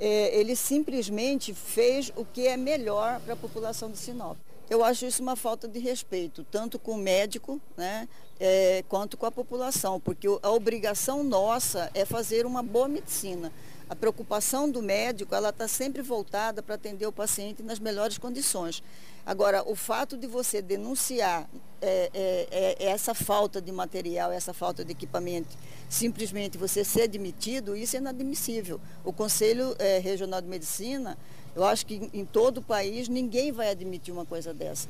É, 0.00 0.38
ele 0.38 0.56
simplesmente 0.56 1.54
fez 1.54 2.12
o 2.16 2.24
que 2.24 2.46
é 2.46 2.56
melhor 2.56 3.20
para 3.20 3.34
a 3.34 3.36
população 3.36 3.90
de 3.90 3.98
Sinop. 3.98 4.36
Eu 4.68 4.82
acho 4.82 5.04
isso 5.04 5.22
uma 5.22 5.36
falta 5.36 5.68
de 5.68 5.78
respeito, 5.78 6.46
tanto 6.50 6.78
com 6.78 6.92
o 6.92 6.96
médico, 6.96 7.60
né, 7.76 8.08
é, 8.40 8.82
quanto 8.88 9.16
com 9.16 9.26
a 9.26 9.30
população, 9.30 10.00
porque 10.00 10.26
a 10.26 10.50
obrigação 10.50 11.22
nossa 11.22 11.90
é 11.92 12.04
fazer 12.04 12.46
uma 12.46 12.62
boa 12.62 12.88
medicina. 12.88 13.52
A 13.92 13.94
preocupação 13.94 14.70
do 14.70 14.80
médico, 14.80 15.34
ela 15.34 15.50
está 15.50 15.68
sempre 15.68 16.00
voltada 16.00 16.62
para 16.62 16.76
atender 16.76 17.06
o 17.06 17.12
paciente 17.12 17.62
nas 17.62 17.78
melhores 17.78 18.16
condições. 18.16 18.82
Agora, 19.26 19.62
o 19.68 19.76
fato 19.76 20.16
de 20.16 20.26
você 20.26 20.62
denunciar 20.62 21.46
é, 21.82 22.10
é, 22.14 22.46
é, 22.50 22.86
essa 22.86 23.12
falta 23.12 23.60
de 23.60 23.70
material, 23.70 24.32
essa 24.32 24.54
falta 24.54 24.82
de 24.82 24.92
equipamento, 24.92 25.58
simplesmente 25.90 26.56
você 26.56 26.82
ser 26.82 27.06
demitido, 27.06 27.76
isso 27.76 27.94
é 27.94 27.98
inadmissível. 27.98 28.80
O 29.04 29.12
Conselho 29.12 29.76
é, 29.78 29.98
Regional 29.98 30.40
de 30.40 30.48
Medicina, 30.48 31.18
eu 31.54 31.62
acho 31.62 31.84
que 31.84 32.08
em 32.14 32.24
todo 32.24 32.58
o 32.58 32.62
país 32.62 33.10
ninguém 33.10 33.52
vai 33.52 33.68
admitir 33.68 34.10
uma 34.10 34.24
coisa 34.24 34.54
dessa. 34.54 34.88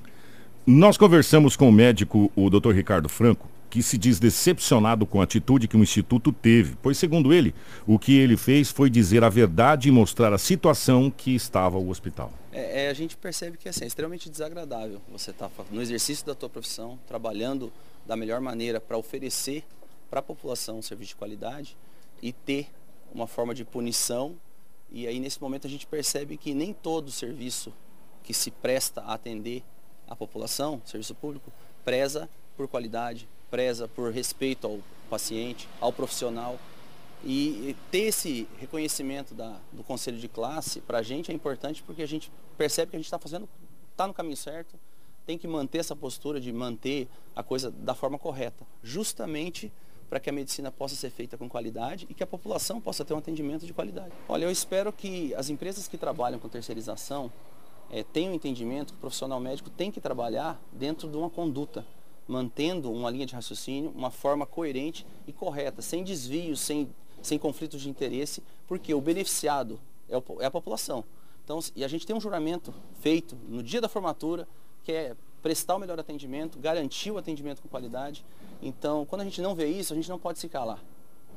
Nós 0.65 0.97
conversamos 0.97 1.57
com 1.57 1.69
o 1.69 1.73
médico, 1.73 2.31
o 2.37 2.49
Dr. 2.49 2.71
Ricardo 2.71 3.09
Franco, 3.09 3.49
que 3.73 3.83
se 3.83 3.97
diz 3.97 4.21
decepcionado 4.21 5.07
com 5.07 5.19
a 5.19 5.25
atitude 5.25 5.67
que 5.67 5.79
o 5.79 5.83
Instituto 5.83 6.31
teve, 6.31 6.77
pois, 6.83 6.99
segundo 6.99 7.33
ele, 7.33 7.55
o 7.87 7.99
que 7.99 8.19
ele 8.19 8.37
fez 8.37 8.71
foi 8.71 8.91
dizer 8.91 9.25
a 9.25 9.31
verdade 9.31 9.89
e 9.89 9.91
mostrar 9.91 10.31
a 10.31 10.37
situação 10.37 11.11
que 11.11 11.35
estava 11.35 11.79
o 11.79 11.89
hospital. 11.89 12.31
É, 12.53 12.85
é, 12.85 12.91
a 12.91 12.93
gente 12.93 13.17
percebe 13.17 13.57
que 13.57 13.71
assim, 13.71 13.85
é 13.85 13.87
extremamente 13.87 14.29
desagradável 14.29 15.01
você 15.11 15.31
estar 15.31 15.49
tá 15.49 15.65
no 15.71 15.81
exercício 15.81 16.27
da 16.27 16.35
tua 16.35 16.51
profissão, 16.51 16.99
trabalhando 17.09 17.73
da 18.07 18.15
melhor 18.15 18.43
maneira 18.43 18.79
para 18.79 18.99
oferecer 18.99 19.65
para 20.11 20.21
a 20.21 20.23
população 20.23 20.77
um 20.77 20.83
serviço 20.83 21.13
de 21.13 21.17
qualidade 21.17 21.75
e 22.21 22.31
ter 22.31 22.69
uma 23.11 23.27
forma 23.27 23.55
de 23.55 23.65
punição. 23.65 24.37
E 24.91 25.07
aí, 25.07 25.19
nesse 25.19 25.41
momento, 25.41 25.67
a 25.67 25.71
gente 25.71 25.87
percebe 25.87 26.37
que 26.37 26.53
nem 26.53 26.75
todo 26.75 27.11
serviço 27.11 27.73
que 28.23 28.35
se 28.35 28.51
presta 28.51 29.01
a 29.01 29.15
atender 29.15 29.63
a 30.07 30.15
população, 30.15 30.83
serviço 30.85 31.15
público, 31.15 31.51
preza 31.83 32.29
por 32.55 32.69
qualidade, 32.69 33.27
preza 33.53 33.87
por 33.87 34.11
respeito 34.11 34.67
ao 34.67 34.81
paciente, 35.11 35.69
ao 35.79 35.93
profissional. 35.93 36.59
E 37.23 37.77
ter 37.91 38.05
esse 38.09 38.49
reconhecimento 38.59 39.35
da, 39.35 39.61
do 39.71 39.85
conselho 39.85 40.19
de 40.19 40.27
classe, 40.27 40.81
para 40.81 40.99
a 40.99 41.03
gente 41.03 41.31
é 41.31 41.35
importante 41.35 41.83
porque 41.83 42.03
a 42.03 42.09
gente 42.09 42.33
percebe 42.57 42.91
que 42.91 42.97
a 42.97 42.99
gente 42.99 43.07
está 43.07 43.19
fazendo, 43.19 43.47
está 43.93 44.09
no 44.09 44.15
caminho 44.15 44.37
certo, 44.37 44.75
tem 45.27 45.39
que 45.39 45.47
manter 45.47 45.79
essa 45.79 45.95
postura 45.95 46.41
de 46.41 46.51
manter 46.51 47.07
a 47.37 47.43
coisa 47.43 47.71
da 47.71 47.95
forma 47.95 48.19
correta, 48.19 48.67
justamente 48.83 49.71
para 50.09 50.19
que 50.19 50.29
a 50.29 50.33
medicina 50.33 50.73
possa 50.73 50.97
ser 50.97 51.11
feita 51.11 51.39
com 51.39 51.49
qualidade 51.49 52.07
e 52.11 52.15
que 52.15 52.23
a 52.23 52.27
população 52.27 52.81
possa 52.81 53.05
ter 53.05 53.15
um 53.15 53.19
atendimento 53.19 53.67
de 53.67 53.73
qualidade. 53.73 54.13
Olha, 54.29 54.47
eu 54.47 54.51
espero 54.51 54.93
que 54.93 55.35
as 55.35 55.49
empresas 55.49 55.87
que 55.87 55.97
trabalham 55.97 56.41
com 56.41 56.49
terceirização 56.49 57.31
é, 57.91 58.03
tenham 58.03 58.35
entendimento 58.35 58.93
que 58.93 58.99
o 58.99 59.01
profissional 59.01 59.39
médico 59.39 59.71
tem 59.71 59.91
que 59.91 60.01
trabalhar 60.01 60.61
dentro 60.73 61.09
de 61.09 61.17
uma 61.17 61.31
conduta 61.31 61.85
mantendo 62.33 62.91
uma 62.91 63.11
linha 63.11 63.27
de 63.27 63.35
raciocínio, 63.35 63.93
uma 63.95 64.11
forma 64.11 64.47
coerente 64.47 65.07
e 65.27 65.33
correta, 65.33 65.83
sem 65.83 66.03
desvios, 66.03 66.61
sem, 66.61 66.89
sem 67.21 67.39
conflitos 67.39 67.83
de 67.83 67.91
interesse, 67.91 68.43
porque 68.67 68.95
o 68.95 69.01
beneficiado 69.01 69.79
é, 70.09 70.17
o, 70.17 70.25
é 70.41 70.47
a 70.47 70.51
população. 70.51 71.05
Então, 71.45 71.61
e 71.77 71.85
a 71.85 71.89
gente 71.89 72.07
tem 72.07 72.17
um 72.17 72.21
juramento 72.21 72.73
feito 73.01 73.37
no 73.49 73.63
dia 73.63 73.81
da 73.81 73.89
formatura, 73.89 74.49
que 74.83 74.93
é 74.93 75.15
prestar 75.43 75.77
o 75.77 75.79
melhor 75.79 76.01
atendimento, 76.01 76.59
garantir 76.59 77.11
o 77.11 77.19
atendimento 77.19 77.61
com 77.61 77.69
qualidade. 77.69 78.25
Então, 78.63 79.05
quando 79.05 79.21
a 79.21 79.25
gente 79.25 79.43
não 79.43 79.55
vê 79.55 79.67
isso, 79.67 79.93
a 79.93 79.97
gente 79.97 80.09
não 80.09 80.19
pode 80.19 80.39
se 80.39 80.49
calar. 80.49 80.83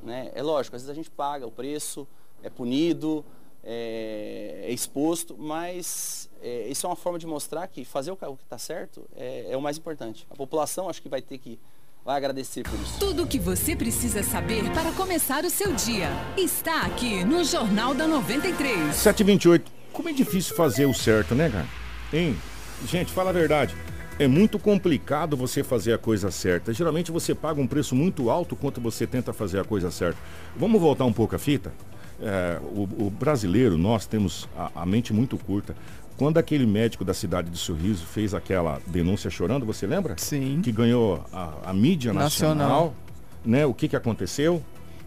Né? 0.02 0.32
É 0.34 0.42
lógico, 0.42 0.76
às 0.76 0.84
vezes 0.84 0.92
a 0.92 0.94
gente 0.94 1.10
paga 1.12 1.46
o 1.46 1.52
preço, 1.52 2.08
é 2.42 2.50
punido, 2.50 3.26
é, 3.66 4.62
é 4.64 4.72
exposto, 4.72 5.36
mas 5.38 6.30
é, 6.42 6.68
isso 6.68 6.86
é 6.86 6.90
uma 6.90 6.96
forma 6.96 7.18
de 7.18 7.26
mostrar 7.26 7.68
que 7.68 7.84
fazer 7.84 8.12
o, 8.12 8.14
o 8.14 8.38
que 8.38 8.44
está 8.44 8.58
certo 8.58 9.04
é, 9.16 9.48
é 9.50 9.58
o 9.58 9.62
mais 9.62 9.78
importante. 9.78 10.28
A 10.30 10.36
população 10.36 10.88
acho 10.88 11.02
que 11.02 11.10
vai 11.10 11.22
ter 11.22 11.40
que 11.40 11.60
vai 12.06 12.18
agradecer 12.18 12.62
por 12.62 12.80
isso. 12.80 13.00
Tudo 13.00 13.24
o 13.24 13.28
que 13.28 13.40
você 13.40 13.76
precisa 13.76 14.22
saber 14.22 14.72
para 14.72 14.92
começar 14.92 15.44
o 15.44 15.50
seu 15.50 15.74
dia 15.74 16.10
está 16.38 16.82
aqui 16.82 17.26
no 17.26 17.44
Jornal 17.44 17.96
da 17.96 18.08
93. 18.08 18.96
728. 18.96 19.72
Como 19.92 20.10
é 20.10 20.14
difícil 20.14 20.56
fazer 20.56 20.86
o 20.86 20.94
certo, 20.94 21.34
né, 21.34 21.50
cara? 21.50 21.68
Hein? 22.14 22.38
Gente, 22.86 23.12
fala 23.12 23.32
a 23.32 23.34
verdade. 23.34 23.76
É 24.20 24.28
muito 24.28 24.60
complicado 24.60 25.36
você 25.36 25.64
fazer 25.64 25.94
a 25.94 25.98
coisa 25.98 26.30
certa. 26.30 26.72
Geralmente 26.72 27.12
você 27.12 27.34
paga 27.34 27.60
um 27.60 27.68
preço 27.68 27.96
muito 27.96 28.30
alto 28.30 28.56
quando 28.56 28.80
você 28.80 29.08
tenta 29.08 29.34
fazer 29.34 29.60
a 29.60 29.64
coisa 29.64 29.90
certa. 29.90 30.20
Vamos 30.56 30.80
voltar 30.80 31.06
um 31.06 31.14
pouco 31.14 31.36
a 31.36 31.40
fita? 31.40 31.74
É, 32.22 32.60
o, 32.62 32.84
o, 33.06 33.10
brasileiro, 33.10 33.78
nós 33.78 34.06
temos 34.06 34.48
a, 34.58 34.72
a, 34.76 34.86
mente 34.86 35.14
muito 35.14 35.38
curta. 35.38 35.76
Quando 36.18 36.38
aquele 36.38 36.66
médico 36.66 37.04
da 37.04 37.14
cidade 37.14 37.50
de 37.50 37.58
Sorriso 37.58 38.06
fez 38.06 38.34
aquela 38.34 38.80
denúncia 38.88 39.30
chorando, 39.30 39.66
você 39.66 39.86
lembra? 39.86 40.16
Sim. 40.18 40.62
Que 40.64 40.72
ganhou 40.72 41.24
a, 41.34 41.54
a 41.66 41.74
mídia 41.74 42.14
nacional, 42.14 42.56
nacional, 42.56 42.96
né? 43.44 43.66
O 43.66 43.74
que, 43.74 43.90
que 43.90 43.96
aconteceu? 43.96 44.64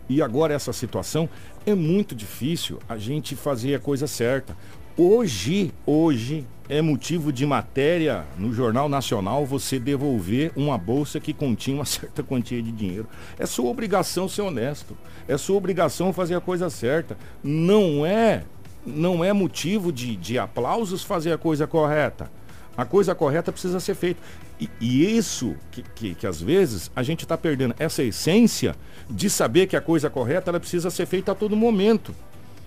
E 0.08 0.22
agora 0.22 0.54
essa 0.54 0.72
situação 0.72 1.28
é 1.64 1.74
muito 1.74 2.14
difícil 2.14 2.78
a 2.88 2.96
gente 2.96 3.34
fazer 3.34 3.74
a 3.74 3.78
coisa 3.78 4.06
certa. 4.06 4.56
Hoje, 4.96 5.72
hoje 5.86 6.46
é 6.68 6.82
motivo 6.82 7.32
de 7.32 7.46
matéria 7.46 8.24
no 8.36 8.52
Jornal 8.52 8.88
Nacional 8.88 9.46
você 9.46 9.78
devolver 9.78 10.52
uma 10.54 10.76
bolsa 10.76 11.18
que 11.18 11.32
continha 11.32 11.78
uma 11.78 11.84
certa 11.86 12.22
quantia 12.22 12.62
de 12.62 12.70
dinheiro. 12.70 13.06
É 13.38 13.46
sua 13.46 13.70
obrigação 13.70 14.28
ser 14.28 14.42
honesto. 14.42 14.96
É 15.26 15.36
sua 15.38 15.56
obrigação 15.56 16.12
fazer 16.12 16.34
a 16.34 16.40
coisa 16.40 16.68
certa. 16.68 17.16
Não 17.42 18.04
é 18.04 18.44
não 18.86 19.22
é 19.24 19.32
motivo 19.32 19.92
de, 19.92 20.16
de 20.16 20.38
aplausos 20.38 21.02
fazer 21.02 21.32
a 21.32 21.38
coisa 21.38 21.66
correta. 21.66 22.30
A 22.76 22.84
coisa 22.84 23.14
correta 23.14 23.52
precisa 23.52 23.80
ser 23.80 23.94
feita. 23.94 24.20
E, 24.60 24.70
e 24.80 25.16
isso 25.16 25.56
que, 25.70 25.82
que, 25.82 26.14
que, 26.14 26.26
às 26.26 26.40
vezes 26.40 26.90
a 26.94 27.02
gente 27.02 27.24
está 27.24 27.36
perdendo, 27.36 27.74
essa 27.78 28.02
essência 28.02 28.74
de 29.10 29.28
saber 29.28 29.66
que 29.66 29.76
a 29.76 29.80
coisa 29.80 30.08
correta 30.08 30.50
ela 30.50 30.60
precisa 30.60 30.90
ser 30.90 31.06
feita 31.06 31.32
a 31.32 31.34
todo 31.34 31.56
momento. 31.56 32.14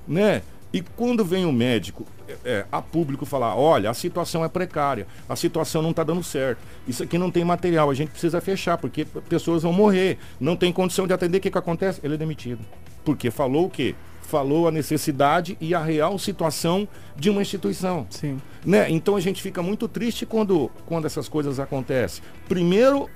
Né? 0.08 0.42
E 0.74 0.82
quando 0.82 1.26
vem 1.26 1.46
o 1.46 1.52
médico 1.52 2.06
é, 2.28 2.38
é, 2.46 2.66
a 2.72 2.82
público 2.82 3.26
falar, 3.26 3.56
olha, 3.56 3.90
a 3.90 3.94
situação 3.94 4.44
é 4.44 4.48
precária, 4.48 5.06
a 5.28 5.36
situação 5.36 5.82
não 5.82 5.90
está 5.90 6.04
dando 6.04 6.24
certo, 6.24 6.60
isso 6.88 7.04
aqui 7.04 7.18
não 7.18 7.30
tem 7.30 7.44
material, 7.44 7.90
a 7.90 7.94
gente 7.94 8.12
precisa 8.12 8.40
fechar, 8.40 8.78
porque 8.78 9.06
pessoas 9.28 9.64
vão 9.64 9.74
morrer, 9.74 10.18
não 10.40 10.56
tem 10.56 10.72
condição 10.72 11.06
de 11.06 11.14
atender, 11.14 11.40
o 11.40 11.42
que, 11.42 11.52
que 11.52 11.58
acontece? 11.58 12.00
Ele 12.04 12.14
é 12.14 12.18
demitido. 12.18 12.60
Porque 13.04 13.30
falou 13.30 13.66
o 13.66 13.70
quê? 13.70 13.96
Falou 14.22 14.68
a 14.68 14.72
necessidade 14.72 15.58
e 15.60 15.76
a 15.76 15.84
real 15.84 16.18
situação 16.18 16.88
de 17.18 17.30
uma 17.30 17.42
instituição. 17.42 18.08
Sim. 18.10 18.40
Né? 18.66 18.90
Então 18.90 19.18
a 19.18 19.20
gente 19.20 19.42
fica 19.42 19.62
muito 19.62 19.90
triste 19.90 20.26
quando, 20.26 20.72
quando 20.86 21.06
essas 21.06 21.28
coisas 21.28 21.60
acontecem. 21.60 22.24
Primeiro, 22.48 23.10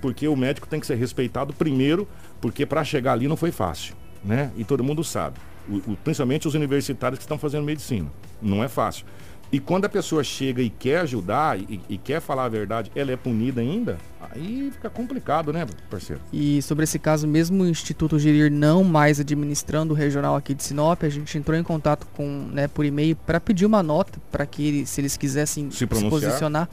porque 0.00 0.26
o 0.26 0.36
médico 0.36 0.66
tem 0.66 0.80
que 0.80 0.86
ser 0.86 0.94
respeitado 0.94 1.52
primeiro, 1.52 2.08
porque 2.40 2.64
para 2.64 2.82
chegar 2.82 3.12
ali 3.12 3.28
não 3.28 3.36
foi 3.36 3.50
fácil, 3.50 3.94
né? 4.24 4.50
E 4.56 4.64
todo 4.64 4.82
mundo 4.82 5.04
sabe. 5.04 5.38
O, 5.68 5.96
principalmente 5.96 6.48
os 6.48 6.54
universitários 6.54 7.18
que 7.18 7.24
estão 7.24 7.38
fazendo 7.38 7.64
medicina. 7.64 8.10
Não 8.40 8.62
é 8.62 8.68
fácil. 8.68 9.04
E 9.50 9.58
quando 9.58 9.86
a 9.86 9.88
pessoa 9.88 10.22
chega 10.22 10.60
e 10.60 10.68
quer 10.68 11.00
ajudar 11.00 11.58
e, 11.58 11.80
e, 11.88 11.96
quer 11.96 12.20
falar 12.20 12.44
a 12.44 12.48
verdade, 12.50 12.92
ela 12.94 13.10
é 13.10 13.16
punida 13.16 13.62
ainda, 13.62 13.96
aí 14.30 14.70
fica 14.70 14.90
complicado, 14.90 15.54
né, 15.54 15.66
parceiro? 15.88 16.20
E 16.30 16.60
sobre 16.60 16.84
esse 16.84 16.98
caso, 16.98 17.26
mesmo 17.26 17.64
o 17.64 17.66
Instituto 17.66 18.18
Gerir 18.18 18.52
não 18.52 18.84
mais 18.84 19.18
administrando 19.18 19.94
o 19.94 19.96
regional 19.96 20.36
aqui 20.36 20.52
de 20.52 20.62
Sinop, 20.62 21.02
a 21.02 21.08
gente 21.08 21.38
entrou 21.38 21.56
em 21.56 21.62
contato 21.62 22.06
com, 22.14 22.48
né, 22.52 22.68
por 22.68 22.84
e-mail 22.84 23.16
para 23.16 23.40
pedir 23.40 23.64
uma 23.64 23.82
nota 23.82 24.20
para 24.30 24.44
que, 24.44 24.84
se 24.84 25.00
eles 25.00 25.16
quisessem 25.16 25.70
se, 25.70 25.78
se 25.78 25.86
posicionar, 25.86 26.68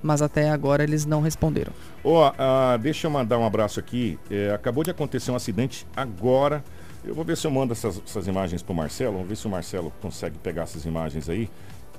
mas 0.00 0.22
até 0.22 0.48
agora 0.48 0.84
eles 0.84 1.04
não 1.04 1.20
responderam. 1.20 1.72
Ó, 2.04 2.30
oh, 2.30 2.78
deixa 2.78 3.08
eu 3.08 3.10
mandar 3.10 3.38
um 3.38 3.46
abraço 3.46 3.80
aqui. 3.80 4.18
É, 4.30 4.52
acabou 4.52 4.84
de 4.84 4.90
acontecer 4.90 5.30
um 5.30 5.36
acidente 5.36 5.86
agora. 5.96 6.64
Eu 7.04 7.14
vou 7.14 7.24
ver 7.24 7.36
se 7.36 7.46
eu 7.46 7.50
mando 7.50 7.72
essas, 7.72 8.00
essas 8.06 8.26
imagens 8.28 8.62
para 8.62 8.72
o 8.72 8.76
Marcelo. 8.76 9.14
Vamos 9.14 9.28
ver 9.28 9.36
se 9.36 9.46
o 9.46 9.50
Marcelo 9.50 9.92
consegue 10.00 10.38
pegar 10.38 10.62
essas 10.62 10.84
imagens 10.84 11.28
aí 11.28 11.50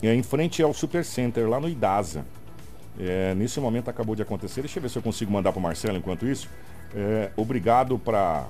é, 0.02 0.14
em 0.14 0.24
frente 0.24 0.62
ao 0.62 0.74
Super 0.74 1.04
Center, 1.04 1.48
lá 1.48 1.60
no 1.60 1.68
Idasa. 1.68 2.26
É, 3.00 3.34
nesse 3.36 3.60
momento 3.60 3.90
acabou 3.90 4.16
de 4.16 4.22
acontecer. 4.22 4.62
Deixa 4.62 4.80
eu 4.80 4.82
ver 4.82 4.90
se 4.90 4.98
eu 4.98 5.02
consigo 5.02 5.32
mandar 5.32 5.52
para 5.52 5.60
o 5.60 5.62
Marcelo 5.62 5.98
enquanto 5.98 6.26
isso. 6.26 6.50
É, 6.96 7.32
obrigado 7.36 7.98
para 7.98 8.48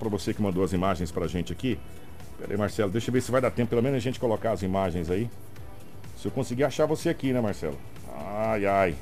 você 0.00 0.32
que 0.32 0.40
mandou 0.40 0.64
as 0.64 0.72
imagens 0.72 1.10
para 1.10 1.24
a 1.24 1.28
gente 1.28 1.52
aqui. 1.52 1.78
Pera 2.38 2.52
aí, 2.52 2.58
Marcelo, 2.58 2.90
deixa 2.90 3.10
eu 3.10 3.12
ver 3.12 3.20
se 3.20 3.30
vai 3.30 3.40
dar 3.40 3.50
tempo, 3.50 3.70
pelo 3.70 3.82
menos 3.82 3.96
a 3.96 4.00
gente 4.00 4.18
colocar 4.18 4.52
as 4.52 4.62
imagens 4.62 5.10
aí. 5.10 5.28
Se 6.16 6.26
eu 6.26 6.32
conseguir 6.32 6.64
achar 6.64 6.86
você 6.86 7.08
aqui, 7.08 7.32
né, 7.32 7.40
Marcelo? 7.40 7.78
Ai, 8.16 8.66
ai. 8.66 8.94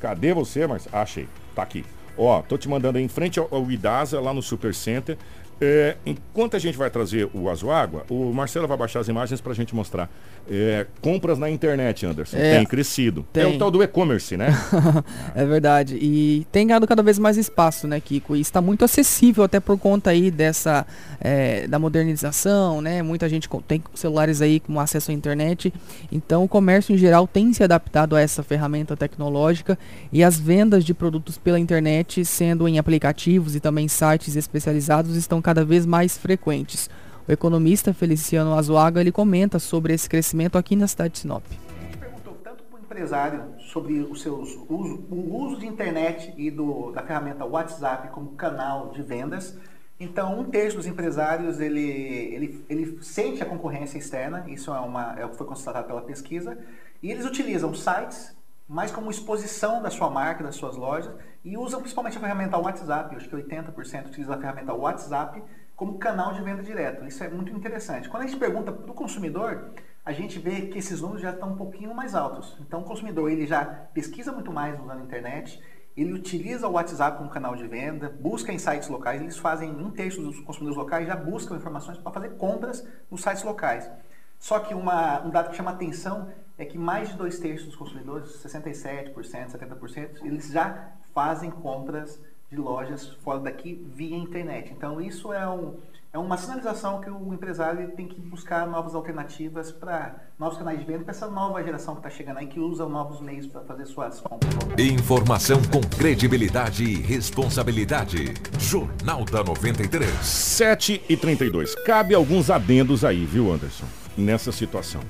Cadê 0.00 0.34
você, 0.34 0.66
Marcelo? 0.66 0.96
achei. 0.96 1.28
Tá 1.54 1.62
aqui. 1.62 1.84
Ó, 2.16 2.42
tô 2.42 2.58
te 2.58 2.68
mandando 2.68 2.98
aí 2.98 3.04
em 3.04 3.08
frente 3.08 3.38
ao, 3.38 3.48
ao 3.50 3.70
Idasa, 3.70 4.20
lá 4.20 4.32
no 4.34 4.42
Super 4.42 4.74
Center. 4.74 5.16
É, 5.60 5.96
enquanto 6.04 6.56
a 6.56 6.58
gente 6.58 6.76
vai 6.76 6.90
trazer 6.90 7.28
o 7.32 7.48
Azuágua, 7.48 8.04
o 8.08 8.32
Marcelo 8.32 8.66
vai 8.66 8.76
baixar 8.76 9.00
as 9.00 9.08
imagens 9.08 9.40
para 9.40 9.52
a 9.52 9.54
gente 9.54 9.74
mostrar. 9.74 10.10
É, 10.50 10.86
compras 11.00 11.38
na 11.38 11.48
internet, 11.48 12.04
Anderson, 12.04 12.36
é, 12.36 12.56
tem 12.56 12.66
crescido. 12.66 13.24
Tem. 13.32 13.44
É 13.44 13.46
o 13.46 13.58
tal 13.58 13.70
do 13.70 13.82
e-commerce, 13.82 14.36
né? 14.36 14.48
é 15.34 15.44
verdade. 15.44 15.96
E 15.96 16.46
tem 16.52 16.66
ganhado 16.66 16.86
cada 16.86 17.02
vez 17.02 17.18
mais 17.18 17.38
espaço, 17.38 17.88
né, 17.88 17.98
Kiko? 17.98 18.36
E 18.36 18.40
está 18.40 18.60
muito 18.60 18.84
acessível 18.84 19.42
até 19.42 19.58
por 19.58 19.78
conta 19.78 20.10
aí 20.10 20.30
dessa 20.30 20.86
é, 21.20 21.66
da 21.66 21.78
modernização, 21.78 22.82
né? 22.82 23.02
Muita 23.02 23.28
gente 23.28 23.48
tem 23.66 23.82
celulares 23.94 24.42
aí 24.42 24.60
com 24.60 24.78
acesso 24.78 25.10
à 25.10 25.14
internet. 25.14 25.72
Então 26.12 26.44
o 26.44 26.48
comércio 26.48 26.94
em 26.94 26.98
geral 26.98 27.26
tem 27.26 27.52
se 27.52 27.64
adaptado 27.64 28.14
a 28.14 28.20
essa 28.20 28.42
ferramenta 28.42 28.96
tecnológica 28.96 29.78
e 30.12 30.22
as 30.22 30.38
vendas 30.38 30.84
de 30.84 30.92
produtos 30.92 31.38
pela 31.38 31.58
internet, 31.58 32.22
sendo 32.24 32.68
em 32.68 32.78
aplicativos 32.78 33.56
e 33.56 33.60
também 33.60 33.88
sites 33.88 34.36
especializados, 34.36 35.16
estão 35.16 35.40
cada 35.44 35.62
vez 35.62 35.84
mais 35.84 36.16
frequentes. 36.16 36.88
O 37.28 37.32
economista 37.32 37.92
Feliciano 37.92 38.54
Azuaga 38.54 39.00
ele 39.00 39.12
comenta 39.12 39.58
sobre 39.58 39.92
esse 39.92 40.08
crescimento 40.08 40.56
aqui 40.56 40.74
na 40.74 40.88
cidade 40.88 41.12
de 41.12 41.18
Sinop. 41.20 41.44
A 41.46 41.84
gente 41.84 41.98
perguntou 41.98 42.34
tanto 42.42 42.64
para 42.64 42.80
o 42.80 42.82
empresário 42.82 43.44
sobre 43.60 44.00
os 44.00 44.22
seus 44.22 44.56
uso, 44.68 45.04
o 45.10 45.44
uso 45.44 45.60
de 45.60 45.66
internet 45.66 46.32
e 46.38 46.50
do, 46.50 46.90
da 46.92 47.02
ferramenta 47.02 47.44
WhatsApp 47.44 48.08
como 48.08 48.30
canal 48.30 48.88
de 48.88 49.02
vendas. 49.02 49.56
Então, 50.00 50.40
um 50.40 50.44
terço 50.44 50.78
dos 50.78 50.86
empresários 50.86 51.60
ele, 51.60 51.80
ele, 51.80 52.64
ele 52.68 52.98
sente 53.02 53.42
a 53.42 53.46
concorrência 53.46 53.98
externa, 53.98 54.44
isso 54.48 54.72
é 54.72 55.22
é, 55.22 55.28
foi 55.28 55.46
constatado 55.46 55.86
pela 55.86 56.00
pesquisa, 56.00 56.58
e 57.02 57.10
eles 57.10 57.26
utilizam 57.26 57.72
sites 57.74 58.34
mais 58.68 58.90
como 58.90 59.10
exposição 59.10 59.82
da 59.82 59.90
sua 59.90 60.10
marca, 60.10 60.42
das 60.42 60.56
suas 60.56 60.76
lojas, 60.76 61.14
e 61.44 61.56
usam 61.56 61.80
principalmente 61.80 62.16
a 62.16 62.20
ferramenta 62.20 62.58
WhatsApp. 62.58 63.12
Eu 63.12 63.18
acho 63.18 63.28
que 63.28 63.36
80% 63.36 64.06
utiliza 64.06 64.34
a 64.34 64.38
ferramenta 64.38 64.72
WhatsApp 64.72 65.42
como 65.76 65.98
canal 65.98 66.32
de 66.32 66.42
venda 66.42 66.62
direto. 66.62 67.04
Isso 67.04 67.22
é 67.22 67.28
muito 67.28 67.52
interessante. 67.52 68.08
Quando 68.08 68.22
a 68.22 68.26
gente 68.26 68.38
pergunta 68.38 68.72
para 68.72 68.90
o 68.90 68.94
consumidor, 68.94 69.72
a 70.04 70.12
gente 70.12 70.38
vê 70.38 70.62
que 70.62 70.78
esses 70.78 71.00
números 71.00 71.22
já 71.22 71.30
estão 71.30 71.52
um 71.52 71.56
pouquinho 71.56 71.94
mais 71.94 72.14
altos. 72.14 72.56
Então 72.60 72.80
o 72.80 72.84
consumidor 72.84 73.30
ele 73.30 73.46
já 73.46 73.64
pesquisa 73.64 74.32
muito 74.32 74.52
mais 74.52 74.78
usando 74.80 75.00
a 75.00 75.04
internet, 75.04 75.62
ele 75.96 76.12
utiliza 76.12 76.66
o 76.66 76.72
WhatsApp 76.72 77.18
como 77.18 77.30
canal 77.30 77.54
de 77.54 77.66
venda, 77.66 78.08
busca 78.20 78.52
em 78.52 78.58
sites 78.58 78.88
locais, 78.88 79.20
eles 79.20 79.38
fazem 79.38 79.70
um 79.70 79.90
terço 79.90 80.20
dos 80.20 80.40
consumidores 80.40 80.76
locais 80.76 81.06
já 81.06 81.16
buscam 81.16 81.56
informações 81.56 81.98
para 81.98 82.12
fazer 82.12 82.30
compras 82.30 82.86
nos 83.10 83.22
sites 83.22 83.42
locais. 83.42 83.90
Só 84.38 84.58
que 84.58 84.74
uma, 84.74 85.22
um 85.22 85.30
dado 85.30 85.50
que 85.50 85.56
chama 85.56 85.70
atenção 85.70 86.28
é 86.56 86.64
que 86.64 86.78
mais 86.78 87.08
de 87.08 87.16
dois 87.16 87.38
terços 87.38 87.66
dos 87.66 87.76
consumidores, 87.76 88.30
67%, 88.42 89.14
70%, 89.14 90.24
eles 90.24 90.48
já 90.48 90.92
fazem 91.12 91.50
compras 91.50 92.20
de 92.50 92.56
lojas 92.56 93.08
fora 93.24 93.40
daqui 93.40 93.84
via 93.94 94.16
internet. 94.16 94.72
Então 94.72 95.00
isso 95.00 95.32
é, 95.32 95.48
um, 95.48 95.74
é 96.12 96.18
uma 96.18 96.36
sinalização 96.36 97.00
que 97.00 97.10
o 97.10 97.34
empresário 97.34 97.90
tem 97.92 98.06
que 98.06 98.20
buscar 98.20 98.66
novas 98.66 98.94
alternativas 98.94 99.72
para 99.72 100.16
novos 100.38 100.56
canais 100.56 100.78
de 100.78 100.84
venda 100.84 101.04
para 101.04 101.10
essa 101.10 101.28
nova 101.28 101.62
geração 101.62 101.94
que 101.94 102.00
está 102.00 102.10
chegando 102.10 102.38
aí 102.38 102.46
que 102.46 102.60
usa 102.60 102.86
novos 102.86 103.20
meios 103.20 103.46
para 103.46 103.62
fazer 103.62 103.86
suas 103.86 104.20
compras. 104.20 104.54
Informação 104.78 105.60
com 105.62 105.80
credibilidade 105.80 106.84
e 106.84 106.94
responsabilidade. 106.94 108.34
Jornal 108.58 109.24
da 109.24 109.42
93. 109.42 110.08
7 110.24 111.02
e 111.08 111.16
32. 111.16 111.74
Cabe 111.84 112.14
alguns 112.14 112.50
adendos 112.50 113.04
aí, 113.04 113.24
viu, 113.24 113.52
Anderson? 113.52 113.86
Nessa 114.16 114.52
situação. 114.52 115.00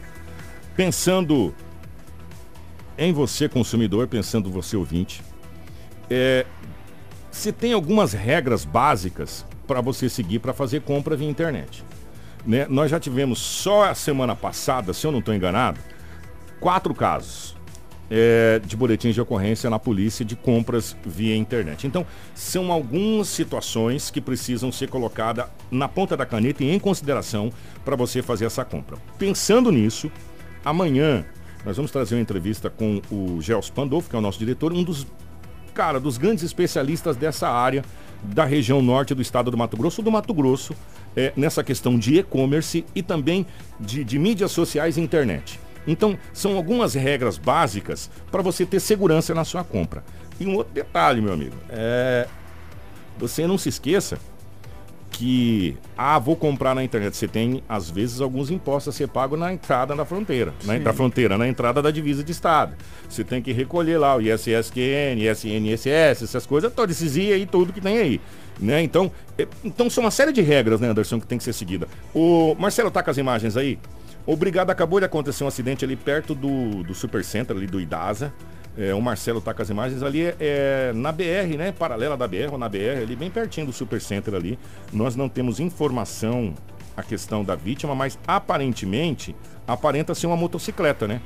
Pensando 0.76 1.54
em 2.98 3.12
você, 3.12 3.48
consumidor, 3.48 4.08
pensando 4.08 4.50
você, 4.50 4.76
ouvinte, 4.76 5.22
é, 6.10 6.46
se 7.30 7.52
tem 7.52 7.72
algumas 7.72 8.12
regras 8.12 8.64
básicas 8.64 9.44
para 9.66 9.80
você 9.80 10.08
seguir 10.08 10.38
para 10.38 10.52
fazer 10.52 10.82
compra 10.82 11.16
via 11.16 11.28
internet. 11.28 11.84
Né? 12.46 12.66
Nós 12.68 12.90
já 12.90 13.00
tivemos 13.00 13.38
só 13.38 13.84
a 13.84 13.94
semana 13.94 14.36
passada, 14.36 14.92
se 14.92 15.06
eu 15.06 15.12
não 15.12 15.20
estou 15.20 15.34
enganado, 15.34 15.80
quatro 16.60 16.94
casos 16.94 17.56
é, 18.10 18.60
de 18.64 18.76
boletins 18.76 19.14
de 19.14 19.20
ocorrência 19.20 19.70
na 19.70 19.78
polícia 19.78 20.24
de 20.24 20.36
compras 20.36 20.96
via 21.04 21.36
internet. 21.36 21.86
Então, 21.86 22.06
são 22.34 22.70
algumas 22.70 23.28
situações 23.28 24.10
que 24.10 24.20
precisam 24.20 24.70
ser 24.70 24.88
colocadas 24.88 25.46
na 25.70 25.88
ponta 25.88 26.16
da 26.16 26.26
caneta 26.26 26.62
e 26.62 26.70
em 26.70 26.78
consideração 26.78 27.50
para 27.84 27.96
você 27.96 28.22
fazer 28.22 28.44
essa 28.44 28.64
compra. 28.64 28.98
Pensando 29.18 29.72
nisso, 29.72 30.10
amanhã 30.64 31.24
nós 31.64 31.76
vamos 31.76 31.90
trazer 31.90 32.14
uma 32.14 32.20
entrevista 32.20 32.68
com 32.68 33.00
o 33.10 33.40
Gels 33.40 33.70
Pandolfo, 33.70 34.10
que 34.10 34.16
é 34.16 34.18
o 34.18 34.22
nosso 34.22 34.38
diretor, 34.38 34.72
um 34.72 34.82
dos 34.82 35.06
cara, 35.72 35.98
dos 35.98 36.16
grandes 36.16 36.44
especialistas 36.44 37.16
dessa 37.16 37.48
área 37.48 37.84
da 38.22 38.44
região 38.44 38.80
norte 38.80 39.14
do 39.14 39.20
estado 39.20 39.50
do 39.50 39.56
Mato 39.56 39.76
Grosso, 39.76 40.00
do 40.00 40.10
Mato 40.10 40.32
Grosso, 40.32 40.74
é, 41.16 41.32
nessa 41.36 41.64
questão 41.64 41.98
de 41.98 42.18
e-commerce 42.18 42.84
e 42.94 43.02
também 43.02 43.46
de, 43.78 44.04
de 44.04 44.18
mídias 44.18 44.52
sociais 44.52 44.96
e 44.96 45.00
internet. 45.00 45.58
Então, 45.86 46.18
são 46.32 46.56
algumas 46.56 46.94
regras 46.94 47.36
básicas 47.36 48.10
para 48.30 48.40
você 48.40 48.64
ter 48.64 48.80
segurança 48.80 49.34
na 49.34 49.44
sua 49.44 49.62
compra. 49.62 50.02
E 50.40 50.46
um 50.46 50.54
outro 50.54 50.72
detalhe, 50.72 51.20
meu 51.20 51.32
amigo, 51.32 51.56
é, 51.68 52.26
você 53.18 53.46
não 53.46 53.58
se 53.58 53.68
esqueça 53.68 54.18
que, 55.16 55.76
ah, 55.96 56.18
vou 56.18 56.36
comprar 56.36 56.74
na 56.74 56.82
internet. 56.82 57.16
Você 57.16 57.28
tem, 57.28 57.62
às 57.68 57.90
vezes, 57.90 58.20
alguns 58.20 58.50
impostos 58.50 58.94
a 58.94 58.96
ser 58.96 59.08
pago 59.08 59.36
na 59.36 59.52
entrada 59.52 59.94
da 59.94 60.04
fronteira. 60.04 60.52
Na, 60.64 60.78
da 60.78 60.92
fronteira, 60.92 61.38
na 61.38 61.48
entrada 61.48 61.80
da 61.80 61.90
divisa 61.90 62.22
de 62.22 62.32
Estado. 62.32 62.74
Você 63.08 63.22
tem 63.22 63.40
que 63.40 63.52
recolher 63.52 63.98
lá 63.98 64.16
o 64.16 64.20
ISSQN, 64.20 65.18
ISN, 65.18 65.72
ISS, 65.72 66.22
essas 66.22 66.46
coisas, 66.46 66.72
todos 66.72 66.96
esses 66.96 67.16
IA 67.16 67.38
e 67.38 67.46
tudo 67.46 67.72
que 67.72 67.80
tem 67.80 67.98
aí. 67.98 68.20
Né? 68.58 68.82
Então, 68.82 69.10
é, 69.38 69.46
então, 69.64 69.88
são 69.88 70.04
uma 70.04 70.10
série 70.10 70.32
de 70.32 70.40
regras, 70.40 70.80
né, 70.80 70.88
Anderson, 70.88 71.20
que 71.20 71.26
tem 71.26 71.38
que 71.38 71.44
ser 71.44 71.52
seguida. 71.52 71.88
O 72.14 72.54
Marcelo 72.58 72.90
tá 72.90 73.02
com 73.02 73.10
as 73.10 73.18
imagens 73.18 73.56
aí? 73.56 73.78
Obrigado, 74.26 74.70
acabou 74.70 75.00
de 75.00 75.06
acontecer 75.06 75.44
um 75.44 75.48
acidente 75.48 75.84
ali 75.84 75.96
perto 75.96 76.34
do, 76.34 76.82
do 76.82 76.94
Supercenter, 76.94 77.56
ali 77.56 77.66
do 77.66 77.80
Idasa. 77.80 78.32
É, 78.76 78.92
o 78.92 79.00
Marcelo 79.00 79.40
tá 79.40 79.54
com 79.54 79.62
as 79.62 79.70
imagens 79.70 80.02
ali, 80.02 80.22
é, 80.22 80.36
é, 80.40 80.92
na 80.92 81.12
BR, 81.12 81.56
né? 81.56 81.72
Paralela 81.72 82.16
da 82.16 82.26
BR 82.26 82.52
ou 82.52 82.58
na 82.58 82.68
BR, 82.68 83.02
ali 83.02 83.14
bem 83.14 83.30
pertinho 83.30 83.66
do 83.66 83.72
Super 83.72 84.00
Center 84.00 84.34
ali. 84.34 84.58
Nós 84.92 85.14
não 85.14 85.28
temos 85.28 85.60
informação 85.60 86.54
a 86.96 87.02
questão 87.02 87.44
da 87.44 87.54
vítima, 87.54 87.94
mas 87.94 88.18
aparentemente 88.26 89.34
aparenta 89.66 90.14
ser 90.14 90.26
uma 90.26 90.36
motocicleta, 90.36 91.06
né? 91.06 91.20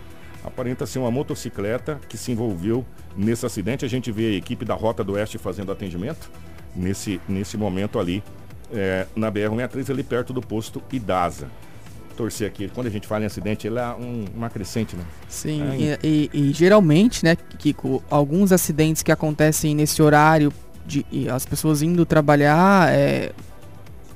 Aparenta 0.44 0.86
ser 0.86 0.98
uma 0.98 1.10
motocicleta 1.10 1.98
que 2.08 2.16
se 2.16 2.32
envolveu 2.32 2.84
nesse 3.16 3.44
acidente. 3.44 3.84
A 3.84 3.88
gente 3.88 4.12
vê 4.12 4.26
a 4.26 4.36
equipe 4.36 4.64
da 4.64 4.74
Rota 4.74 5.02
do 5.02 5.14
Oeste 5.14 5.38
fazendo 5.38 5.72
atendimento 5.72 6.30
nesse, 6.76 7.20
nesse 7.26 7.56
momento 7.56 7.98
ali 7.98 8.22
é, 8.72 9.06
na 9.16 9.32
BR-163, 9.32 9.90
ali 9.90 10.02
perto 10.02 10.32
do 10.32 10.40
posto 10.40 10.82
Idasa 10.92 11.48
torcer 12.18 12.48
aqui. 12.48 12.68
Quando 12.74 12.88
a 12.88 12.90
gente 12.90 13.06
fala 13.06 13.22
em 13.22 13.26
acidente, 13.26 13.68
ele 13.68 13.78
é 13.78 13.86
um, 13.90 14.24
uma 14.34 14.50
crescente, 14.50 14.96
né? 14.96 15.04
Sim, 15.28 15.62
é, 15.62 15.98
e, 16.02 16.28
e, 16.34 16.50
e, 16.50 16.52
geralmente, 16.52 17.24
né, 17.24 17.36
Kiko, 17.56 18.02
alguns 18.10 18.50
acidentes 18.50 19.04
que 19.04 19.12
acontecem 19.12 19.72
nesse 19.72 20.02
horário 20.02 20.52
de 20.84 21.06
as 21.30 21.46
pessoas 21.46 21.80
indo 21.80 22.04
trabalhar, 22.04 22.92
é, 22.92 23.30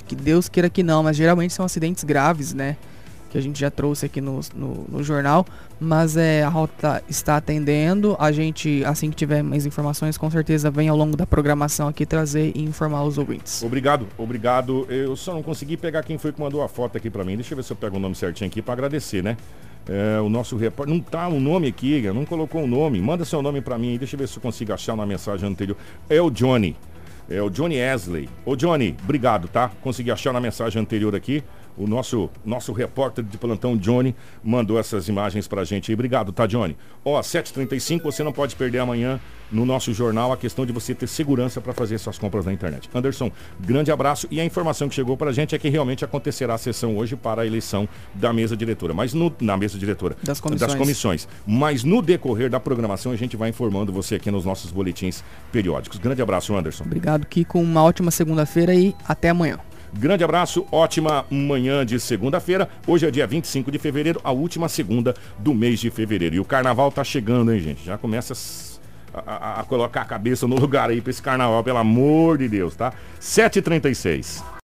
que 0.09 0.17
Deus 0.17 0.49
queira 0.49 0.69
que 0.69 0.83
não, 0.83 1.03
mas 1.05 1.17
geralmente 1.17 1.53
são 1.53 1.65
acidentes 1.65 2.03
graves, 2.03 2.53
né? 2.53 2.77
Que 3.33 3.39
a 3.39 3.41
gente 3.41 3.59
já 3.59 3.71
trouxe 3.71 4.05
aqui 4.05 4.21
no, 4.21 4.41
no, 4.55 4.85
no, 4.87 5.03
jornal, 5.03 5.47
mas 5.81 6.19
é, 6.19 6.43
a 6.43 6.51
rota 6.51 7.03
está 7.09 7.39
atendendo. 7.39 8.15
A 8.19 8.31
gente, 8.31 8.85
assim 8.85 9.09
que 9.09 9.17
tiver 9.17 9.43
mais 9.43 9.65
informações, 9.65 10.19
com 10.19 10.31
certeza 10.31 10.71
vem 10.71 10.91
ao 10.91 10.97
longo 10.97 11.17
da 11.17 11.27
programação 11.27 11.89
aqui 11.89 12.05
trazer 12.05 12.53
e 12.55 12.63
informar 12.63 13.03
os 13.05 13.17
ouvintes. 13.17 13.63
Obrigado, 13.63 14.07
obrigado. 14.19 14.87
Eu 14.91 15.17
só 15.17 15.33
não 15.33 15.43
consegui 15.43 15.79
pegar 15.79 16.03
quem 16.03 16.19
foi 16.19 16.31
que 16.31 16.39
mandou 16.39 16.63
a 16.63 16.69
foto 16.69 16.99
aqui 16.99 17.09
para 17.09 17.25
mim. 17.25 17.37
Deixa 17.37 17.55
eu 17.55 17.57
ver 17.57 17.65
se 17.65 17.73
eu 17.73 17.77
pego 17.77 17.97
o 17.97 18.01
nome 18.01 18.15
certinho 18.15 18.51
aqui 18.51 18.61
para 18.61 18.75
agradecer, 18.75 19.23
né? 19.23 19.39
É, 19.89 20.21
o 20.21 20.29
nosso 20.29 20.55
repórter. 20.59 20.95
Não 20.95 21.01
tá 21.01 21.27
o 21.27 21.41
nome 21.41 21.69
aqui, 21.69 22.03
não 22.13 22.27
colocou 22.27 22.63
o 22.63 22.67
nome. 22.67 23.01
Manda 23.01 23.25
seu 23.25 23.41
nome 23.41 23.63
para 23.63 23.79
mim, 23.79 23.97
deixa 23.97 24.15
eu 24.15 24.19
ver 24.19 24.29
se 24.29 24.37
eu 24.37 24.43
consigo 24.43 24.75
achar 24.75 24.95
na 24.95 25.07
mensagem 25.07 25.49
anterior. 25.49 25.79
É 26.11 26.21
o 26.21 26.29
Johnny. 26.29 26.77
É 27.31 27.41
o 27.41 27.49
Johnny 27.49 27.77
Esley. 27.77 28.29
Ô 28.45 28.55
Johnny, 28.55 28.95
obrigado, 29.03 29.49
tá? 29.49 29.71
Consegui 29.81 30.11
achar 30.11 30.35
na 30.35 30.41
mensagem 30.41 30.83
anterior 30.83 31.15
aqui. 31.15 31.43
O 31.77 31.87
nosso, 31.87 32.31
nosso 32.45 32.73
repórter 32.73 33.25
de 33.25 33.39
plantão, 33.39 33.77
Johnny, 33.77 34.15
mandou 34.43 34.79
essas 34.79 35.09
imagens 35.09 35.49
pra 35.49 35.65
gente 35.65 35.91
aí. 35.91 35.95
Obrigado, 35.95 36.33
tá, 36.33 36.47
Johnny? 36.47 36.77
Ó, 37.05 37.21
7h35, 37.21 38.03
você 38.03 38.23
não 38.23 38.33
pode 38.33 38.55
perder 38.57 38.79
amanhã 38.79 39.21
no 39.53 39.67
nosso 39.67 39.93
jornal 39.93 40.33
a 40.33 40.37
questão 40.37 40.65
de 40.65 40.73
você 40.73 40.95
ter 40.95 41.07
segurança 41.07 41.61
para 41.61 41.73
fazer 41.73 41.99
suas 41.99 42.19
compras 42.19 42.47
na 42.47 42.53
internet. 42.53 42.89
Anderson, 42.95 43.31
grande 43.61 43.93
abraço. 43.93 44.27
E 44.31 44.41
a 44.41 44.45
informação 44.45 44.89
que 44.89 44.95
chegou 44.95 45.17
pra 45.17 45.31
gente 45.33 45.55
é 45.55 45.59
que 45.59 45.69
realmente 45.69 46.05
acontecerá 46.05 46.55
a 46.55 46.59
sessão 46.59 46.97
hoje 46.97 47.15
para 47.17 47.43
a 47.43 47.47
eleição 47.47 47.89
da 48.15 48.33
mesa 48.33 48.57
diretora. 48.57 48.95
Mas 48.95 49.13
no, 49.13 49.35
na 49.41 49.57
mesa 49.57 49.79
diretora 49.79 50.17
das 50.23 50.41
comissões. 50.41 50.71
das 50.71 50.79
comissões. 50.79 51.29
Mas 51.47 51.85
no 51.85 52.01
decorrer 52.01 52.49
da 52.49 52.59
programação 52.59 53.13
a 53.13 53.17
gente 53.17 53.37
vai 53.37 53.51
informando 53.51 53.93
você 53.93 54.15
aqui 54.15 54.31
nos 54.31 54.45
nossos 54.45 54.71
boletins 54.71 55.23
periódicos. 55.51 55.99
Grande 55.99 56.23
abraço, 56.23 56.57
Anderson. 56.57 56.85
Obrigado, 56.85 57.27
Kiko. 57.27 57.59
Uma 57.59 57.83
ótima 57.83 58.11
segunda-feira 58.11 58.75
e 58.75 58.95
até 59.07 59.29
amanhã. 59.29 59.59
Grande 59.95 60.25
abraço, 60.25 60.67
ótima 60.73 61.27
manhã 61.31 61.85
de 61.85 62.01
segunda-feira. 62.01 62.67
Hoje 62.87 63.07
é 63.07 63.11
dia 63.11 63.27
25 63.27 63.71
de 63.71 63.79
fevereiro, 63.79 64.21
a 64.25 64.33
última 64.33 64.67
segunda 64.67 65.15
do 65.39 65.53
mês 65.53 65.81
de 65.81 65.91
fevereiro. 65.91 66.35
E 66.37 66.41
o 66.41 66.45
carnaval 66.47 66.91
tá 66.91 67.05
chegando, 67.05 67.53
hein, 67.53 67.61
gente? 67.61 67.85
Já 67.85 67.99
começa 67.99 68.33
a, 69.13 69.21
a, 69.21 69.61
a 69.61 69.65
colocar 69.65 70.01
a 70.01 70.05
cabeça 70.07 70.47
no 70.47 70.57
lugar 70.57 70.89
aí 70.89 71.03
pra 71.03 71.11
esse 71.11 71.21
carnaval, 71.21 71.63
pelo 71.63 71.77
amor 71.77 72.39
de 72.39 72.49
Deus, 72.49 72.75
tá? 72.75 72.95
7h36. 73.21 74.43